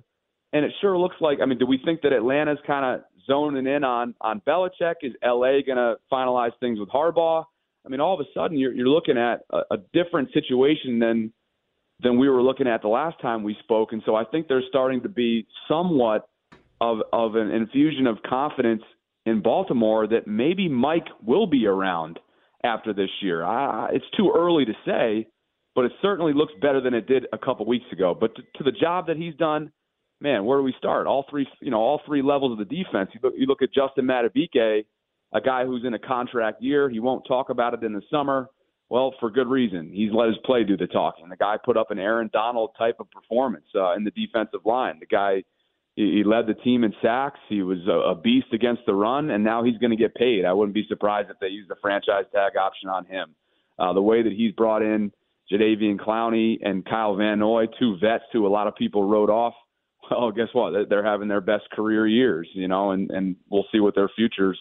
and 0.54 0.66
it 0.66 0.72
sure 0.82 0.98
looks 0.98 1.16
like. 1.22 1.40
I 1.42 1.46
mean, 1.46 1.58
do 1.58 1.66
we 1.66 1.80
think 1.84 2.02
that 2.02 2.14
Atlanta's 2.14 2.60
kind 2.66 2.86
of 2.86 3.06
zoning 3.28 3.68
in 3.68 3.84
on 3.84 4.16
on 4.22 4.42
Belichick? 4.48 4.96
Is 5.02 5.14
LA 5.24 5.62
going 5.66 5.78
to 5.78 5.96
finalize 6.12 6.52
things 6.60 6.80
with 6.80 6.90
Harbaugh? 6.90 7.46
I 7.86 7.90
mean, 7.90 8.00
all 8.00 8.14
of 8.14 8.20
a 8.20 8.30
sudden 8.34 8.58
you're 8.58 8.74
you're 8.74 8.88
looking 8.88 9.18
at 9.18 9.42
a, 9.52 9.76
a 9.76 9.78
different 9.94 10.32
situation 10.34 11.00
than 11.00 11.34
than 12.02 12.18
we 12.18 12.30
were 12.30 12.42
looking 12.42 12.68
at 12.68 12.82
the 12.82 12.88
last 12.88 13.20
time 13.22 13.44
we 13.44 13.56
spoke, 13.64 13.92
and 13.92 14.02
so 14.06 14.16
I 14.16 14.24
think 14.26 14.48
there's 14.48 14.66
starting 14.70 15.02
to 15.04 15.10
be 15.10 15.46
somewhat 15.68 16.28
of 16.82 17.00
of 17.14 17.36
an 17.36 17.52
infusion 17.52 18.08
of 18.08 18.18
confidence 18.28 18.84
in 19.26 19.42
Baltimore 19.42 20.08
that 20.08 20.28
maybe 20.28 20.68
Mike 20.70 21.08
will 21.26 21.46
be 21.46 21.68
around 21.68 22.20
after 22.64 22.94
this 22.94 23.10
year. 23.22 23.44
I, 23.44 23.90
it's 23.94 24.06
too 24.18 24.34
early 24.36 24.66
to 24.66 24.74
say, 24.86 25.28
but 25.76 25.86
it 25.86 25.92
certainly 26.02 26.34
looks 26.34 26.54
better 26.62 26.82
than 26.82 26.94
it 26.94 27.08
did 27.08 27.26
a 27.32 27.38
couple 27.38 27.66
weeks 27.66 27.86
ago. 27.92 28.16
But 28.20 28.36
to, 28.36 28.42
to 28.56 28.64
the 28.64 28.72
job 28.72 29.08
that 29.08 29.18
he's 29.18 29.36
done 29.36 29.72
man, 30.22 30.46
where 30.46 30.60
do 30.60 30.64
we 30.64 30.74
start? 30.78 31.08
All 31.08 31.26
three, 31.30 31.48
you 31.62 31.72
know, 31.72 31.80
all 31.80 32.02
three 32.06 32.22
levels 32.22 32.52
of 32.52 32.58
the 32.58 32.76
defense. 32.76 33.10
You 33.14 33.20
look, 33.24 33.34
you 33.38 33.46
look 33.46 33.62
at 33.62 33.74
Justin 33.74 34.06
Madubuike, 34.06 34.86
a 35.34 35.42
guy 35.42 35.66
who's 35.66 35.86
in 35.86 35.94
a 35.94 36.00
contract 36.00 36.62
year. 36.62 36.90
He 36.90 37.00
won't 37.00 37.26
talk 37.28 37.50
about 37.50 37.74
it 37.74 37.84
in 37.84 37.94
the 37.94 38.02
summer. 38.12 38.50
Well, 38.90 39.14
for 39.20 39.30
good 39.30 39.48
reason. 39.48 39.92
He's 39.94 40.12
let 40.12 40.30
his 40.30 40.38
play 40.44 40.64
do 40.64 40.76
the 40.76 40.88
talking. 40.88 41.30
The 41.30 41.36
guy 41.36 41.58
put 41.64 41.78
up 41.78 41.92
an 41.92 42.00
Aaron 42.00 42.30
Donald 42.34 42.72
type 42.78 42.96
of 43.00 43.10
performance 43.12 43.66
uh, 43.76 43.94
in 43.94 44.04
the 44.04 44.12
defensive 44.12 44.62
line. 44.66 44.98
The 45.00 45.06
guy, 45.06 45.44
he, 45.96 46.18
he 46.18 46.24
led 46.24 46.48
the 46.48 46.56
team 46.56 46.84
in 46.84 46.94
sacks. 47.02 47.40
He 47.50 47.62
was 47.62 47.78
a, 47.88 48.12
a 48.12 48.16
beast 48.16 48.48
against 48.52 48.82
the 48.88 48.96
run, 48.96 49.30
and 49.30 49.44
now 49.44 49.64
he's 49.64 49.78
going 49.78 49.92
to 49.92 49.96
get 49.96 50.16
paid. 50.16 50.44
I 50.44 50.54
wouldn't 50.54 50.74
be 50.74 50.86
surprised 50.90 51.30
if 51.30 51.38
they 51.40 51.50
use 51.50 51.68
the 51.68 51.76
franchise 51.82 52.26
tag 52.34 52.58
option 52.58 52.90
on 52.90 53.06
him. 53.06 53.36
Uh, 53.78 53.94
the 53.94 54.02
way 54.02 54.24
that 54.24 54.34
he's 54.34 54.54
brought 54.54 54.82
in 54.82 55.12
Jadeveon 55.52 56.00
Clowney 56.00 56.58
and 56.64 56.84
Kyle 56.84 57.16
Van 57.16 57.38
Noy, 57.40 57.68
two 57.80 57.96
vets 58.02 58.26
who 58.34 58.48
a 58.48 58.50
lot 58.50 58.66
of 58.66 58.76
people 58.76 59.08
wrote 59.08 59.30
off 59.30 59.54
well, 60.12 60.32
guess 60.32 60.48
what? 60.54 60.90
They're 60.90 61.06
having 61.06 61.28
their 61.28 61.42
best 61.42 61.70
career 61.72 62.08
years, 62.08 62.48
you 62.54 62.68
know, 62.68 62.92
and 62.92 63.10
and 63.12 63.36
we'll 63.50 63.66
see 63.72 63.80
what 63.80 63.96
their 63.96 64.10
futures 64.16 64.60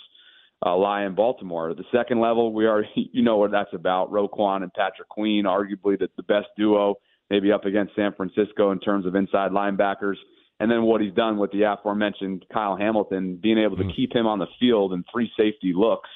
uh, 0.65 0.77
lie 0.77 1.05
in 1.05 1.15
Baltimore. 1.15 1.75
The 1.75 1.85
second 1.93 2.21
level, 2.21 2.53
we 2.53 2.67
are, 2.67 2.85
you 2.95 3.23
know, 3.23 3.37
what 3.37 3.51
that's 3.51 3.73
about. 3.73 4.11
Roquan 4.11 4.63
and 4.63 4.73
Patrick 4.73 5.09
Queen, 5.09 5.45
arguably 5.45 5.99
the, 5.99 6.09
the 6.17 6.23
best 6.23 6.47
duo, 6.57 6.97
maybe 7.31 7.53
up 7.53 7.65
against 7.65 7.95
San 7.95 8.13
Francisco 8.15 8.71
in 8.73 8.81
terms 8.81 9.07
of 9.07 9.15
inside 9.15 9.53
linebackers. 9.53 10.17
And 10.61 10.71
then 10.71 10.83
what 10.83 11.01
he's 11.01 11.15
done 11.15 11.39
with 11.39 11.53
the 11.53 11.63
aforementioned 11.63 12.45
Kyle 12.53 12.77
Hamilton, 12.77 13.39
being 13.41 13.59
able 13.59 13.77
to 13.77 13.85
mm-hmm. 13.85 13.93
keep 13.95 14.13
him 14.13 14.27
on 14.27 14.41
the 14.41 14.49
field 14.59 14.93
in 14.93 15.05
three 15.13 15.31
safety 15.37 15.73
looks 15.75 16.09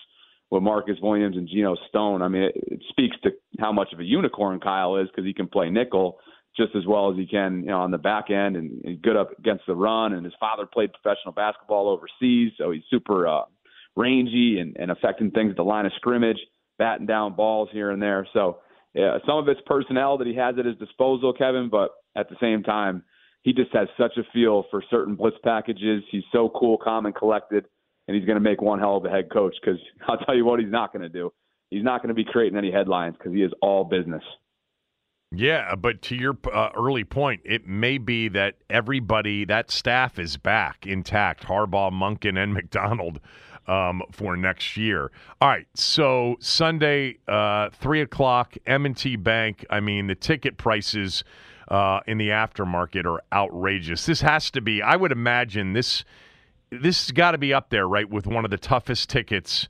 with 0.50 0.64
Marcus 0.64 0.96
Williams 1.00 1.36
and 1.36 1.48
Geno 1.48 1.76
Stone. 1.88 2.22
I 2.22 2.28
mean, 2.28 2.42
it, 2.42 2.52
it 2.56 2.80
speaks 2.88 3.16
to 3.22 3.30
how 3.60 3.72
much 3.72 3.92
of 3.92 4.00
a 4.00 4.04
unicorn 4.04 4.58
Kyle 4.58 4.96
is 4.96 5.06
because 5.08 5.24
he 5.24 5.32
can 5.32 5.46
play 5.46 5.70
nickel 5.70 6.18
just 6.56 6.74
as 6.76 6.86
well 6.86 7.10
as 7.10 7.16
he 7.16 7.26
can, 7.26 7.60
you 7.60 7.68
know, 7.68 7.80
on 7.80 7.90
the 7.90 7.98
back 7.98 8.30
end 8.30 8.56
and, 8.56 8.84
and 8.84 9.02
good 9.02 9.16
up 9.16 9.30
against 9.38 9.64
the 9.66 9.74
run. 9.74 10.12
And 10.12 10.24
his 10.24 10.34
father 10.38 10.66
played 10.66 10.90
professional 10.92 11.32
basketball 11.32 11.88
overseas, 11.88 12.52
so 12.58 12.70
he's 12.70 12.82
super 12.90 13.26
uh, 13.26 13.42
rangy 13.96 14.58
and, 14.60 14.76
and 14.78 14.90
affecting 14.90 15.30
things 15.30 15.50
at 15.50 15.56
the 15.56 15.64
line 15.64 15.86
of 15.86 15.92
scrimmage, 15.96 16.38
batting 16.78 17.06
down 17.06 17.34
balls 17.34 17.68
here 17.72 17.90
and 17.90 18.02
there. 18.02 18.26
So 18.32 18.58
yeah, 18.94 19.18
some 19.26 19.38
of 19.38 19.48
it's 19.48 19.60
personnel 19.66 20.18
that 20.18 20.26
he 20.26 20.34
has 20.34 20.56
at 20.58 20.66
his 20.66 20.76
disposal, 20.76 21.32
Kevin, 21.32 21.68
but 21.70 21.92
at 22.16 22.28
the 22.28 22.36
same 22.40 22.62
time, 22.62 23.02
he 23.42 23.52
just 23.52 23.72
has 23.72 23.88
such 23.98 24.16
a 24.18 24.22
feel 24.32 24.64
for 24.70 24.82
certain 24.90 25.14
blitz 25.14 25.36
packages. 25.42 26.02
He's 26.10 26.22
so 26.30 26.50
cool, 26.54 26.76
calm, 26.76 27.06
and 27.06 27.14
collected, 27.14 27.64
and 28.06 28.16
he's 28.16 28.26
going 28.26 28.36
to 28.36 28.40
make 28.40 28.60
one 28.60 28.78
hell 28.78 28.98
of 28.98 29.04
a 29.04 29.10
head 29.10 29.30
coach. 29.32 29.54
Because 29.60 29.80
I'll 30.08 30.18
tell 30.18 30.36
you 30.36 30.44
what, 30.44 30.60
he's 30.60 30.70
not 30.70 30.92
going 30.92 31.02
to 31.02 31.08
do. 31.08 31.32
He's 31.70 31.82
not 31.82 32.02
going 32.02 32.08
to 32.08 32.14
be 32.14 32.24
creating 32.24 32.58
any 32.58 32.70
headlines 32.70 33.16
because 33.18 33.32
he 33.32 33.42
is 33.42 33.52
all 33.62 33.84
business. 33.84 34.22
Yeah, 35.34 35.74
but 35.76 36.02
to 36.02 36.14
your 36.14 36.36
uh, 36.52 36.70
early 36.76 37.04
point, 37.04 37.40
it 37.44 37.66
may 37.66 37.96
be 37.96 38.28
that 38.28 38.56
everybody, 38.68 39.46
that 39.46 39.70
staff 39.70 40.18
is 40.18 40.36
back 40.36 40.86
intact 40.86 41.44
Harbaugh, 41.44 41.90
Monken, 41.90 42.36
and 42.38 42.52
Macdonald 42.54 43.18
um, 43.66 44.02
for 44.10 44.36
next 44.36 44.76
year. 44.76 45.10
All 45.40 45.48
right, 45.48 45.66
so 45.74 46.36
Sunday, 46.38 47.18
uh, 47.28 47.70
3 47.70 48.02
o'clock, 48.02 48.56
M&T 48.66 49.16
Bank. 49.16 49.64
I 49.70 49.80
mean, 49.80 50.06
the 50.06 50.14
ticket 50.14 50.58
prices 50.58 51.24
uh, 51.68 52.00
in 52.06 52.18
the 52.18 52.28
aftermarket 52.28 53.06
are 53.06 53.22
outrageous. 53.32 54.04
This 54.04 54.20
has 54.20 54.50
to 54.50 54.60
be, 54.60 54.82
I 54.82 54.96
would 54.96 55.12
imagine, 55.12 55.72
this 55.72 56.04
this 56.70 57.06
has 57.06 57.12
got 57.12 57.32
to 57.32 57.38
be 57.38 57.52
up 57.52 57.68
there, 57.68 57.86
right, 57.86 58.08
with 58.08 58.26
one 58.26 58.46
of 58.46 58.50
the 58.50 58.56
toughest 58.56 59.10
tickets 59.10 59.68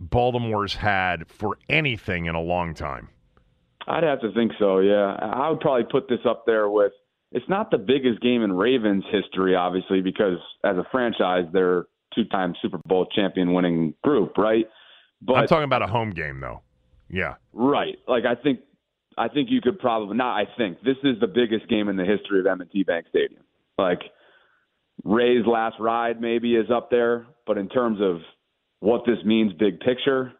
Baltimore's 0.00 0.74
had 0.74 1.28
for 1.28 1.58
anything 1.68 2.26
in 2.26 2.34
a 2.34 2.40
long 2.40 2.74
time. 2.74 3.08
I'd 3.88 4.04
have 4.04 4.20
to 4.20 4.32
think 4.32 4.52
so. 4.58 4.78
Yeah, 4.78 5.16
I 5.20 5.48
would 5.50 5.60
probably 5.60 5.84
put 5.90 6.08
this 6.08 6.20
up 6.28 6.44
there 6.46 6.68
with. 6.68 6.92
It's 7.32 7.48
not 7.48 7.70
the 7.70 7.78
biggest 7.78 8.20
game 8.20 8.42
in 8.42 8.52
Ravens 8.52 9.04
history, 9.10 9.54
obviously, 9.54 10.00
because 10.00 10.38
as 10.64 10.76
a 10.76 10.84
franchise, 10.90 11.44
they're 11.52 11.86
two-time 12.14 12.54
Super 12.60 12.78
Bowl 12.86 13.06
champion-winning 13.14 13.94
group, 14.02 14.36
right? 14.36 14.66
But 15.22 15.34
I'm 15.34 15.46
talking 15.46 15.64
about 15.64 15.82
a 15.82 15.86
home 15.86 16.10
game, 16.10 16.40
though. 16.40 16.62
Yeah. 17.08 17.34
Right. 17.52 17.98
Like 18.08 18.24
I 18.24 18.34
think, 18.34 18.60
I 19.16 19.28
think 19.28 19.48
you 19.50 19.60
could 19.60 19.78
probably 19.78 20.16
not. 20.16 20.36
I 20.36 20.44
think 20.56 20.80
this 20.82 20.96
is 21.04 21.20
the 21.20 21.26
biggest 21.26 21.68
game 21.68 21.88
in 21.88 21.96
the 21.96 22.04
history 22.04 22.40
of 22.40 22.46
M&T 22.46 22.82
Bank 22.84 23.06
Stadium. 23.10 23.42
Like 23.78 24.00
Ray's 25.04 25.46
last 25.46 25.76
ride 25.78 26.20
maybe 26.20 26.56
is 26.56 26.70
up 26.70 26.90
there, 26.90 27.26
but 27.46 27.58
in 27.58 27.68
terms 27.68 28.00
of 28.00 28.18
what 28.80 29.02
this 29.06 29.18
means, 29.24 29.52
big 29.52 29.80
picture, 29.80 30.32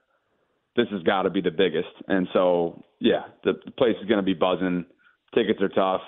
this 0.77 0.87
has 0.91 1.03
got 1.03 1.23
to 1.23 1.31
be 1.31 1.41
the 1.41 1.51
biggest. 1.51 1.89
And 2.09 2.29
so, 2.33 2.85
yeah, 3.01 3.23
the, 3.45 3.55
the 3.64 3.71
place 3.73 3.97
is 4.01 4.09
going 4.09 4.18
to 4.18 4.25
be 4.25 4.35
buzzing. 4.35 4.85
Tickets 5.35 5.61
are 5.61 5.68
tough. 5.68 6.03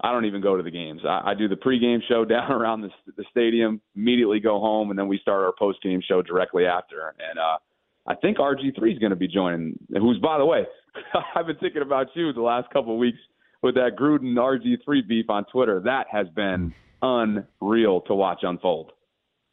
I 0.00 0.12
don't 0.12 0.26
even 0.26 0.42
go 0.42 0.56
to 0.56 0.62
the 0.62 0.70
games. 0.70 1.02
I, 1.06 1.30
I 1.30 1.34
do 1.34 1.48
the 1.48 1.56
pregame 1.56 2.00
show 2.08 2.24
down 2.26 2.50
around 2.52 2.82
the, 2.82 2.90
the 3.16 3.24
stadium, 3.30 3.80
immediately 3.94 4.40
go 4.40 4.60
home, 4.60 4.90
and 4.90 4.98
then 4.98 5.08
we 5.08 5.18
start 5.18 5.44
our 5.44 5.52
postgame 5.60 6.02
show 6.02 6.22
directly 6.22 6.66
after. 6.66 7.14
And 7.30 7.38
uh, 7.38 7.58
I 8.06 8.14
think 8.14 8.38
RG3 8.38 8.92
is 8.92 8.98
going 8.98 9.10
to 9.10 9.16
be 9.16 9.28
joining. 9.28 9.78
Who's, 9.92 10.18
by 10.18 10.38
the 10.38 10.46
way, 10.46 10.66
I've 11.34 11.46
been 11.46 11.56
thinking 11.56 11.82
about 11.82 12.08
you 12.14 12.32
the 12.32 12.42
last 12.42 12.70
couple 12.70 12.92
of 12.92 12.98
weeks 12.98 13.18
with 13.62 13.74
that 13.74 13.96
Gruden 13.98 14.34
RG3 14.34 15.08
beef 15.08 15.26
on 15.28 15.44
Twitter. 15.52 15.80
That 15.84 16.06
has 16.10 16.26
been 16.34 16.74
unreal 17.02 18.02
to 18.02 18.14
watch 18.14 18.40
unfold. 18.42 18.92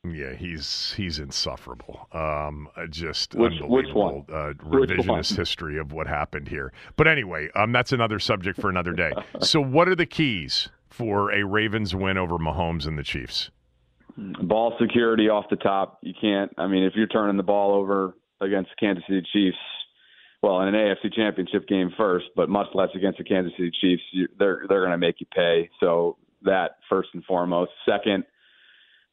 Yeah, 0.05 0.33
he's 0.33 0.93
he's 0.97 1.17
insufferable. 1.17 2.09
Um, 2.11 2.67
uh, 2.75 2.87
just 2.87 3.35
which, 3.35 3.53
which 3.61 3.93
one? 3.93 4.25
Uh, 4.29 4.51
revisionist 4.59 5.07
one? 5.07 5.23
history 5.23 5.79
of 5.79 5.93
what 5.93 6.07
happened 6.07 6.49
here. 6.49 6.73
But 6.97 7.07
anyway, 7.07 7.49
um, 7.55 7.71
that's 7.71 7.93
another 7.93 8.19
subject 8.19 8.59
for 8.59 8.69
another 8.69 8.91
day. 8.91 9.13
so, 9.39 9.61
what 9.61 9.87
are 9.87 9.95
the 9.95 10.05
keys 10.05 10.67
for 10.89 11.31
a 11.31 11.45
Ravens 11.45 11.95
win 11.95 12.17
over 12.17 12.37
Mahomes 12.37 12.85
and 12.85 12.97
the 12.97 13.03
Chiefs? 13.03 13.49
Ball 14.17 14.75
security 14.79 15.29
off 15.29 15.45
the 15.49 15.55
top. 15.55 15.99
You 16.01 16.13
can't. 16.19 16.51
I 16.57 16.67
mean, 16.67 16.83
if 16.83 16.93
you're 16.95 17.07
turning 17.07 17.37
the 17.37 17.43
ball 17.43 17.73
over 17.73 18.13
against 18.41 18.71
the 18.71 18.85
Kansas 18.85 19.05
City 19.07 19.25
Chiefs, 19.31 19.57
well, 20.41 20.59
in 20.63 20.67
an 20.67 20.75
AFC 20.75 21.13
Championship 21.13 21.65
game 21.65 21.91
first, 21.95 22.25
but 22.35 22.49
much 22.49 22.67
less 22.73 22.89
against 22.93 23.19
the 23.19 23.23
Kansas 23.23 23.53
City 23.55 23.71
Chiefs, 23.79 24.03
you, 24.11 24.27
they're 24.37 24.65
they're 24.67 24.81
going 24.81 24.91
to 24.91 24.97
make 24.97 25.21
you 25.21 25.27
pay. 25.33 25.69
So 25.79 26.17
that 26.41 26.71
first 26.89 27.07
and 27.13 27.23
foremost. 27.23 27.71
Second, 27.85 28.25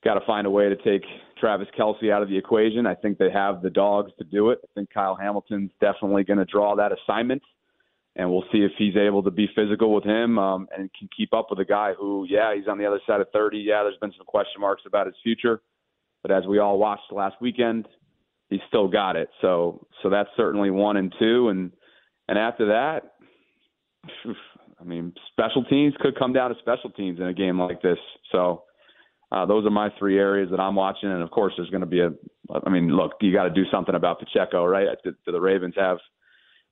got 0.04 0.14
to 0.14 0.26
find 0.26 0.46
a 0.46 0.50
way 0.50 0.68
to 0.68 0.76
take 0.76 1.02
Travis 1.38 1.68
Kelce 1.78 2.12
out 2.12 2.22
of 2.22 2.28
the 2.28 2.36
equation. 2.36 2.86
I 2.86 2.94
think 2.94 3.18
they 3.18 3.30
have 3.30 3.62
the 3.62 3.70
dogs 3.70 4.12
to 4.18 4.24
do 4.24 4.50
it. 4.50 4.60
I 4.64 4.68
think 4.74 4.90
Kyle 4.92 5.16
Hamilton's 5.16 5.70
definitely 5.80 6.24
going 6.24 6.38
to 6.38 6.44
draw 6.44 6.76
that 6.76 6.92
assignment, 6.92 7.42
and 8.16 8.30
we'll 8.30 8.44
see 8.52 8.58
if 8.58 8.72
he's 8.78 8.96
able 8.96 9.22
to 9.22 9.30
be 9.30 9.48
physical 9.54 9.94
with 9.94 10.04
him 10.04 10.38
um, 10.38 10.68
and 10.76 10.90
can 10.98 11.08
keep 11.14 11.32
up 11.34 11.48
with 11.50 11.58
a 11.58 11.64
guy 11.64 11.92
who, 11.98 12.26
yeah, 12.28 12.54
he's 12.54 12.68
on 12.68 12.78
the 12.78 12.86
other 12.86 13.00
side 13.06 13.20
of 13.20 13.28
30. 13.32 13.58
Yeah, 13.58 13.82
there's 13.82 13.98
been 14.00 14.12
some 14.16 14.26
question 14.26 14.60
marks 14.60 14.82
about 14.86 15.06
his 15.06 15.16
future, 15.22 15.60
but 16.22 16.30
as 16.30 16.46
we 16.46 16.58
all 16.58 16.78
watched 16.78 17.12
last 17.12 17.36
weekend, 17.40 17.86
he's 18.48 18.60
still 18.68 18.88
got 18.88 19.16
it. 19.16 19.28
So, 19.40 19.86
so 20.02 20.10
that's 20.10 20.30
certainly 20.36 20.70
one 20.70 20.96
and 20.96 21.14
two, 21.18 21.48
and 21.48 21.72
and 22.28 22.38
after 22.38 22.66
that. 22.66 23.14
I 24.80 24.84
mean, 24.84 25.12
special 25.30 25.62
teams 25.64 25.94
could 26.00 26.18
come 26.18 26.32
down 26.32 26.50
to 26.50 26.56
special 26.60 26.90
teams 26.90 27.20
in 27.20 27.26
a 27.26 27.34
game 27.34 27.60
like 27.60 27.82
this. 27.82 27.98
So, 28.32 28.62
uh, 29.32 29.46
those 29.46 29.64
are 29.64 29.70
my 29.70 29.90
three 29.98 30.18
areas 30.18 30.50
that 30.50 30.58
I'm 30.58 30.74
watching, 30.74 31.10
and 31.10 31.22
of 31.22 31.30
course, 31.30 31.52
there's 31.56 31.70
going 31.70 31.82
to 31.82 31.86
be 31.86 32.00
a. 32.00 32.10
I 32.64 32.68
mean, 32.68 32.88
look, 32.88 33.12
you 33.20 33.32
got 33.32 33.44
to 33.44 33.50
do 33.50 33.62
something 33.70 33.94
about 33.94 34.18
Pacheco, 34.18 34.64
right? 34.64 34.88
Do, 35.04 35.12
do 35.24 35.32
the 35.32 35.40
Ravens 35.40 35.74
have 35.76 35.98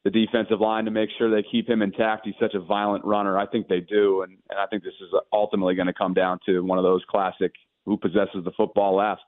the 0.05 0.11
defensive 0.11 0.61
line 0.61 0.85
to 0.85 0.91
make 0.91 1.09
sure 1.17 1.31
they 1.31 1.47
keep 1.49 1.69
him 1.69 1.83
intact? 1.83 2.27
He's 2.27 2.35
such 2.41 2.55
a 2.55 2.61
violent 2.61 3.05
runner. 3.05 3.39
I 3.39 3.47
think 3.47 3.69
they 3.69 3.81
do, 3.81 4.23
and, 4.23 4.37
and 4.51 4.59
I 4.59 4.67
think 4.67 4.83
this 4.83 4.95
is 5.01 5.09
ultimately 5.33 5.77
going 5.77 5.87
to 5.87 5.95
come 5.95 6.15
down 6.15 6.41
to 6.47 6.61
one 6.61 6.79
of 6.79 6.85
those 6.85 7.03
classic 7.09 7.53
who 7.87 7.97
possesses 7.97 8.45
the 8.45 8.53
football 8.57 8.97
last. 8.97 9.23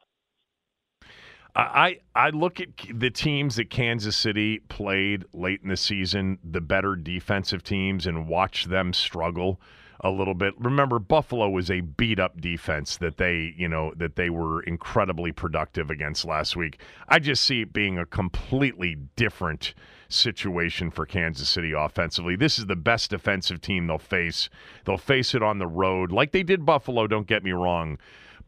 I 1.55 1.99
I 2.14 2.31
look 2.31 2.61
at 2.61 2.68
the 2.93 3.11
teams 3.11 3.57
that 3.57 3.70
Kansas 3.70 4.16
City 4.16 4.61
played 4.68 5.24
late 5.33 5.61
in 5.62 5.68
the 5.68 5.76
season, 5.76 6.39
the 6.45 6.61
better 6.61 6.97
defensive 6.97 7.62
teams, 7.62 8.07
and 8.07 8.28
watch 8.28 8.66
them 8.66 8.93
struggle 8.93 9.61
a 10.03 10.11
little 10.11 10.35
bit. 10.35 10.55
Remember, 10.59 10.99
Buffalo 10.99 11.49
was 11.49 11.71
a 11.71 11.81
beat 11.81 12.19
up 12.19 12.41
defense 12.41 12.97
that 12.99 13.19
they, 13.19 13.55
you 13.57 13.69
know, 13.69 13.93
that 13.97 14.17
they 14.17 14.31
were 14.31 14.63
incredibly 14.63 15.33
productive 15.33 15.91
against 15.91 16.25
last 16.25 16.57
week. 16.57 16.81
I 17.09 17.19
just 17.19 17.45
see 17.45 17.63
it 17.63 17.73
being 17.73 17.99
a 17.99 18.07
completely 18.07 18.97
different 19.17 19.75
situation 20.09 20.91
for 20.91 21.07
Kansas 21.07 21.49
City 21.49 21.73
offensively. 21.73 22.35
This 22.35 22.59
is 22.59 22.67
the 22.67 22.77
best 22.77 23.11
defensive 23.11 23.61
team 23.61 23.87
they'll 23.87 23.99
face. 23.99 24.49
They'll 24.85 24.99
face 24.99 25.35
it 25.35 25.43
on 25.43 25.59
the 25.59 25.67
road, 25.67 26.11
like 26.13 26.33
they 26.33 26.43
did 26.43 26.65
Buffalo, 26.65 27.07
don't 27.07 27.27
get 27.27 27.45
me 27.45 27.53
wrong. 27.53 27.99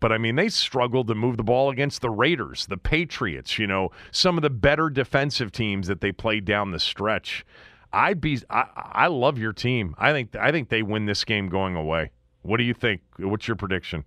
But 0.01 0.11
I 0.11 0.19
mean, 0.19 0.35
they 0.35 0.49
struggled 0.49 1.07
to 1.09 1.15
move 1.15 1.37
the 1.37 1.45
ball 1.45 1.71
against 1.71 2.01
the 2.01 2.11
Raiders, 2.11 2.67
the 2.67 2.77
Patriots, 2.77 3.57
you 3.57 3.69
know, 3.69 3.93
some 4.11 4.37
of 4.37 4.43
the 4.43 4.51
better 4.51 4.91
defensive 4.91 5.53
teams 5.53 5.87
that 5.87 6.01
they 6.01 6.11
played 6.11 6.45
down 6.45 6.73
the 6.73 6.81
stretch. 6.81 7.47
I 7.93 8.15
be 8.15 8.41
I, 8.51 8.65
I 8.75 9.07
love 9.09 9.39
your 9.39 9.53
team. 9.53 9.95
I 9.99 10.13
think 10.13 10.35
I 10.37 10.51
think 10.51 10.69
they 10.69 10.83
win 10.83 11.07
this 11.07 11.25
game 11.25 11.49
going 11.49 11.77
away. 11.77 12.11
What 12.43 12.57
do 12.57 12.65
you 12.65 12.75
think? 12.75 13.03
What's 13.19 13.47
your 13.47 13.57
prediction? 13.57 14.05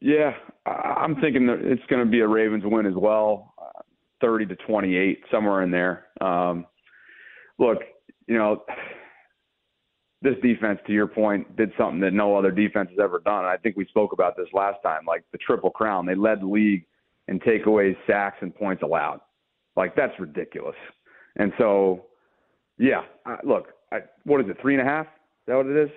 Yeah, 0.00 0.32
I'm 0.66 1.16
thinking 1.16 1.46
that 1.46 1.60
it's 1.60 1.82
going 1.88 2.04
to 2.04 2.10
be 2.10 2.20
a 2.20 2.26
Ravens 2.26 2.62
win 2.64 2.86
as 2.86 2.94
well, 2.94 3.54
uh, 3.58 3.82
30 4.20 4.46
to 4.46 4.56
28, 4.56 5.24
somewhere 5.30 5.62
in 5.62 5.70
there. 5.72 6.06
Um, 6.20 6.66
look, 7.58 7.78
you 8.28 8.36
know, 8.36 8.64
this 10.22 10.34
defense, 10.42 10.78
to 10.86 10.92
your 10.92 11.06
point, 11.06 11.56
did 11.56 11.72
something 11.78 12.00
that 12.00 12.12
no 12.12 12.36
other 12.36 12.50
defense 12.50 12.90
has 12.90 12.98
ever 13.02 13.20
done. 13.20 13.40
And 13.40 13.46
I 13.46 13.56
think 13.56 13.76
we 13.76 13.86
spoke 13.86 14.12
about 14.12 14.36
this 14.36 14.48
last 14.52 14.78
time, 14.82 15.02
like 15.06 15.24
the 15.32 15.38
triple 15.38 15.70
crown. 15.70 16.06
They 16.06 16.14
led 16.14 16.42
the 16.42 16.46
league 16.46 16.86
in 17.28 17.40
takeaways, 17.40 17.96
sacks, 18.06 18.38
and 18.40 18.54
points 18.54 18.82
allowed. 18.82 19.20
Like 19.76 19.94
that's 19.94 20.18
ridiculous. 20.18 20.76
And 21.36 21.52
so, 21.58 22.06
yeah, 22.78 23.02
uh, 23.26 23.36
look, 23.44 23.68
I, 23.92 23.98
what 24.24 24.40
is 24.40 24.48
it? 24.48 24.56
Three 24.60 24.74
and 24.74 24.86
a 24.86 24.90
half? 24.90 25.06
Is 25.06 25.46
that 25.48 25.56
what 25.56 25.66
it 25.66 25.76
is? 25.76 25.90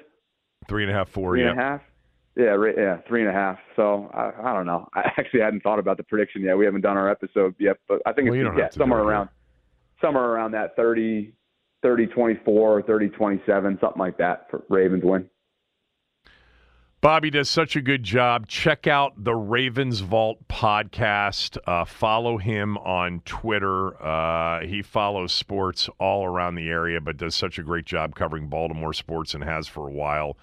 Three 0.68 0.84
and 0.84 0.92
a 0.92 0.96
half, 0.96 1.10
four. 1.10 1.34
Three 1.34 1.44
yeah. 1.44 1.52
and 1.52 1.60
a 1.60 1.64
half. 1.64 1.82
Yeah, 2.36 2.46
right, 2.46 2.76
yeah, 2.78 2.98
three 3.08 3.22
and 3.22 3.30
a 3.30 3.34
half. 3.34 3.58
So 3.76 4.10
I, 4.14 4.32
I 4.42 4.54
don't 4.54 4.66
know. 4.66 4.88
I 4.94 5.12
actually 5.18 5.42
hadn't 5.42 5.62
thought 5.64 5.80
about 5.80 5.98
the 5.98 6.04
prediction 6.04 6.42
yet. 6.42 6.58
We 6.58 6.66
haven't 6.66 6.82
done 6.82 6.98
our 6.98 7.10
episode 7.10 7.56
yet, 7.60 7.78
but 7.88 8.02
I 8.06 8.14
think 8.14 8.30
well, 8.30 8.40
it's 8.40 8.58
yeah, 8.58 8.70
somewhere 8.72 9.02
around, 9.02 9.30
somewhere 10.00 10.26
around 10.26 10.52
that 10.52 10.76
30, 10.76 11.34
30 11.82 12.08
24 12.08 12.84
30 12.84 13.10
27 13.10 13.78
something 13.82 14.00
like 14.00 14.18
that 14.18 14.48
for 14.50 14.64
ravens 14.70 15.04
win 15.04 15.28
bobby 17.02 17.30
does 17.30 17.50
such 17.50 17.76
a 17.76 17.82
good 17.82 18.04
job. 18.04 18.48
Check 18.48 18.88
out 18.88 19.24
the 19.24 19.36
ravens 19.36 20.00
vault 20.00 20.48
podcast. 20.48 21.58
Uh, 21.66 21.86
follow 21.86 22.38
him 22.38 22.78
on 22.78 23.22
twitter. 23.26 24.02
Uh, 24.02 24.66
he 24.66 24.82
follows 24.82 25.34
sports 25.34 25.90
all 26.00 26.26
around 26.26 26.56
the 26.56 26.70
area 26.70 27.02
but 27.02 27.18
does 27.18 27.36
such 27.36 27.60
a 27.60 27.64
great 27.64 27.86
job 27.86 28.16
covering 28.16 28.48
baltimore 28.48 28.94
sports 28.94 29.34
and 29.34 29.44
has 29.44 29.68
for 29.68 29.88
a 29.88 29.92
while. 29.92 30.38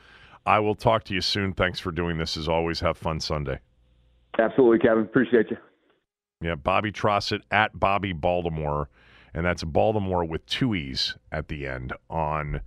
I 0.44 0.58
will 0.60 0.74
talk 0.74 1.04
to 1.04 1.14
you 1.14 1.20
soon. 1.20 1.52
Thanks 1.52 1.78
for 1.78 1.92
doing 1.92 2.18
this 2.18 2.36
as 2.36 2.48
always. 2.48 2.80
Have 2.80 2.98
fun 2.98 3.20
sunday. 3.20 3.60
Absolutely 4.38 4.78
kevin. 4.78 5.04
Appreciate 5.04 5.50
you. 5.50 5.56
Yeah 6.40 6.54
Bobby 6.54 6.92
Trosset 6.92 7.40
at 7.50 7.78
bobby 7.78 8.12
baltimore 8.12 8.88
and 9.34 9.44
that's 9.44 9.62
Baltimore 9.62 10.24
with 10.24 10.44
two 10.46 10.74
E's 10.74 11.16
at 11.30 11.48
the 11.48 11.66
end 11.66 11.92
on 12.08 12.60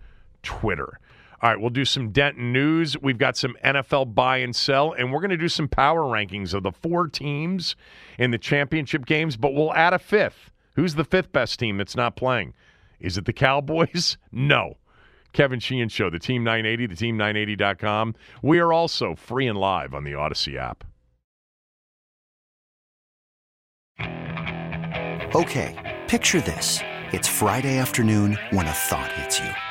Twitter. 0.44 1.00
All 1.42 1.50
right, 1.50 1.60
we'll 1.60 1.72
do 1.72 1.86
some 1.86 2.12
Denton 2.12 2.54
news. 2.54 2.96
We've 3.02 3.18
got 3.18 3.36
some 3.36 3.56
NFL 3.66 4.14
buy 4.14 4.38
and 4.38 4.56
sell, 4.56 4.94
and 4.94 5.12
we're 5.12 5.22
going 5.22 5.32
to 5.32 5.38
do 5.38 5.50
some 5.50 5.68
power 5.68 6.04
rankings 6.04 6.54
of 6.54 6.62
the 6.62 6.72
four 6.72 7.08
teams 7.08 7.76
in 8.20 8.30
the 8.30 8.38
championship 8.38 9.08
games, 9.08 9.38
but 9.38 9.54
we'll 9.54 9.74
add 9.74 9.94
a 9.94 10.00
fifth. 10.00 10.52
Who's 10.76 10.94
the 10.94 11.04
fifth 11.04 11.32
best 11.32 11.58
team 11.58 11.78
that's 11.78 11.96
not 11.96 12.16
playing? 12.16 12.54
Is 13.00 13.18
it 13.18 13.26
the 13.26 13.34
Cowboys? 13.34 14.18
No. 14.32 14.78
Kevin 15.34 15.62
Sheehan 15.62 15.88
Show, 15.88 16.10
the 16.10 16.20
Team 16.20 16.44
980, 16.44 16.88
the 16.88 16.96
Team980.com. 16.96 18.16
We 18.42 18.60
are 18.60 18.74
also 18.74 19.16
free 19.16 19.48
and 19.48 19.58
live 19.58 19.94
on 19.94 20.04
the 20.04 20.12
Audacy 20.12 20.58
app. 20.58 20.84
Okay. 25.34 26.00
Picture 26.08 26.42
this. 26.42 26.80
It's 27.14 27.28
Friday 27.30 27.78
afternoon 27.78 28.38
when 28.50 28.68
a 28.68 28.72
thought 28.72 29.12
hits 29.14 29.40
you. 29.40 29.71